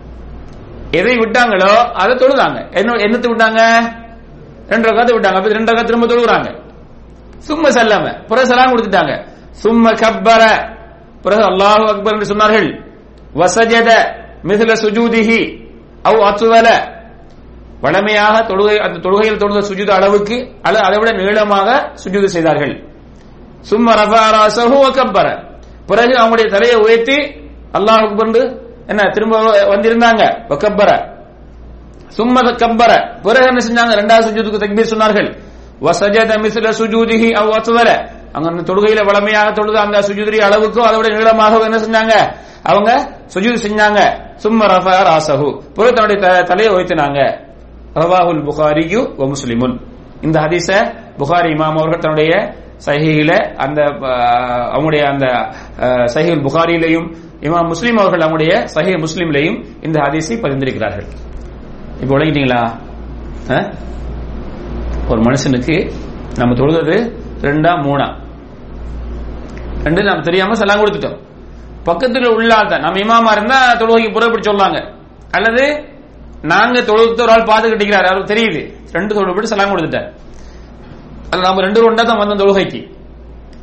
எதை 0.90 1.16
விட்டாங்களோ 1.16 1.74
அதை 1.92 2.14
தொழுதாங்க. 2.14 2.76
என்ன 2.76 2.92
என்னத்தை 2.92 3.28
விட்டாங்க? 3.28 3.60
ரெண்டு 4.68 4.88
ரகாத்து 4.88 5.14
விட்டாங்க. 5.14 5.34
அப்ப 5.34 5.48
ரெண்டு 5.48 5.72
ரகாத்து 5.72 5.92
திரும்ப 5.92 6.06
தொழுகிறாங்க. 6.06 6.58
சும்ம 7.48 7.68
சல்லம. 7.68 8.26
பிறகு 8.26 8.46
சலாம் 8.46 8.76
கொடுத்துட்டாங்க. 8.76 9.26
சும்ம 9.64 9.92
கப்பர. 9.92 10.42
பிறகு 11.22 11.42
அல்லாஹு 11.42 11.86
அக்பர் 11.86 12.12
என்று 12.12 12.34
சொன்னார்கள். 12.34 12.84
வசஜத 13.34 13.90
மிதுல 14.42 14.72
சுஜூதிஹி. 14.82 15.68
அவ் 16.02 16.20
அத்துவல. 16.20 16.98
வளமையாக 17.80 18.38
தொழுகை 18.40 18.78
அந்த 18.78 19.08
தொழுகையில் 19.08 19.36
தொழுத 19.36 19.66
சுஜூத 19.66 19.88
அளவுக்கு 19.88 20.54
அல்லது 20.62 20.84
அதை 20.84 20.98
விட 20.98 21.12
நீளமாக 21.12 21.92
சுஜூது 22.04 22.24
செய்தார்கள். 22.24 22.84
சும்ம 23.70 23.90
ரஃபா 23.90 24.22
ராசஹு 24.30 24.90
கப்பர. 24.90 25.44
பிறகு 25.86 26.12
அவங்களுடைய 26.12 26.50
தலையை 26.50 26.76
உயர்த்தி 26.76 27.16
அல்லாஹ் 27.72 28.08
அக்பர் 28.08 28.68
என்ன 28.90 29.10
திரும்ப 29.12 29.36
வந்திருந்தாங்க. 29.66 30.22
வ 30.48 30.56
கப்பர 30.56 30.90
சும்ம 32.16 32.36
கப்பர 32.56 32.92
பிறகு 33.22 33.46
என்ன 33.46 33.60
செஞ்சாங்க? 33.60 33.92
ரெண்டாவது 33.94 34.26
சுஜூதுக்கு 34.26 34.62
தக்பீர் 34.62 34.92
சொன்னார்கள். 34.92 35.28
வசஜத 35.82 36.32
மிஸ்ல 36.36 36.68
சுஜூதிஹி 36.78 37.32
அவ் 37.32 37.50
அங்க 38.32 38.48
அந்த 38.50 38.72
தொழுகையில 38.72 39.06
வளமையாக 39.06 39.52
தொழுது 39.52 39.78
அந்த 39.78 40.02
சுஜூதி 40.02 40.38
அளவுக்கும் 40.38 40.78
அதை 40.78 40.96
விட 40.96 41.08
நீளமாக 41.08 41.58
என்ன 41.58 41.78
செஞ்சாங்க? 41.78 42.14
அவங்க 42.62 42.90
சுஜூது 43.34 43.58
செஞ்சாங்க. 43.66 44.00
சும்ம 44.42 44.60
ரஃபா 44.66 44.94
ராசஹு 45.08 45.48
பிறகு 45.74 45.92
தன்னுடைய 45.92 46.20
த- 46.20 46.42
தலையை 46.42 46.74
உயர்த்தினாங்க. 46.74 47.18
ரவாஹுல் 47.94 48.44
புகாரியு 48.44 49.00
வ 49.18 49.32
முஸ்லிமுன். 49.32 49.76
இந்த 50.22 50.40
ஹதீஸ 50.40 50.68
புகாரி 51.18 51.48
இமாம் 51.50 51.78
அவர்கள் 51.78 51.98
தன்னுடைய 51.98 52.32
சஹீல 52.86 53.32
அந்த 53.56 53.80
அவங்களுடைய 54.74 55.02
அந்த 55.04 55.26
அஹ், 55.80 56.42
புகாரியிலையும் 56.42 57.08
இமாம் 57.46 57.68
முஸ்லீம் 57.72 57.96
அவர்கள் 57.96 58.24
அவங்களுடைய 58.24 58.52
சஹி 58.74 58.92
முஸ்லீம்லையும் 59.04 59.58
இந்த 59.86 59.96
ஹதீஸை 60.04 60.36
பதிந்திருக்கிறார்கள். 60.44 61.06
இப்போ 62.00 62.12
விளங்கிட்டீங்களா? 62.16 62.62
ஒரு 65.08 65.20
மனுஷனுக்கு 65.26 65.76
நம்ம 66.38 66.54
தொழுதது 66.54 66.96
ரெண்டா 67.46 67.72
மூணா? 67.86 68.08
ரெண்டு 69.84 70.02
நம்ம 70.02 70.22
தெரியாம 70.22 70.52
செல்லாம் 70.52 70.82
கொடுத்துட்டோம். 70.82 71.18
பக்கத்தில் 71.84 72.34
உள்ளாத 72.36 72.78
நம்ம 72.80 72.98
இமாமா 73.04 73.30
இருந்தா 73.36 73.58
தொழுகைக்கு 73.80 74.12
புறப்பட்டு 74.16 74.48
சொல்லுவாங்க. 74.48 74.78
சொல்லாங்க 74.78 74.78
அல்லது 75.36 75.64
நாங்க 76.52 76.82
தொழுது 76.82 77.22
ஒரு 77.22 77.32
ஆள் 77.32 77.48
பாத்துக்கிட்டிருக்கிறார் 77.50 78.08
அவருக்கு 78.10 78.32
தெரியுது. 78.34 78.60
ரெண்டு 78.96 79.14
தொழுது 79.14 79.52
செல்லாம் 79.52 79.72
கொடுத்துட்டார். 79.72 80.08
அது 81.30 81.40
நம்ம 81.42 81.60
ரெண்டு 81.66 81.84
ரெண்டா 81.88 82.04
தான் 82.10 82.20
வந்தோம் 82.22 82.42
தொழுகைக்கு. 82.42 82.80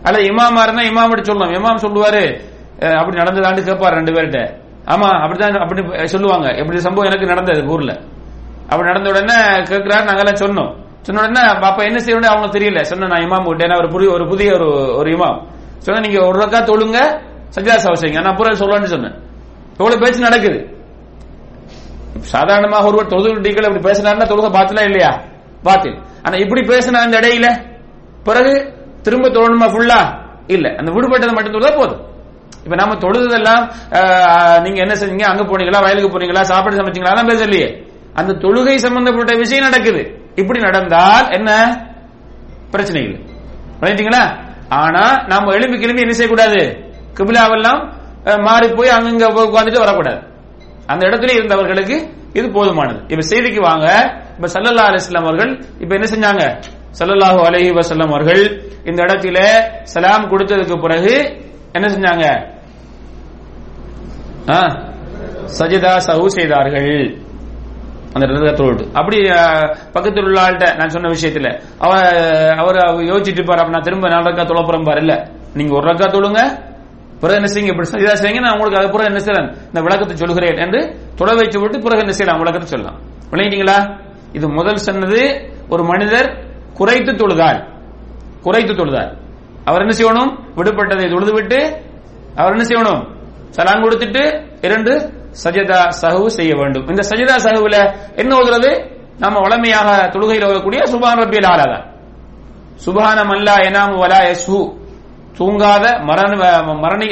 அல்ல 0.07 0.18
இமாமா 0.30 0.61
இருந்தா 0.66 0.82
இமாம் 0.90 1.22
சொல்லலாம் 1.28 1.55
இமாம் 1.59 1.82
சொல்லுவாரு 1.84 2.24
அப்படி 3.01 3.16
நடந்ததாண்டு 3.20 3.66
கேட்பாரு 3.68 3.97
ரெண்டு 3.99 4.12
பேர்கிட்ட. 4.12 4.40
ஆமா 4.92 5.09
அப்படிதான் 5.24 5.62
அப்படி 5.64 6.07
சொல்லுவாங்க. 6.14 6.47
எப்படி 6.61 6.78
சம்பவம் 6.86 7.11
எனக்கு 7.11 7.32
நடந்தது 7.32 7.62
ஊர்ல. 7.74 7.92
அப்படி 8.62 8.86
நடந்த 8.90 9.11
உடனே 9.14 9.38
கேட்கிறாரு 9.70 10.05
நாங்கெல்லாம் 10.09 10.42
சொன்னோம். 10.44 10.72
சொன்ன 11.07 11.22
உடனே 11.24 11.42
பாப்பா 11.64 11.82
என்ன 11.88 11.99
செய்யணும் 12.07 12.32
அவங்க 12.32 12.59
தெரியல. 12.59 12.80
சொன்ன 12.90 13.09
நான் 13.12 13.24
இமாம் 13.26 13.47
விட்டேன் 13.49 13.78
ஒரு 13.80 13.88
புதிய 13.94 14.11
ஒரு 14.16 14.24
புதிய 14.28 14.53
ஒரு 14.55 14.68
ஒரு 14.97 15.11
இமாம். 15.16 15.38
சொன்ன 15.84 16.01
நீங்க 16.07 16.20
ஒரு 16.26 16.38
ரக்கா 16.42 16.61
தொழுங்க 16.70 16.99
சஜாஸ் 17.57 17.84
சவ 17.84 18.22
நான் 18.22 18.36
புற 18.36 18.51
சொல்லணும்னு 18.62 18.92
சொன்னேன். 18.94 19.16
எவ்வளவு 19.78 20.03
பேச்சு 20.03 20.26
நடக்குது. 20.28 20.59
சாதாரணமாக 22.32 22.86
ஒருவர் 22.88 23.12
தொழுதுகள் 23.12 23.66
அப்படி 23.68 23.82
பேசினாருன்னா 23.88 24.26
தொழுக 24.30 24.49
பாத்திலா 24.57 24.82
இல்லையா? 24.90 25.11
பாத்தில் 25.62 25.97
ஆனா 26.26 26.36
இப்படி 26.44 26.62
பேசின 26.70 27.00
அந்த 27.06 27.16
இடையில. 27.20 27.48
பிறகு 28.28 28.52
திரும்ப 29.06 29.26
தொழணுமா 29.36 29.66
ஃபுல்லா 29.74 30.00
இல்ல. 30.54 30.66
அந்த 30.78 30.90
விடுபட்டதை 30.96 31.34
மட்டும் 31.36 31.56
தொழுதா 31.56 31.72
போதும். 31.80 32.02
இப்ப 32.64 32.76
நாம 32.80 32.94
தொழுதெல்லாம் 33.02 33.64
நீங்க 34.64 34.78
என்ன 34.84 34.94
செஞ்சீங்க? 35.00 35.26
அங்க 35.32 35.42
போனீங்களா? 35.50 35.80
வயலுக்கு 35.84 36.10
போனீங்களா? 36.14 36.42
சாப்பாடு 36.50 36.78
சமைச்சீங்களா? 36.80 37.12
அதெல்லாம் 37.12 37.32
பேசலையே 37.32 37.68
அந்த 38.20 38.32
தொழுகை 38.44 38.74
சம்பந்தப்பட்ட 38.84 39.32
விஷயம் 39.42 39.66
நடக்குது. 39.68 40.02
இப்படி 40.40 40.58
நடந்தால் 40.66 41.26
என்ன? 41.36 41.50
பிரச்சனை 42.72 43.00
இல்லை. 43.06 43.20
பண்ணிட்டீங்களா 43.80 44.22
ஆனா 44.80 45.04
நாம 45.32 45.52
எழும்பி 45.56 45.76
கிளம்பி 45.80 46.04
என்ன 46.04 46.14
செய்யக்கூடாது? 46.18 46.60
கிபிலாவெல்லாம் 47.18 47.82
மாறி 48.46 48.68
போய் 48.78 48.94
அங்கங்க 48.96 49.26
போய் 49.36 49.78
வரக்கூடாது. 49.84 50.20
அந்த 50.92 51.02
இடத்துல 51.08 51.34
இருந்தவர்களுக்கு 51.38 51.96
இது 52.32 52.46
போதுமானது. 52.50 52.98
இப்ப 53.12 53.22
செய்திக்கு 53.32 53.60
வாங்க. 53.60 53.86
இப்ப 54.36 54.48
சல்லல்லா 54.54 54.84
அலிஸ்லாம் 54.90 55.28
அவர்கள் 55.28 55.52
இப்ப 55.82 55.92
என்ன 55.94 56.06
செஞ்சாங்க? 56.14 56.42
சல்லல்லாஹு 56.98 57.40
அலஹி 57.48 57.70
வசல்லம் 57.70 58.12
அவர்கள் 58.14 58.42
இந்த 58.84 59.02
இடத்துல 59.02 59.38
சலாம் 59.82 60.30
கொடுத்ததுக்கு 60.32 60.76
பிறகு 60.80 61.14
என்ன 61.72 61.86
செஞ்சாங்க? 61.88 62.26
சஜிதா 65.58 65.92
சஹு 66.08 66.26
செய்தார்கள். 66.26 66.90
அந்த 68.14 68.26
ரத்தத்தோடு 68.26 68.84
அப்படி 68.94 69.16
பக்கத்தில் 69.92 70.24
உள்ள 70.24 70.38
ஆள்கிட்ட 70.40 70.76
நான் 70.76 70.88
சொன்ன 70.88 71.08
விஷயத்துல 71.08 71.48
அவர் 71.78 72.06
அவர் 72.62 72.78
யோசிச்சுட்டு 73.10 73.44
பாரு 73.44 73.60
அப்ப 73.60 73.72
நான் 73.72 73.80
திரும்ப 73.80 74.08
நாலு 74.08 74.28
ரக்கா 74.28 74.44
தொழப்புறம் 74.50 74.86
பாரு 74.88 75.00
இல்ல 75.04 75.14
நீங்க 75.54 75.74
ஒரு 75.74 75.86
ரக்கா 75.90 76.06
தொழுங்க 76.14 76.40
பிறகு 77.20 77.38
என்ன 77.40 77.48
செய்யுங்க? 77.52 77.72
இப்படி 77.74 77.88
சஜிதா 77.92 78.14
செய்யுங்க 78.22 78.40
நான் 78.44 78.54
உங்களுக்கு 78.56 78.80
அது 78.80 78.88
பிறகு 78.94 79.10
என்ன 79.12 79.20
செய்யறேன்? 79.26 79.48
இந்த 79.70 79.80
விளக்கத்தை 79.86 80.14
சொல்கிறேன் 80.22 80.58
என்று 80.64 80.80
தொட 81.18 81.30
வைத்து 81.38 81.58
விட்டு 81.62 81.76
பிறகு 81.86 82.02
என்ன 82.04 82.14
செய்யலாம்? 82.18 82.40
விளக்கத்தை 82.42 82.68
சொல்லலாம். 82.72 82.98
விளங்கிட்டீங்களா? 83.32 83.78
இது 84.36 84.46
முதல் 84.58 84.84
சொன்னது 84.86 85.20
ஒரு 85.72 85.82
மனிதர் 85.90 86.28
குறைத்து 86.78 87.12
தொழுதால் 87.22 87.60
குறைத்து 88.46 88.72
தொழுதார் 88.80 89.12
அவர் 89.68 89.82
என்ன 89.84 89.94
செய்யணும்? 89.98 90.32
விடுபட்டதை 90.58 91.06
தொழுது 91.14 91.32
விட்டு 91.36 91.60
அவர் 92.40 92.54
என்ன 92.56 92.64
செய்யணும்? 92.70 93.02
சலாம் 93.56 93.82
கொடுத்துட்டு 93.84 94.22
இரண்டு 94.66 94.92
சஜதா 95.44 95.80
சஹு 96.02 96.26
செய்ய 96.36 96.52
வேண்டும். 96.60 96.86
இந்த 96.92 97.02
சஜதா 97.10 97.36
சஹுல 97.46 97.78
என்ன 98.22 98.30
ஓதுறது? 98.40 98.70
நம்ம 99.22 99.36
வளமையாக 99.44 99.88
தொழுகையில் 100.14 100.46
ஓதக்கூடிய 100.48 100.80
சுபான் 100.92 101.20
ரபியல் 101.22 101.48
ஆலாதான் 101.52 101.84
சுபான 102.84 103.18
அல்லா 103.34 103.54
எனாமு 103.68 103.94
வலா 104.02 104.18
யஸ்ஹு 104.30 104.58
தூங்காத 105.39 106.05
மரண 106.05 106.37
மரணி 106.72 107.07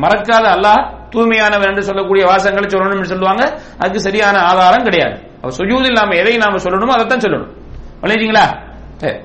மறக்காத 0.00 0.46
அல்லாஹ் 0.54 0.92
தூய்மையானவன் 1.10 1.68
என்று 1.68 1.82
சொல்லக்கூடிய 1.82 2.26
வாசங்களை 2.26 2.66
சொல்லணும் 2.66 2.94
என்று 2.94 3.06
சொல்லுவாங்க. 3.06 3.58
அதுக்கு 3.78 4.00
சரியான 4.00 4.38
ஆதாரம் 4.38 4.82
கிடையாது. 4.82 5.20
அவர் 5.42 5.56
சுஜூதில் 5.58 5.92
நாம 5.92 6.14
எதை 6.14 6.36
நாம 6.36 6.56
சொல்லணுமோ 6.56 6.86
அதைத்தான் 6.86 7.18
சொல்லணும். 7.18 7.50
விளையாட்டீங்களா 8.02 8.58
சரி. 8.96 9.18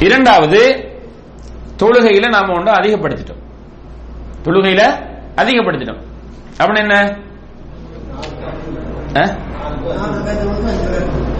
இரண்டாவது 0.00 0.88
தொழுகையில 1.78 2.28
நாம 2.28 2.52
ஒன்று 2.52 2.72
அதிகப்படுத்திட்டோம். 2.72 3.42
தொழுகையில 4.44 4.82
அதிகப்படுத்திட்டோம். 5.36 6.00
அப்படின்னு 6.58 6.78
என்ன? 6.78 7.16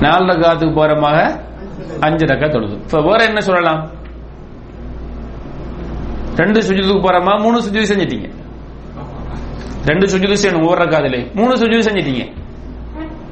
நாலு 0.01 0.25
ரக்காத்துக்கு 0.25 0.75
போறமாக 0.75 1.41
அஞ்சு 2.01 2.27
ரக்கா 2.27 2.53
தொழுது. 2.53 2.75
இப்ப 2.75 3.03
வேற 3.03 3.25
என்ன 3.25 3.41
சொல்லலாம்? 3.41 3.91
ரெண்டு 6.37 6.61
சுஜிதுக்கு 6.61 7.01
போறமா? 7.01 7.41
மூணு 7.41 7.61
சுஜிது 7.61 7.85
செஞ்சிட்டீங்க. 7.85 8.31
ரெண்டு 9.85 10.07
சுஜிது 10.07 10.37
செய்யணும் 10.43 10.61
ஒவ்வொரு 10.61 10.85
ரக்காதுல 10.85 11.35
மூணு 11.35 11.55
சுஜிது 11.55 11.83
செஞ்சிட்டீங்க. 11.83 12.33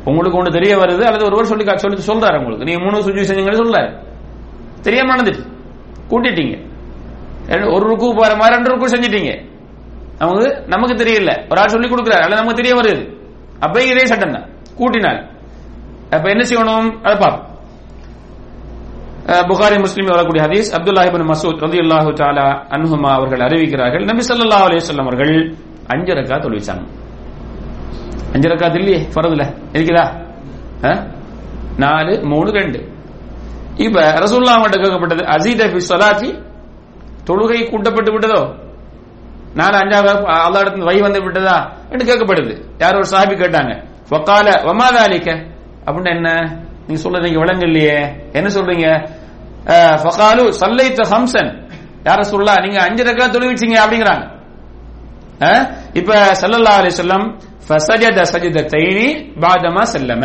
உங்களுக்கு 0.04 0.42
ஒண்ணு 0.42 0.52
தெரிய 0.52 0.76
வருது 0.76 1.00
அல்லது 1.00 1.24
ஒருவர் 1.24 1.44
சொல்லி 1.44 1.76
சொல்லி 1.76 2.02
சொல்றாரு 2.02 2.36
உங்களுக்கு. 2.36 2.64
நீங்க 2.64 2.80
மூணு 2.80 2.98
சுஜிது 2.98 3.26
செஞ்சீங்கன்னு 3.26 3.62
சொல்றாரு. 3.62 3.98
தெரியாம 4.82 5.16
நடந்துட்டு 5.16 5.46
கூட்டிட்டீங்க 6.10 6.70
ஒரு 7.72 7.88
ருக்கு 7.88 8.14
போற 8.14 8.36
மாதிரி 8.36 8.54
ரெண்டு 8.54 8.70
ருக்கு 8.70 8.96
செஞ்சிட்டீங்க. 8.96 9.50
நமக்கு 10.18 10.64
நமக்கு 10.66 11.04
தெரியல. 11.04 11.50
ஒரு 11.50 11.60
ஆள் 11.60 11.68
சொல்லி 11.68 11.88
கொடுக்குறாரு 11.88 12.22
அல்ல 12.22 12.34
நமக்கு 12.34 12.62
தெரிய 12.62 12.74
வருது. 12.74 13.16
அப்ப 13.58 13.84
இதே 13.84 14.06
சட்டம் 14.06 14.32
தான். 14.32 14.48
கூட்டினால். 14.78 15.30
அப்ப 16.10 16.30
என்ன 16.30 16.48
செய்யணும்? 16.48 17.00
அதை 17.02 17.16
பார்ப்போம். 17.18 17.51
புகாரி 19.26 19.78
முஸ்லீம் 19.78 20.06
வரக்கூடிய 20.06 20.40
ஹதீஸ் 20.46 20.70
அப்துல்லாஹி 20.76 21.08
இப்னு 21.10 21.26
மசூத் 21.32 21.60
ரலியல்லாஹு 21.66 22.10
தாலா 22.20 22.46
அன்ஹுமா 22.74 23.10
அவர்கள் 23.18 23.42
அறிவிக்கிறார்கள். 23.46 24.04
நபி 24.04 24.22
சல்லா 24.28 24.58
அலைஹி 24.66 24.80
வஸல்லம் 24.82 25.06
அவர்கள் 25.08 25.56
அஞ்சு 25.92 26.12
ரக்கா 26.14 26.36
தொழுவிச்சாங்க. 26.44 26.82
அஞ்சு 28.34 28.48
ரக்கா 28.48 28.66
இல்லையே 28.74 29.00
ஃபர்துல. 29.14 29.44
இருக்குதா? 29.76 30.04
நாலு 31.76 32.12
மூணு 32.24 32.50
ரெண்டு. 32.50 32.78
இப்ப 33.76 34.00
ரசூல்லா 34.22 34.52
அவங்கள்ட்ட 34.54 34.78
கேட்கப்பட்டது 34.82 35.22
அசீத 35.34 35.62
ஃபி 35.72 36.30
தொழுகை 37.28 37.70
கூட்டப்பட்டு 37.70 38.10
விட்டதோ? 38.12 38.40
நாலு 39.54 39.76
அஞ்சாவது 39.82 40.12
அல்லாஹ் 40.46 40.62
இடத்துல 40.64 40.84
வை 40.84 41.00
வந்து 41.00 41.20
விட்டதா? 41.22 41.56
என்று 41.92 42.04
கேட்கப்படுது. 42.10 42.54
யார் 42.78 42.94
ஒரு 42.94 43.08
சாஹிபி 43.12 43.34
கேட்டாங்க. 43.42 43.72
வக்கால 44.12 44.48
வமாதாலிக்க 44.68 45.28
அப்படின்னா 45.86 46.12
என்ன? 46.18 46.30
நீங்க 46.86 47.00
சொல்றது 47.04 47.26
நீங்க 47.28 47.40
விளங்க 47.42 47.64
இல்லையே 47.70 47.98
என்ன 48.38 48.48
சொல்றீங்க? 48.56 48.88
ஃபகாலு 50.02 50.44
சல்லைத்த 50.60 51.02
ஹம்சன். 51.12 51.50
யார 52.08 52.20
சொல்லா 52.32 52.54
நீங்க 52.64 52.78
அஞ்சு 52.86 53.02
ரக்கா 53.08 53.26
தொழுவிச்சீங்க 53.34 53.76
அப்படிங்கிறாங்க. 53.82 54.24
இப்ப 56.00 56.12
சல்லல்லா 56.40 56.72
அலி 56.80 56.90
சொல்லம் 57.02 57.26
ஃபசஜத 57.66 58.20
சஜதத்தைனி 58.32 59.06
பாதமா 59.42 59.82
செல்லம. 59.94 60.24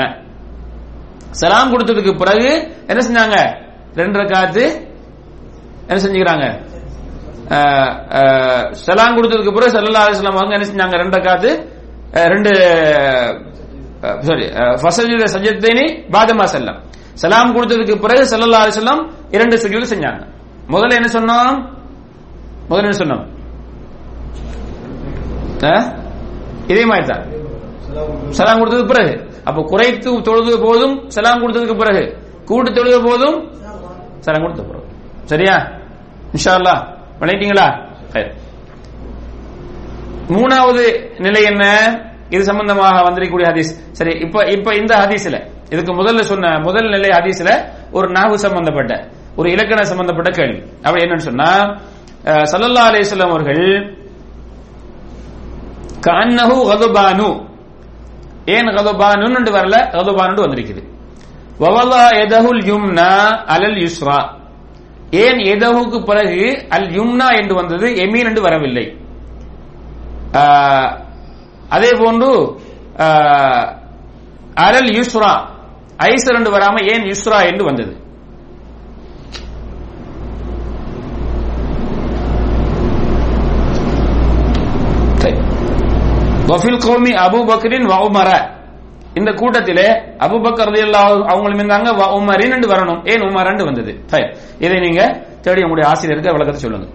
சலாம் 1.39 1.71
கொடுத்ததுக்கு 1.73 2.11
பிறகு 2.21 2.49
என்ன 2.91 2.99
செஞ்சாங்க? 3.07 3.37
ரெண்டு 3.99 4.19
ரக்காத்து 4.21 4.63
என்ன 5.89 5.99
செஞ்சுக்கிறாங்க? 6.03 6.45
சலாம் 8.85 9.15
கொடுத்ததுக்கு 9.17 9.55
பிறகு 9.57 9.75
சல்லல்லா 9.75 10.05
அலிஸ்லாம் 10.07 10.39
அவங்க 10.41 10.57
என்ன 10.57 10.67
செஞ்சாங்க? 10.71 10.95
ரெண்டு 11.03 11.17
ரக்காத்து 11.17 11.51
ரெண்டு 12.33 12.51
சாரி 14.27 14.45
ஃபசஜத 14.81 15.25
சஜதத்தைனி 15.35 15.85
பாதமா 16.15 16.45
செல்லம். 16.55 16.79
சலாம் 17.21 17.53
கொடுத்ததுக்கு 17.55 17.95
பிறகு 18.03 18.23
செல்லல்லா 18.31 18.59
செல்லம் 18.77 19.01
இரண்டு 19.35 19.55
சுஜூல் 19.63 19.91
செஞ்சாங்க. 19.93 20.21
முதல்ல 20.73 20.97
என்ன 20.99 21.09
சொன்னோம்? 21.17 21.57
முதல்ல 22.69 22.87
என்ன 22.87 22.99
சொன்னோம்? 23.03 23.25
இதே 26.71 26.83
மாதிரி 26.89 27.05
தான் 27.11 27.23
சலாம் 28.37 28.59
கொடுத்ததுக்கு 28.61 28.91
பிறகு. 28.93 29.13
அப்ப 29.49 29.59
குறைத்து 29.71 30.09
தொழுது 30.27 30.53
போதும் 30.65 30.95
சலாம் 31.15 31.41
கொடுத்ததுக்கு 31.43 31.77
பிறகு. 31.83 32.03
கூட்டு 32.49 32.69
தொழுது 32.77 32.99
போதும் 33.07 33.37
சலாம் 34.25 34.43
கொடுத்த 34.45 34.63
பிறகு. 34.69 34.85
சரியா? 35.31 35.55
இன்ஷா 36.35 36.53
அல்லாஹ் 36.59 36.81
விளையிட்டீங்களா 37.21 37.67
மூணாவது 40.35 40.85
நிலை 41.25 41.41
என்ன? 41.51 41.65
இது 42.29 42.43
சம்பந்தமாக 42.43 43.09
வந்திருக்கக்கூடிய 43.09 43.47
ஹதீஸ். 43.47 43.79
சரி 43.91 44.11
இப்ப 44.11 44.43
இப்ப 44.45 44.75
இந்த 44.75 44.95
ஹதீஸ்ல 44.95 45.47
இதுக்கு 45.69 45.93
முதல்ல 45.93 46.19
சொன்ன 46.21 46.59
முதல் 46.59 46.89
நிலை 46.89 47.09
ஹதீஸ்ல 47.09 47.69
ஒரு 47.91 48.11
நாகு 48.11 48.33
சம்பந்தப்பட்ட 48.33 49.09
ஒரு 49.35 49.51
இலக்கண 49.51 49.81
சம்பந்தப்பட்ட 49.81 50.29
கேள்வி. 50.29 50.59
அப்படி 50.83 51.05
என்னன்னு 51.05 51.27
சொன்னா 51.29 51.79
அஹ், 52.25 52.45
அலிஸ்லாம் 52.75 53.29
அவர்கள் 53.29 53.93
கண்ணஹு 56.07 56.71
கதுபானு. 56.71 57.45
ஏன் 58.45 58.65
கதுபானு 58.65 59.51
வரல? 59.51 59.91
கதுபானு 59.91 60.41
வந்திருக்குது. 60.41 60.81
வவலா 61.59 62.09
எதஹுல் 62.13 62.63
யும்னா 62.63 63.09
அலல் 63.47 63.75
யுஸ்ரா. 63.75 64.29
ஏன் 65.11 65.37
எதஹுக்கு 65.37 66.05
பிறகு 66.05 66.67
அல் 66.69 66.89
யும்னா 66.89 67.41
என்று 67.41 67.55
வந்தது 67.55 67.87
எமீன் 67.89 68.25
என்று 68.25 68.41
வரவில்லை. 68.41 68.97
ஆஹ், 70.33 71.06
அதே 71.69 71.91
போன்று 71.93 72.29
ஆஹ், 72.97 73.65
அலல் 74.55 74.91
யுஸ்ரா 74.93 75.31
ஐசர் 75.97 76.35
என்று 76.35 76.51
வராம 76.51 76.83
ஏன் 76.85 77.03
யுஸ்ரா 77.03 77.45
என்று 77.45 77.63
வந்தது? 77.63 77.93
வஃபில் 86.47 86.81
கோமி 86.81 87.11
அபு 87.17 87.45
பக்ரின் 87.47 87.87
வ 87.87 87.95
இந்த 89.15 89.31
கூட்டத்திலே 89.31 89.85
அபு 90.19 90.35
பக்கர் 90.37 90.71
அவங்களும் 91.25 91.59
இருந்தாங்க 91.59 91.89
வ 91.93 92.03
உமரின் 92.17 92.53
என்று 92.53 92.69
வரணும். 92.69 93.01
ஏன் 93.05 93.21
உமரன் 93.21 93.65
வந்தது? 93.65 93.91
இதை 94.59 94.79
நீங்க 94.79 95.01
தேடி 95.41 95.61
உங்களுடைய 95.61 95.89
ஆசிரியருக்கு 95.91 96.31
விளக்கத்தை 96.31 96.61
சொல்லுங்க. 96.61 96.87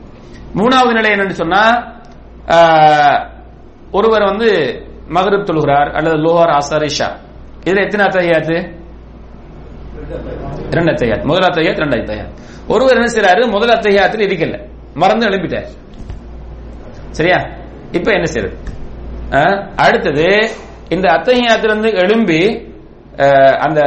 மூணாவது 0.55 0.93
நிலை 0.93 1.11
என்னன்னு 1.13 1.31
சொன்னா 1.33 1.63
ஒருவர் 3.93 4.25
வந்து 4.25 4.49
மகரப் 5.09 5.49
தொழுகிறார் 5.49 5.91
அல்லது 5.93 6.17
லோஹார் 6.19 6.55
அசர் 6.57 6.87
இஷா. 6.87 7.09
இதுல 7.65 7.81
எத்தனை 7.81 8.05
அத்தையாத்து 8.07 8.57
ரெண்டு 10.73 10.91
அத்தையாத் 10.93 11.25
முதல் 11.25 11.47
அத்தையாத் 11.49 11.81
ரெண்டு 11.81 11.97
அத்தையாத் 11.99 12.33
ஒருவர் 12.69 12.97
என்ன 12.97 13.09
செய்யறாரு 13.09 13.43
முதல் 13.51 13.73
அத்தையாத்துல 13.73 14.27
இருக்கல 14.27 14.59
மறந்து 14.95 15.27
எழுப்பிட்டார் 15.29 15.69
சரியா? 17.11 17.39
இப்ப 17.93 18.09
என்ன 18.13 18.27
செய்யறது 18.27 18.57
அடுத்தது 19.77 20.27
இந்த 20.89 21.07
அத்தகையாத்திலிருந்து 21.11 21.91
எழும்பி 22.03 22.41
அஹ், 23.19 23.57
அந்த 23.59 23.81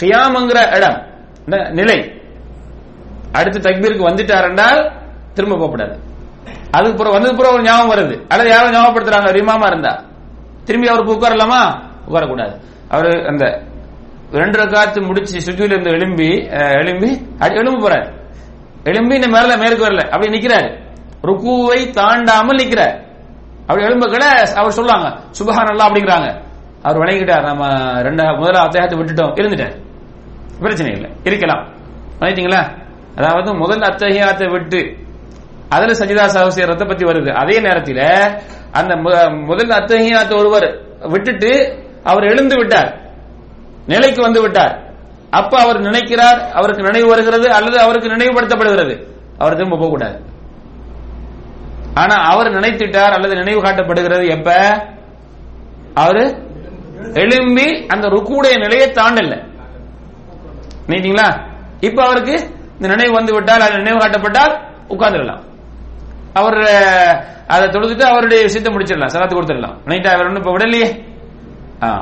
கியாமங்கிற 0.00 0.58
இடம் 0.76 0.98
இந்த 1.44 1.56
நிலை 1.70 1.98
அடுத்து 3.32 3.58
தக்பீருக்கு 3.60 4.08
வந்துட்டார் 4.08 4.48
என்றால் 4.48 4.80
திரும்ப 5.34 5.54
போகக்கூடாது 5.56 5.94
அதுக்கு 6.70 6.98
பிறகு 6.98 7.14
வந்தது 7.14 7.36
பிறகு 7.36 7.54
ஒரு 7.54 7.62
ஞாபகம் 7.62 7.90
வருது. 7.90 8.26
அல்லது 8.28 8.50
யாரும் 8.50 8.72
ஞாபகப்படுத்துறாங்க 8.72 9.30
ரிமாமா 9.32 9.66
இருந்தா. 9.66 9.92
திரும்பி 10.64 10.88
அவருக்கு 10.88 11.14
உட்காரலாமா 11.14 11.60
உட்காரக்கூடாது 12.08 12.54
அவரு 12.88 13.26
அந்த 13.26 13.44
ரெண்டு 14.32 14.58
ரக்காத்து 14.58 15.06
முடிச்சு 15.06 15.38
சுஜூல 15.38 15.64
இருந்து 15.64 15.90
எழும்பி 15.90 16.48
அஹ், 16.50 16.72
எழும்பி 16.72 17.10
போறாரு. 17.82 18.06
எழும்பி 18.84 19.14
இந்த 19.14 19.28
மேல 19.28 19.56
மேற்கு 19.56 19.86
வரல. 19.86 20.02
அப்படி 20.10 20.38
நிக்கிறாரு. 20.38 20.68
ருக்குவை 21.22 21.90
தாண்டாமல் 21.90 22.58
நிக்கிறார். 22.58 22.96
அப்படி 23.60 23.84
எழும்ப 23.84 24.06
கூட 24.06 24.24
அவர் 24.56 24.70
சொல்லுவாங்க 24.70 25.06
சுபஹான் 25.38 25.70
அல்லா 25.70 25.86
அப்படிங்கிறாங்க. 25.88 26.28
அவர் 26.82 26.98
வணங்கிட்டார். 26.98 27.42
நம்ம 27.42 27.64
ரெண்டா 28.02 28.24
முதல்ல 28.40 28.58
அத்தியாயத்தை 28.58 28.98
விட்டுட்டோம். 28.98 29.32
இருந்துட்டார் 29.36 29.74
பிரச்சனை 30.60 30.92
இல்லை. 30.92 31.10
இருக்கலாம். 31.24 31.64
வணங்கிட்டீங்களா 32.20 32.62
அதாவது 33.16 33.54
முதல் 33.54 33.80
அத்தகையாத்தை 33.80 34.48
விட்டு 34.50 34.80
அதுல 35.68 35.92
சஜிதா 35.92 36.24
சகசியரத்தை 36.34 36.86
பத்தி 36.88 37.04
வருது. 37.04 37.30
அதே 37.42 37.60
நேரத்தில் 37.60 38.04
அந்த 38.72 38.96
முதல் 39.50 39.72
அத்தகையாத்த 39.78 40.32
ஒருவர் 40.38 40.66
விட்டுட்டு 41.08 41.52
அவர் 42.04 42.24
எழுந்து 42.24 42.56
விட்டார். 42.56 42.90
நிலைக்கு 43.86 44.20
வந்து 44.22 44.40
விட்டார். 44.40 44.74
அப்ப 45.30 45.60
அவர் 45.60 45.80
நினைக்கிறார் 45.80 46.40
அவருக்கு 46.52 46.82
நினைவு 46.82 47.08
வருகிறது 47.08 47.52
அல்லது 47.52 47.78
அவருக்கு 47.78 48.08
நினைவுபடுத்தப்படுகிறது. 48.08 48.94
அவர் 49.38 49.56
திரும்ப 49.56 49.76
போக 49.76 49.88
கூடாது 49.88 50.18
ஆனா 51.94 52.16
அவர் 52.32 52.50
நினைத்துட்டார் 52.50 53.14
அல்லது 53.16 53.34
நினைவு 53.34 53.60
காட்டப்படுகிறது 53.62 54.24
எப்ப? 54.28 54.50
அவரு 55.94 56.24
எழும்பி 57.14 57.86
அந்த 57.86 58.06
ருக்குடைய 58.08 58.54
நிலையை 58.58 58.88
தாண்டல. 58.90 59.34
நீங்களா 60.86 61.28
இப்ப 61.80 62.04
அவருக்கு 62.04 62.34
இந்த 62.74 62.88
நினைவு 62.94 63.12
வந்து 63.12 63.34
விட்டால் 63.34 63.60
அது 63.60 63.76
நினைவு 63.76 63.98
காட்டப்பட்டால் 63.98 64.54
உட்கார்ந்துடலாம். 64.88 65.42
அவர் 66.38 66.60
அதை 67.54 67.64
தொழுதுட்டு 67.74 68.04
அவருடைய 68.10 68.40
விஷயத்தை 68.46 68.70
முடிச்சிடலாம் 68.74 69.12
சலாத்து 69.14 69.36
கொடுத்துடலாம். 69.36 69.76
பண்ணிட்டா 69.84 70.10
அவர் 70.14 70.28
ஒன்றும் 70.28 70.42
இப்ப 70.42 70.54
விடலையே. 70.56 70.88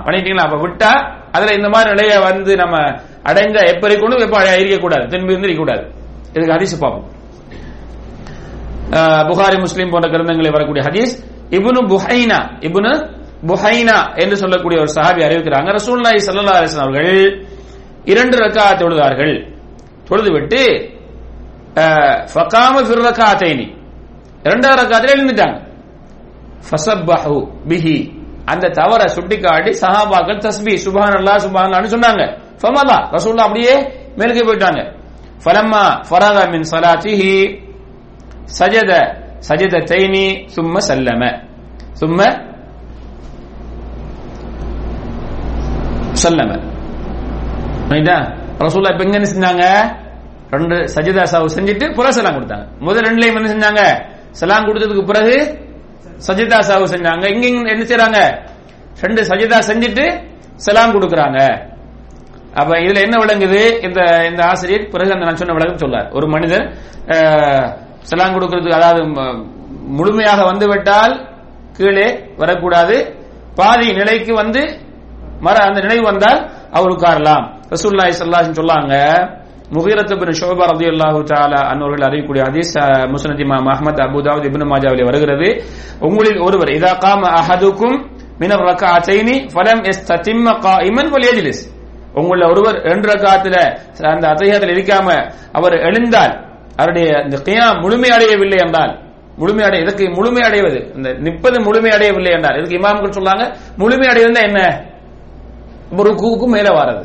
பண்ணிட்டீங்களா? 0.07 0.45
அப்ப 0.49 0.57
விட்டா 0.65 0.91
அதுல 1.37 1.53
இந்த 1.59 1.69
மாதிரி 1.75 1.89
நிலைய 1.95 2.15
வந்து 2.29 2.53
நம்ம 2.63 2.77
அடைந்த 3.31 3.59
எப்படி 3.73 3.93
இருக்கணும் 3.95 4.25
எப்ப 4.27 4.39
இருக்க 4.61 4.79
கூடாது 4.85 5.05
திரும்பி 5.13 5.33
இருந்து 5.35 5.49
இருக்க 5.49 5.63
கூடாது 5.65 5.85
இதுக்கு 6.35 6.55
ஹதீஸ் 6.57 6.83
பார்ப்போம். 6.85 7.09
புகாரி 9.29 9.57
முஸ்லீம் 9.67 9.93
போன்ற 9.93 10.09
கிரந்தங்களை 10.15 10.51
வரக்கூடிய 10.57 10.83
ஹதீஸ். 10.89 11.15
இபுனு 11.59 11.81
புஹைனா 11.93 12.41
இபுனு 12.69 12.93
புஹைனா 13.51 13.99
என்று 14.23 14.37
சொல்லக்கூடிய 14.43 14.79
ஒரு 14.85 14.91
சஹாபி 14.97 15.21
அறிவிக்கிறாங்க. 15.27 15.69
ரசூல்லாய் 15.79 16.21
சல்லா 16.27 16.55
அலைஹி 16.59 16.79
அவர்கள் 16.85 17.13
இரண்டு 18.13 18.37
ரக்கா 18.45 18.67
தொழுதார்கள். 18.83 19.35
தொழுதுவிட்டு 20.09 20.61
ஃபகாம 22.33 22.75
ஃபிர் 22.87 23.05
ரக்காத்தைனி. 23.09 23.67
இரண்டாவது 24.45 24.83
ரக்காத்துல 24.83 25.17
எழுந்துட்டாங்க. 25.17 25.59
ஃபசப்பஹு 26.69 27.51
பிஹி. 27.69 28.23
அந்த 28.45 28.69
தவற 28.69 29.09
சுட்டிக்காட்டி 29.09 29.71
சஹாபாக்கள் 29.71 30.43
தஸ்பி 30.47 30.79
சுபான் 30.85 31.15
அல்லா 31.19 31.35
சுபான் 31.45 31.85
சொன்னாங்க. 31.95 32.23
ஃபமலா 32.63 32.99
ரசூல்லா 33.15 33.45
அப்படியே 33.47 33.75
மேலுக்கு 34.17 34.43
போயிட்டாங்க. 34.49 34.81
ஃபலம்மா 35.45 36.05
ஃபரக 36.11 36.51
மின் 36.51 36.65
சலாத்திஹி. 36.71 37.63
சஜத 38.59 38.93
சஜதத்தைனி 39.49 40.49
சும்ம 40.57 40.77
சல்லம. 40.89 41.49
சும்ம 42.01 42.21
சல்லம. 46.23 46.53
ரைட்டா? 47.89 48.17
ரசூல்லா 48.59 48.93
இப்ப 48.93 49.05
எங்க 49.05 49.19
என்ன 49.19 49.29
செஞ்சாங்க? 49.29 49.65
ரெண்டு 50.51 50.75
சஜிதா 50.75 51.23
சாவு 51.23 51.47
செஞ்சுட்டு 51.47 51.95
புற 51.95 52.13
சலாம் 52.13 52.35
கொடுத்தாங்க. 52.35 52.67
முதல் 52.79 53.03
ரெண்டுலையும் 53.03 53.47
என்ன 53.47 53.51
செஞ்சாங்க? 53.53 54.13
சலாம் 54.41 54.67
கொடுத்ததுக்கு 54.69 55.05
பிறகு 55.11 55.37
சஜிதா 56.27 56.59
சாவு 56.69 56.87
செஞ்சாங்க. 56.95 57.25
இங்க 57.35 57.47
என்ன 57.75 57.85
செய்யறாங்க 57.91 58.19
ரெண்டு 59.05 59.21
சஜிதா 59.31 59.59
செஞ்சுட்டு 59.69 60.05
சலாம் 60.65 60.95
கொடுக்கறாங்க. 60.97 61.39
அப்ப 62.61 62.73
இதுல 62.85 63.01
என்ன 63.07 63.17
விளங்குது? 63.23 63.63
இந்த 63.87 64.01
இந்த 64.31 64.41
ஆசிரியர் 64.51 64.85
பிறகு 64.95 65.15
அந்த 65.15 65.27
நான் 65.29 65.41
சொன்ன 65.41 65.55
விளக்கம் 65.57 65.83
சொல்ல 65.85 66.01
ஒரு 66.17 66.27
மனிதர் 66.35 66.65
சலாம் 68.11 68.35
கொடுக்கறதுக்கு 68.37 68.79
அதாவது 68.81 69.01
முழுமையாக 69.99 70.41
வந்து 70.51 70.67
விட்டால் 70.73 71.15
கீழே 71.77 72.09
வரக்கூடாது. 72.43 72.97
பாதி 73.59 73.89
நிலைக்கு 74.01 74.33
வந்து 74.43 74.63
மர 75.47 75.57
அந்த 75.69 75.79
நினைவு 75.87 76.05
வந்தால் 76.11 76.41
அவர் 76.77 76.93
உட்காரலாம் 76.97 77.45
ரசூல்லாய் 77.75 78.15
ஸல்லல்லாஹு 78.19 78.59
சொல்லாங்க 78.61 78.95
முகீரத் 79.65 80.13
பின் 80.21 80.33
ஷுபா 80.33 80.65
ரலியல்லாஹு 80.71 81.21
தஆலா 81.25 81.61
அன்னவர்கள் 81.71 82.07
அறியக்கூடிய 82.09 82.43
ஹதீஸ் 82.49 82.73
அஹ், 82.77 83.07
முஸ்னத் 83.13 83.43
இமாம் 83.45 83.69
அஹ்மத் 83.73 84.01
அபூ 84.05 84.19
இப்னு 84.49 84.67
மாஜாவிலே 84.73 85.05
வருகிறது. 85.05 85.49
உங்களில் 86.01 86.41
ஒருவர் 86.41 86.71
இதா 86.71 86.93
காம 86.99 87.23
அஹதுக்கும் 87.39 87.97
மின 88.41 88.53
ரக்அத்தைனி 88.63 89.37
ஃபலம் 89.53 89.83
யஸ்ததிம்ம 89.89 90.47
காயிமன் 90.61 91.11
வலியஜ்லிஸ். 91.15 91.63
உங்கள 92.15 92.41
ஒருவர் 92.49 92.77
ரெண்டு 92.83 93.07
ரக்காத்துல 93.09 93.57
அந்த 94.13 94.25
அத்தஹியாத்தில் 94.33 94.75
இருக்காம 94.77 95.09
அவர் 95.53 95.75
எழுந்தால் 95.81 96.35
அவருடைய 96.79 97.09
இந்த 97.25 97.37
கியாம் 97.39 97.81
முழுமையடையவில்லை 97.85 98.59
என்றால் 98.59 98.93
முழுமையடை 99.39 99.79
இதற்கு 99.81 100.05
முழுமையடைவது 100.09 100.81
இந்த 100.97 101.09
நிப்பது 101.19 101.57
முழுமையடையவில்லை 101.61 102.33
என்றால் 102.33 102.59
இதுக்கு 102.59 102.79
இமாம்கள் 102.79 103.17
சொல்லாங்க 103.19 103.45
முழுமையடைவதுன்னா 103.79 104.43
என்ன? 104.43 104.61
ஒரு 105.93 106.09
ருக்குவுக்கு 106.11 106.47
மேல 106.47 106.69
வாரது. 106.71 107.03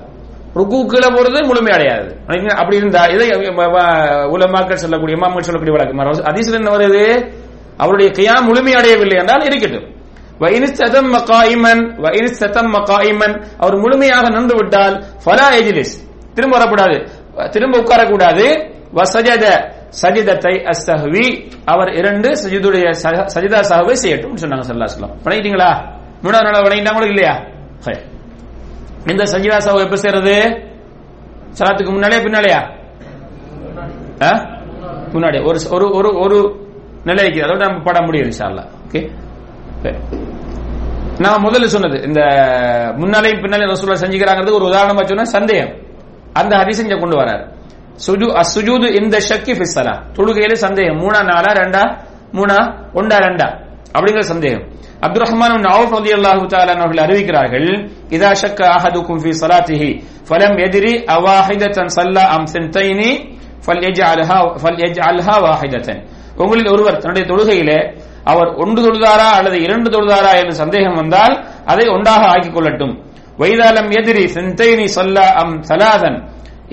ருக்கு 0.58 0.78
கீழே 0.92 1.10
போறது 1.16 1.40
முழுமை 1.50 1.72
அடையாது. 1.76 2.10
அப்படி 2.58 2.76
இருந்தா 2.76 3.02
இதை 3.06 3.28
உலமாக்கள் 4.36 4.82
சொல்லக்கூடிய 4.84 5.18
இமாம்கள் 5.18 5.48
சொல்லக்கூடிய 5.48 5.76
வழக்கு. 5.76 6.28
அதிசல் 6.32 6.60
என்ன 6.60 6.72
வருது? 6.78 7.04
அவருடைய 7.78 8.10
கியாம் 8.18 8.48
முழுமை 8.50 8.74
அடையவில்லை 8.74 9.18
என்றால் 9.20 9.46
இருக்கட்டும். 9.50 9.88
வைனிஸ்ததம் 10.44 11.10
மகாயிமன் 11.16 11.84
வைனிஸ்ததம் 12.06 12.70
மகாயிமன் 12.76 13.36
அவர் 13.58 13.78
முழுமையாக 13.78 14.30
நின்று 14.30 14.56
விட்டால் 14.56 14.96
ஃபலா 15.26 15.48
எஜிலிஸ் 15.60 15.96
திரும்ப 16.34 16.58
வரக்கூடாது. 16.58 16.98
திரும்ப 17.50 17.78
உட்காரக்கூடாது. 17.78 18.46
வசஜத 18.98 19.46
சஜிதத்தை 20.02 20.54
அஸ்தஹ்வி 20.72 21.26
அவர் 21.66 21.90
இரண்டு 21.94 22.30
சஜிதுடைய 22.42 22.86
சஜிதா 23.34 23.60
சஹவை 23.72 23.96
செய்யட்டும் 24.04 24.40
சொன்னாங்க 24.44 24.66
சல்லாஸ்லாம் 24.70 25.14
பண்ணிட்டீங்களா 25.26 25.70
மூணாவது 26.24 26.52
நாள் 26.52 26.68
பண்ணிட்டாங்களோ 26.68 27.08
இல்லையா? 27.08 27.34
ஹை. 27.86 27.94
இந்த 29.10 29.24
சஜிதா 29.24 29.58
சாவு 29.58 29.82
எப்ப 29.82 29.96
செய்யறது? 29.96 30.42
சலாத்துக்கு 31.60 31.92
முன்னாடியா 31.94 32.20
பின்னாடியா? 32.20 32.78
ஆ? 34.22 34.30
முன்னாடி. 35.14 35.48
ஒரு 35.48 35.60
ஒரு 35.70 35.96
ஒரு 35.96 36.20
ஒரு 36.20 36.68
நிலைக்கு. 37.04 37.42
அதோட 37.42 37.58
நம்ம 37.58 37.82
பட 37.84 38.02
முடியும் 38.02 38.30
இன்ஷா 38.30 38.66
ஓகே 38.88 39.12
நான் 41.18 41.44
முதல்ல 41.46 41.66
சொன்னது 41.66 42.02
இந்த 42.02 42.22
முன்னாலையும் 42.98 43.42
பின்னாலையும் 43.42 43.74
ரசூல்லா 43.74 43.96
செஞ்சுக்கிறாங்கிறது 44.02 44.52
ஒரு 44.52 44.66
உதாரணமா 44.66 45.04
சொன்னா 45.04 45.24
சந்தேகம். 45.24 45.76
அந்த 46.34 46.56
ஹதீஸ் 46.58 46.80
இங்க 46.80 46.96
கொண்டு 46.96 47.18
வராரு. 47.18 47.54
சுஜு 48.08 48.42
அசுஜூது 48.42 49.02
இந்த 49.02 49.18
ஷக்கி 49.18 49.58
ஃபிஸ்ஸலா 49.58 50.00
தொழுகையில 50.14 50.54
சந்தேகம். 50.54 51.00
மூணா 51.00 51.24
நாலா 51.24 51.52
ரெண்டா? 51.52 52.00
மூணா? 52.34 52.74
ஒண்டா 52.94 53.18
ரெண்டா? 53.18 53.66
அப்படிங்கிற 53.94 54.20
சந்தேகம். 54.20 54.68
அப்துல் 55.06 55.24
ரஹ்மான் 55.26 55.54
பின் 55.56 55.68
அவுஃப் 55.76 55.94
ரலியல்லாஹு 55.98 56.46
தஆலா 56.54 56.74
அவர்கள் 56.84 57.04
அறிவிக்கிறார்கள் 57.06 57.68
இதா 58.16 58.30
ஷக்க 58.42 58.60
அஹதுக்கும் 58.78 59.20
ஃபீ 59.24 59.32
சலாத்திஹி 59.42 59.90
ஃபலம் 60.28 60.58
யத்ரி 60.64 60.94
அவாஹிதத்தன் 61.16 61.92
சல்லா 61.98 62.24
அம் 62.36 62.48
சின்தைனி 62.54 63.12
ஃபல்யஜ்அல்ஹா 63.66 64.38
ஃபல்யஜ்அல்ஹா 64.62 65.36
வாஹிதத்தன். 65.46 66.02
உங்களில் 66.42 66.70
ஒருவர் 66.74 67.00
தன்னுடைய 67.04 67.26
தொழுகையிலே 67.32 67.80
அவர் 68.32 68.50
ஒன்று 68.64 68.80
தொழுதாரா 68.86 69.30
அல்லது 69.40 69.58
இரண்டு 69.66 69.88
தொழுதாரா 69.96 70.32
என்று 70.42 70.56
சந்தேகம் 70.62 70.98
வந்தால் 71.02 71.36
அதை 71.72 71.86
ஒன்றாக 71.96 72.22
ஆக்கிக் 72.34 72.56
கொள்ளட்டும். 72.56 72.94
வைதாலம் 73.42 73.90
எதிரி 74.00 74.26
சிந்தைனி 74.38 74.86
சொல்ல 74.98 75.18
அம் 75.42 75.56
சலாதன். 75.70 76.18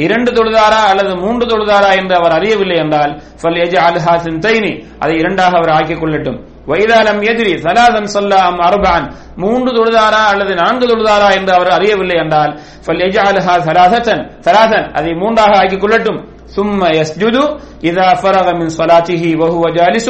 இரண்டு 0.05 0.31
தொழுதாரா 0.39 0.81
அல்லது 0.91 1.12
மூன்று 1.22 1.45
தொழுதாரா 1.53 1.91
என்று 2.01 2.14
அவர் 2.20 2.37
அறியவில்லை 2.39 2.77
என்றால் 2.85 3.12
ஃபல் 3.41 3.59
எஜ் 3.64 3.79
அல்ஹா 3.87 4.14
சிந்தைனி 4.27 4.72
அதை 5.03 5.14
இரண்டாக 5.22 5.53
அவர் 5.61 5.74
ஆக்கிக் 5.79 6.01
கொள்ளட்டும். 6.03 6.39
வைதாலம் 6.72 7.22
எதிரி 7.30 7.54
சலாதன் 7.64 8.12
சொல்ல 8.16 8.34
அம் 8.48 8.62
அர்பான் 8.68 9.06
மூன்று 9.38 9.70
தொழுதாரா 9.78 10.24
அல்லது 10.32 10.54
நான்கு 10.62 10.86
தொழுதாரா 10.88 11.30
என்று 11.38 11.52
அவர் 11.58 11.76
அறியவில்லை 11.78 12.18
என்றால் 12.24 12.52
ஃபல் 12.86 13.02
எஜ் 13.06 13.22
அல்ஹா 13.24 13.56
சலாசத்தன் 13.68 14.24
சலாசன் 14.42 14.88
அதை 15.00 15.14
மூன்றாக 15.24 15.54
ஆக்கிக் 15.62 15.84
கொள்ளட்டும் 15.86 16.22
ثم 16.54 16.82
يسجد 16.94 17.36
إذا 17.84 18.08
فرغ 18.16 18.48
من 18.54 18.68
صلاته 18.72 19.24
وهو 19.42 19.64
جالس 19.72 20.08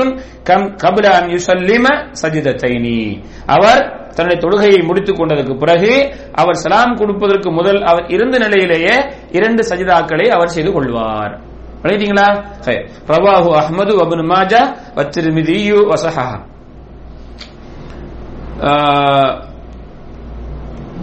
كم 0.47 0.61
قبل 0.75 1.05
أن 1.17 1.25
يسلم 1.29 1.85
سجدتين 2.15 2.85
அவர் 3.55 3.81
தன்னுடைய 4.15 4.37
தொழுகையை 4.43 4.81
முடித்துக் 4.83 5.19
கொண்டதற்கு 5.19 5.53
பிறகு 5.57 5.91
அவர் 6.41 6.61
சலாம் 6.63 6.97
கொடுப்பதற்கு 6.99 7.49
முதல் 7.51 7.79
அவர் 7.89 8.05
இருந்த 8.15 8.35
நிலையிலேயே 8.37 8.95
இரண்டு 9.37 9.61
சஜிதாக்களை 9.69 10.25
அவர் 10.29 10.53
செய்து 10.55 10.71
கொள்வார் 10.73 11.33
விளையாட்டீங்களா 11.83 12.27
ரவாஹு 13.09 13.49
அஹ்மது 13.55 13.93
வபுன் 13.95 14.25
மாஜா 14.27 14.61
வத்திருமிதியு 14.95 15.79
வசஹா 15.87 16.27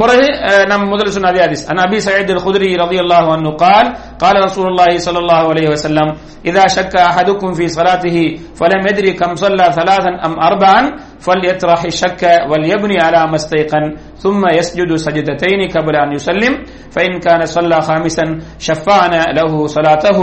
பிறகு 0.01 0.26
அஹ், 0.49 0.64
நம் 0.70 0.85
முதல் 0.93 1.14
சொன்ன 1.14 1.31
அதே 1.33 1.41
ஹதீஸ் 1.47 1.64
அன் 1.70 1.81
அபி 1.85 1.99
சயீத் 2.07 2.33
الخدري 2.37 2.70
رضي 2.85 2.99
الله 3.05 3.24
عنه 3.35 3.49
قال 3.64 3.87
قال 4.22 4.37
رسول 4.47 4.66
الله 4.70 4.91
صلى 5.07 5.18
الله 5.22 5.43
عليه 5.53 5.68
وسلم 5.74 6.07
اذا 6.45 6.64
شك 6.76 6.95
احدكم 7.11 7.51
في 7.59 7.64
صلاته 7.68 8.16
فلم 8.59 8.83
يدري 8.91 9.12
كم 9.20 9.33
صلى 9.45 9.64
ثلاثا 9.79 10.12
ام 10.26 10.35
اربعا 10.49 10.81
فليطرح 11.26 11.81
الشك 11.93 12.22
وليبني 12.51 12.97
على 13.07 13.20
ما 13.31 13.37
استيقن 13.43 13.85
ثم 14.22 14.43
يسجد 14.59 14.91
سجدتين 15.07 15.61
قبل 15.74 15.95
ان 16.05 16.11
يسلم 16.16 16.53
فان 16.95 17.12
كان 17.26 17.41
صلى 17.57 17.76
خامسا 17.89 18.24
شفعنا 18.66 19.22
له 19.39 19.53
صلاته 19.76 20.18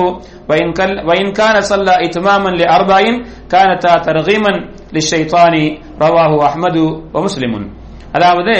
وان 0.49 0.67
كان 0.77 0.91
وان 1.07 1.27
كان 1.39 1.55
صلى 1.71 1.93
اتماما 2.05 2.49
لاربع 2.61 2.99
كانتا 3.53 3.93
ترغيما 4.07 4.51
للشيطان 4.95 5.55
رواه 6.05 6.31
احمد 6.49 6.77
ومسلم 7.15 7.53
அதாவது 8.12 8.52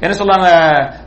என்ன 0.00 0.16
சொல்றாங்க 0.16 0.48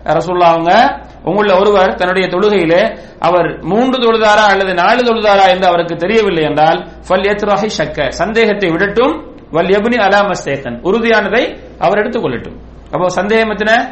ரசூல்லா 0.04 0.44
அவங்க 0.44 1.00
உங்கள 1.26 1.60
ஒருவர் 1.60 1.96
தன்னுடைய 1.96 2.28
தொழுகையிலே 2.28 2.98
அவர் 3.20 3.64
மூன்று 3.64 3.98
தொழுதாரா 3.98 4.48
அல்லது 4.48 4.74
நாலு 4.74 5.04
தொழுதாரா 5.04 5.50
என்று 5.50 5.68
அவருக்கு 5.68 5.96
தெரியவில்லை 5.96 6.44
என்றால் 6.44 6.90
ஃபல் 7.08 7.22
எத்ராஹி 7.22 7.70
ஷக்க. 7.78 8.10
சந்தேகத்தை 8.10 8.70
விடட்டும். 8.70 9.36
வல் 9.52 9.68
எபுனி 9.68 9.96
அலாமஸ்தேகன் 9.96 10.80
உறுதியானதை 10.84 11.58
அவர் 11.80 11.98
எடுத்துக் 11.98 12.24
கொள்ளட்டும். 12.24 12.56
அப்போ 12.92 13.10
சந்தேகம் 13.10 13.50
எத்தனை? 13.50 13.86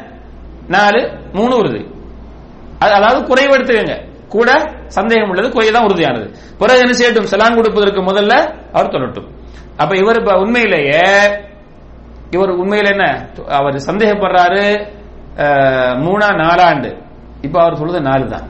நாலு 0.68 1.12
மூணு 1.32 1.58
உறுதி. 1.58 1.86
அது- 2.80 2.92
அதாவது 2.92 3.24
குறைவு 3.24 3.58
எடுத்துக்கங்க. 3.58 4.08
கூட 4.30 4.72
சந்தேகம் 4.88 5.30
உள்ளது 5.30 5.52
குறை 5.52 5.72
தான் 5.72 5.86
உறுதியானது. 5.86 6.34
பிறகு 6.58 6.80
என்ன 6.80 6.98
செய்யட்டும்? 6.98 7.28
செலான் 7.32 7.56
கொடுப்பதற்கு 7.56 8.02
முதல்ல 8.02 8.56
அவர் 8.72 8.88
சொல்லட்டும் 8.88 9.28
அப்ப 9.78 9.98
இவர் 9.98 10.20
இப்ப 10.20 10.40
உண்மையிலேயே 10.40 11.08
இவர் 12.36 12.52
உண்மையில் 12.62 12.92
என்ன? 12.94 13.06
அவர் 13.60 13.78
சந்தேகப்படுறாரு 13.90 14.64
மூணா 16.06 16.30
நாலாண்டு 16.44 16.90
இப்ப 17.46 17.56
அவர் 17.64 17.78
சொல்றது 17.82 18.02
நாலு 18.10 18.26
தான் 18.34 18.48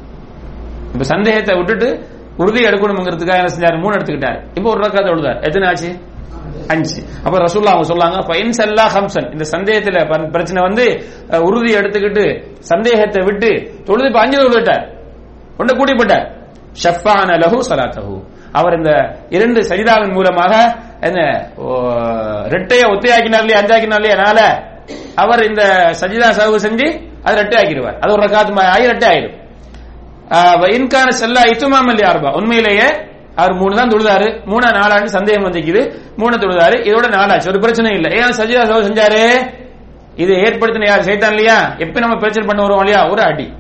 இப்ப 0.94 1.06
சந்தேகத்தை 1.14 1.54
விட்டுட்டு 1.60 1.90
உறுதி 2.42 2.62
எடுக்கணுங்கிறதுக்காக 2.68 3.42
என்ன 3.42 3.52
செஞ்சாரு? 3.56 3.78
மூணு 3.84 3.96
எடுத்துக்கிட்டாரு. 3.98 4.38
இப்ப 4.58 4.66
ஒரு 4.74 4.80
ரக்காத்த 4.86 5.14
எழுதார் 5.14 5.42
எத்தனை 5.48 5.66
ஆச்சு? 5.70 5.90
அஞ்சு. 6.74 7.00
அப்ப 7.26 7.36
ரசூல்லா 7.46 7.72
அவங்க 7.74 7.88
சொல்லாங்க 7.92 8.20
பயன் 8.30 8.56
செல்லா 8.60 8.86
ஹம்சன். 8.96 9.28
இந்த 9.36 9.46
சந்தேகத்துல 9.54 9.98
பிரச்சனை 10.36 10.60
வந்து 10.68 10.86
உறுதி 11.48 11.72
எடுத்துக்கிட்டு 11.80 12.26
சந்தேகத்தை 12.72 13.22
விட்டு 13.30 13.50
தொழுது 13.88 14.10
இப்ப 14.12 14.22
அஞ்சு 14.24 14.38
தொழுதுட்டார் 14.42 14.84
ஒன்று 15.62 15.78
கூட்டிப்பட்டார். 15.80 16.26
ஷஃபான 16.84 17.30
லஹு 17.44 17.58
சலாத்தஹு. 17.70 18.16
அவர் 18.60 18.78
இந்த 18.80 18.92
இரண்டு 19.38 19.60
சரிதாவின் 19.70 20.16
மூலமாக 20.18 20.54
என்ன 21.02 21.48
ஓ, 21.58 21.66
ரெட்டைய 22.50 22.84
ஒத்தையாக்கினார் 22.94 23.62
அஞ்சாக்கினார் 23.62 24.00
இல்லையா 24.00 24.16
அதனால 24.16 24.40
அவர் 25.16 25.46
இந்த 25.46 25.62
சஜிதா 26.02 26.30
சகவு 26.32 26.58
செஞ்சு 26.58 26.88
அது 27.24 27.42
ரெட்டை 27.42 27.58
ஆக்கிடுவார் 27.58 27.98
அது 28.00 28.14
ஒரு 28.14 28.22
ரக்காத்து 28.22 28.60
ஆகி 28.60 28.88
ரெட்டை 28.88 29.08
ஆயிடும் 29.08 29.36
இன்கான 30.74 31.10
செல்லா 31.10 31.42
இத்துமாம் 31.42 31.90
இல்லையா 31.90 32.34
உண்மையிலேயே 32.34 33.06
அவர் 33.36 33.54
மூணு 33.54 33.76
தான் 33.76 33.90
தொழுதாரு. 33.90 34.44
மூணா 34.46 34.70
நாலாண்டு 34.72 35.06
சந்தேகம் 35.06 35.44
வந்துக்குது. 35.44 35.82
மூணு 36.18 36.38
தொழுதாரு. 36.38 36.76
இதோட 36.84 37.08
நாலாச்சு 37.10 37.50
ஒரு 37.50 37.60
பிரச்சனை 37.60 37.94
இல்லை. 37.94 38.12
ஏன் 38.12 38.30
சஜிதா 38.30 38.64
சகவு 38.64 38.88
செஞ்சாரு? 38.90 39.52
இது 40.16 40.34
ஏற்படுத்தின 40.34 40.88
யார்? 40.88 41.02
சைத்தான் 41.02 41.30
இல்லையா? 41.30 41.76
எப்ப 41.78 42.00
நம்ம 42.00 42.16
பிரச்சனை 42.16 42.48
பண்ண 42.48 42.62
வருவோம் 42.62 42.80
இல்லையா? 42.80 43.10
ஒரு 43.10 43.22
அடி. 43.22 43.54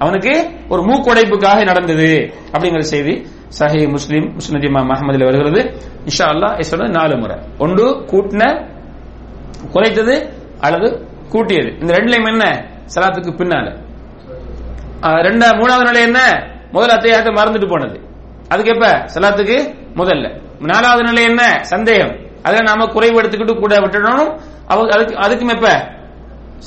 அவனுக்கு 0.00 0.32
ஒரு 0.68 0.82
மூக்குடைப்புக்காக 0.82 1.64
நடந்தது 1.64 2.10
அப்படிங்கிற 2.52 2.84
செய்தி 2.92 3.14
சஹி 3.58 3.80
முஸ்லீம் 3.88 4.28
முஸ்லிம் 4.32 4.62
இமாம் 4.62 4.90
அஹமதுல 4.94 5.24
வருகிறது. 5.24 5.60
இன்ஷா 6.04 6.26
அல்லாஹ் 6.32 6.54
இது 6.54 6.64
சொன்னது 6.64 6.92
நாலு 6.92 7.16
முறை. 7.16 7.36
ஒன்று 7.58 7.86
கூட்டின 8.12 8.42
குறைத்தது 9.72 10.14
அல்லது 10.60 10.88
கூட்டியது. 11.32 11.70
இந்த 11.80 11.92
ரெண்டுலையும் 11.94 12.30
என்ன? 12.32 12.44
சலாத்துக்கு 12.94 13.32
பின்னால. 13.40 13.66
ரெண்ட 15.02 15.24
ரெண்டா 15.26 15.48
மூணாவது 15.60 15.82
நிலை 15.82 16.02
என்ன? 16.02 16.20
முதல் 16.72 16.94
அத்தியாயத்தை 16.96 17.32
மறந்துட்டு 17.32 17.68
போனது. 17.68 18.00
அதுக்கு 18.48 18.72
எப்ப? 18.74 18.86
சலாத்துக்கு 19.14 19.56
முதல்ல. 19.96 20.26
நாலாவது 20.60 21.02
நிலை 21.02 21.22
என்ன? 21.24 21.42
சந்தேகம். 21.62 22.14
அதுல 22.42 22.62
நாம 22.62 22.86
குறைவு 22.86 23.22
எடுத்துக்கிட்டு 23.22 23.58
கூட 23.58 23.76
விட்டுடணும். 23.76 24.32
அதுக்கு 24.66 25.14
அதுக்கும் 25.14 25.54
எப்ப? 25.56 25.68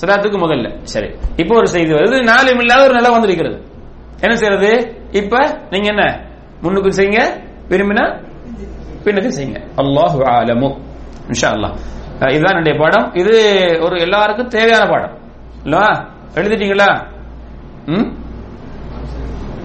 சலாத்துக்கு 0.02 0.38
முதல்ல. 0.38 0.84
சரி. 0.84 1.10
இப்போ 1.36 1.56
ஒரு 1.56 1.68
செய்தி 1.68 1.94
வருது. 1.94 2.24
நாளையும் 2.24 2.60
இல்லாத 2.60 2.84
ஒரு 2.84 2.94
நிலை 2.94 3.12
வந்திருக்கிறது. 3.12 3.64
என்ன 4.20 4.36
செய்யறது? 4.36 4.98
இப்ப 5.12 5.60
நீங்க 5.70 5.88
என்ன? 5.88 6.28
முன்னுக்கு 6.62 6.94
செய்யுங்க. 6.94 7.42
விரும்பினா 7.70 8.22
பின்னுக்கு 9.04 9.28
செய்யுங்க. 9.28 9.60
அல்லாஹு 9.78 10.20
ஆலமு 10.20 10.82
இன்ஷா 11.28 11.48
அல்லாஹ் 11.48 11.76
இதுதான் 12.30 12.52
என்னுடைய 12.52 12.80
பாடம். 12.80 13.14
இது 13.14 13.36
ஒரு 13.82 14.00
எல்லாருக்கும் 14.00 14.48
தேவையான 14.48 14.90
பாடம். 14.90 15.18
இல்லவா? 15.64 16.08
எழுதிட்டீங்களா? 16.34 17.08
ம்? 17.86 18.22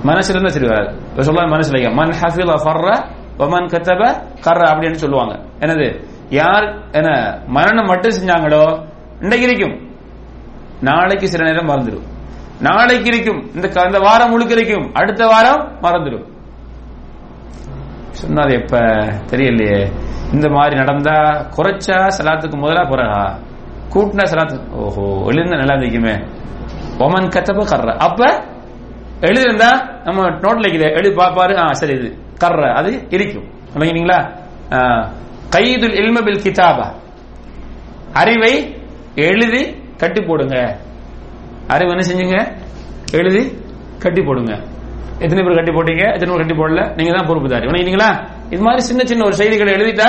மனசுல 0.05 0.29
இருந்தா 0.29 0.49
சரி 0.49 0.66
வராது. 0.66 1.22
சொல்லுவாங்க 1.22 1.57
மனசுல 1.57 1.95
மன் 1.95 2.09
ஹஃபில் 2.09 2.61
ஃபர்ர 2.64 3.05
வமன் 3.39 3.66
கத்தப 3.66 4.22
கர்ற 4.47 4.62
அப்படின்னு 4.70 4.93
சொல்லுவாங்க. 4.93 5.39
என்னது? 5.61 6.05
யார் 6.31 6.91
என்ன 6.93 7.39
மரணம் 7.47 7.87
மட்டும் 7.87 8.11
செஞ்சாங்களோ 8.11 8.85
இன்றைக்கு 9.20 9.49
இருக்கும் 9.49 9.88
நாளைக்கு 10.81 11.29
சில 11.29 11.51
நேரம் 11.51 11.68
மறந்துடும். 11.68 12.05
நாளைக்கு 12.61 13.16
இருக்கும். 13.16 13.55
இந்த 13.55 13.68
க- 13.68 13.87
இந்த 13.87 13.99
வாரம் 13.99 14.31
முழுக்க 14.31 14.55
இருக்கும். 14.55 14.95
அடுத்த 14.95 15.26
வாரம் 15.26 15.79
மறந்துடும். 15.83 16.26
சொன்னாது 18.22 18.61
எப்ப? 18.61 18.79
தெரியலையே. 19.37 19.93
இந்த 20.33 20.49
மாதிரி 20.49 20.76
நடந்தா 20.76 21.14
குறைச்சா 21.57 22.09
சலாத்துக்கு 22.18 22.57
முதலா 22.57 22.81
பிறகா 22.81 23.39
கூட்டினா 23.93 24.24
சலாத்து 24.24 24.70
ஓஹோ 24.70 25.24
எழுந்த 25.24 25.57
நல்லா 25.57 25.74
இருக்குமே 25.74 26.14
ஒமன் 26.99 27.29
கத்தப்ப 27.29 27.66
கர்ற. 27.70 27.97
அப்ப 27.97 28.45
எழுதிருந்தா 29.20 30.01
நம்ம 30.05 30.31
நோட்ல 30.31 30.66
இருக்குது. 30.66 30.93
எழுதி 30.93 31.14
பாப்பாரு. 31.14 31.66
ஆ 31.66 31.72
சரி 31.72 31.93
இது 31.93 32.18
கர்ற. 32.41 32.72
அது 32.72 33.07
இருக்கும். 33.09 33.45
விளங்கினீங்களா 33.74 34.37
கைதுல் 35.51 35.95
இல்மபில் 35.95 36.43
கிதாபா. 36.43 36.95
அறிவை 38.12 38.76
எழுதி 39.14 39.87
கட்டி 40.01 40.20
போடுங்க. 40.20 40.57
அறிவு 41.74 41.92
என்ன 41.94 42.05
செஞ்சுங்க? 42.09 42.38
எழுதி 43.18 43.42
கட்டி 44.03 44.22
போடுங்க. 44.22 44.53
எத்தனை 45.24 45.40
பேர் 45.44 45.59
கட்டி 45.59 45.72
போட்டீங்க? 45.76 46.05
எத்தனை 46.14 46.28
பேர் 46.32 46.42
கட்டி 46.42 46.57
போடல? 46.61 46.82
நீங்க 46.96 47.12
தான் 47.16 47.28
பொறுப்புதாரி. 47.30 47.66
இல்லைங்களா 47.70 48.11
இது 48.55 48.62
மாதிரி 48.66 48.82
சின்ன 48.88 49.05
சின்ன 49.05 49.24
ஒரு 49.24 49.36
செய்திகளை 49.40 49.72
எழுதிட்டா 49.78 50.09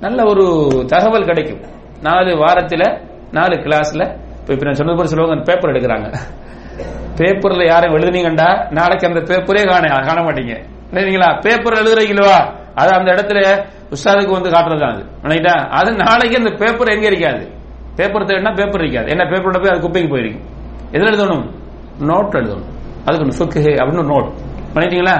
நல்ல 0.00 0.24
ஒரு 0.24 0.44
தகவல் 0.92 1.28
கிடைக்கும். 1.30 1.62
நாலு 2.06 2.30
வாரத்துல 2.44 2.84
நாலு 3.32 3.54
கிளாஸ்ல 3.56 4.02
இப்ப 4.40 4.52
இப்ப 4.52 4.64
நான் 4.64 4.78
சொன்னது 4.80 4.96
போல 4.98 5.08
சொல்லுவாங்க 5.12 5.44
பேப்பர் 5.50 5.72
எடுக்கிறாங்க. 5.72 6.08
பேப்பர்ல 7.18 7.64
யாரும் 7.66 7.94
எழுதுனீங்கண்டா? 7.96 8.48
நாளைக்கு 8.70 9.08
அந்த 9.10 9.20
பேப்பரே 9.30 9.62
காண 9.70 9.88
காண 10.08 10.18
மாட்டீங்க. 10.26 10.54
இல்லைங்களா 10.90 11.28
பேப்பர் 11.44 11.78
எழுதுறீங்களா? 11.82 12.38
அது 12.80 12.90
அந்த 12.98 13.08
இடத்துல 13.14 13.40
உஸ்தாதுக்கு 13.94 14.36
வந்து 14.38 14.50
காட்டுறது 14.54 14.82
தான் 14.84 14.94
அது 14.94 15.52
அது 15.78 15.90
நாளைக்கு 16.04 16.36
அந்த 16.36 16.50
பேப்பர் 16.62 16.94
எங்க 16.94 17.06
இருக்காது. 17.06 17.44
பேப்பர் 17.97 18.27
தேடினா 18.29 18.51
பேப்பர் 18.59 18.83
இருக்காது 18.83 19.09
என்ன 19.13 19.23
பேப்பரோட 19.31 19.59
போய் 19.63 19.73
அது 19.73 19.81
குப்பைக்கு 19.85 20.09
போயிருக்கும் 20.13 20.45
எதுல 20.95 21.09
எழுதணும் 21.13 21.43
நோட் 22.11 22.37
எழுதணும் 22.41 22.67
அதுக்கு 23.07 23.37
ஃபுக்கு 23.39 23.73
அப்படின்னு 23.81 24.05
நோட் 24.13 24.29
பண்ணிட்டீங்களா 24.75 25.15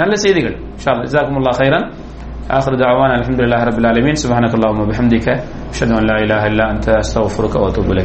நல்ல 0.00 0.14
செய்திகள் 0.24 0.56
இன்ஷா 0.74 0.90
அல்லாஹ் 0.92 1.08
ஜஸாக்குமுல்லாஹ் 1.08 1.60
ஹைரன் 1.62 1.86
آخر 2.50 2.72
دعوانا 2.76 3.14
الحمد 3.20 3.40
لله 3.42 3.60
رب 3.64 3.78
العالمين 3.78 4.14
سبحانك 4.24 4.52
اللهم 4.54 4.80
وبحمدك 4.80 5.26
أشهد 5.72 5.90
أن 5.92 6.04
لا 6.10 6.16
إله 6.24 6.42
إلا 6.50 6.64
أنت 6.72 6.86
أستغفرك 7.02 7.54
وأتوب 7.54 7.86
إليك 7.86 8.00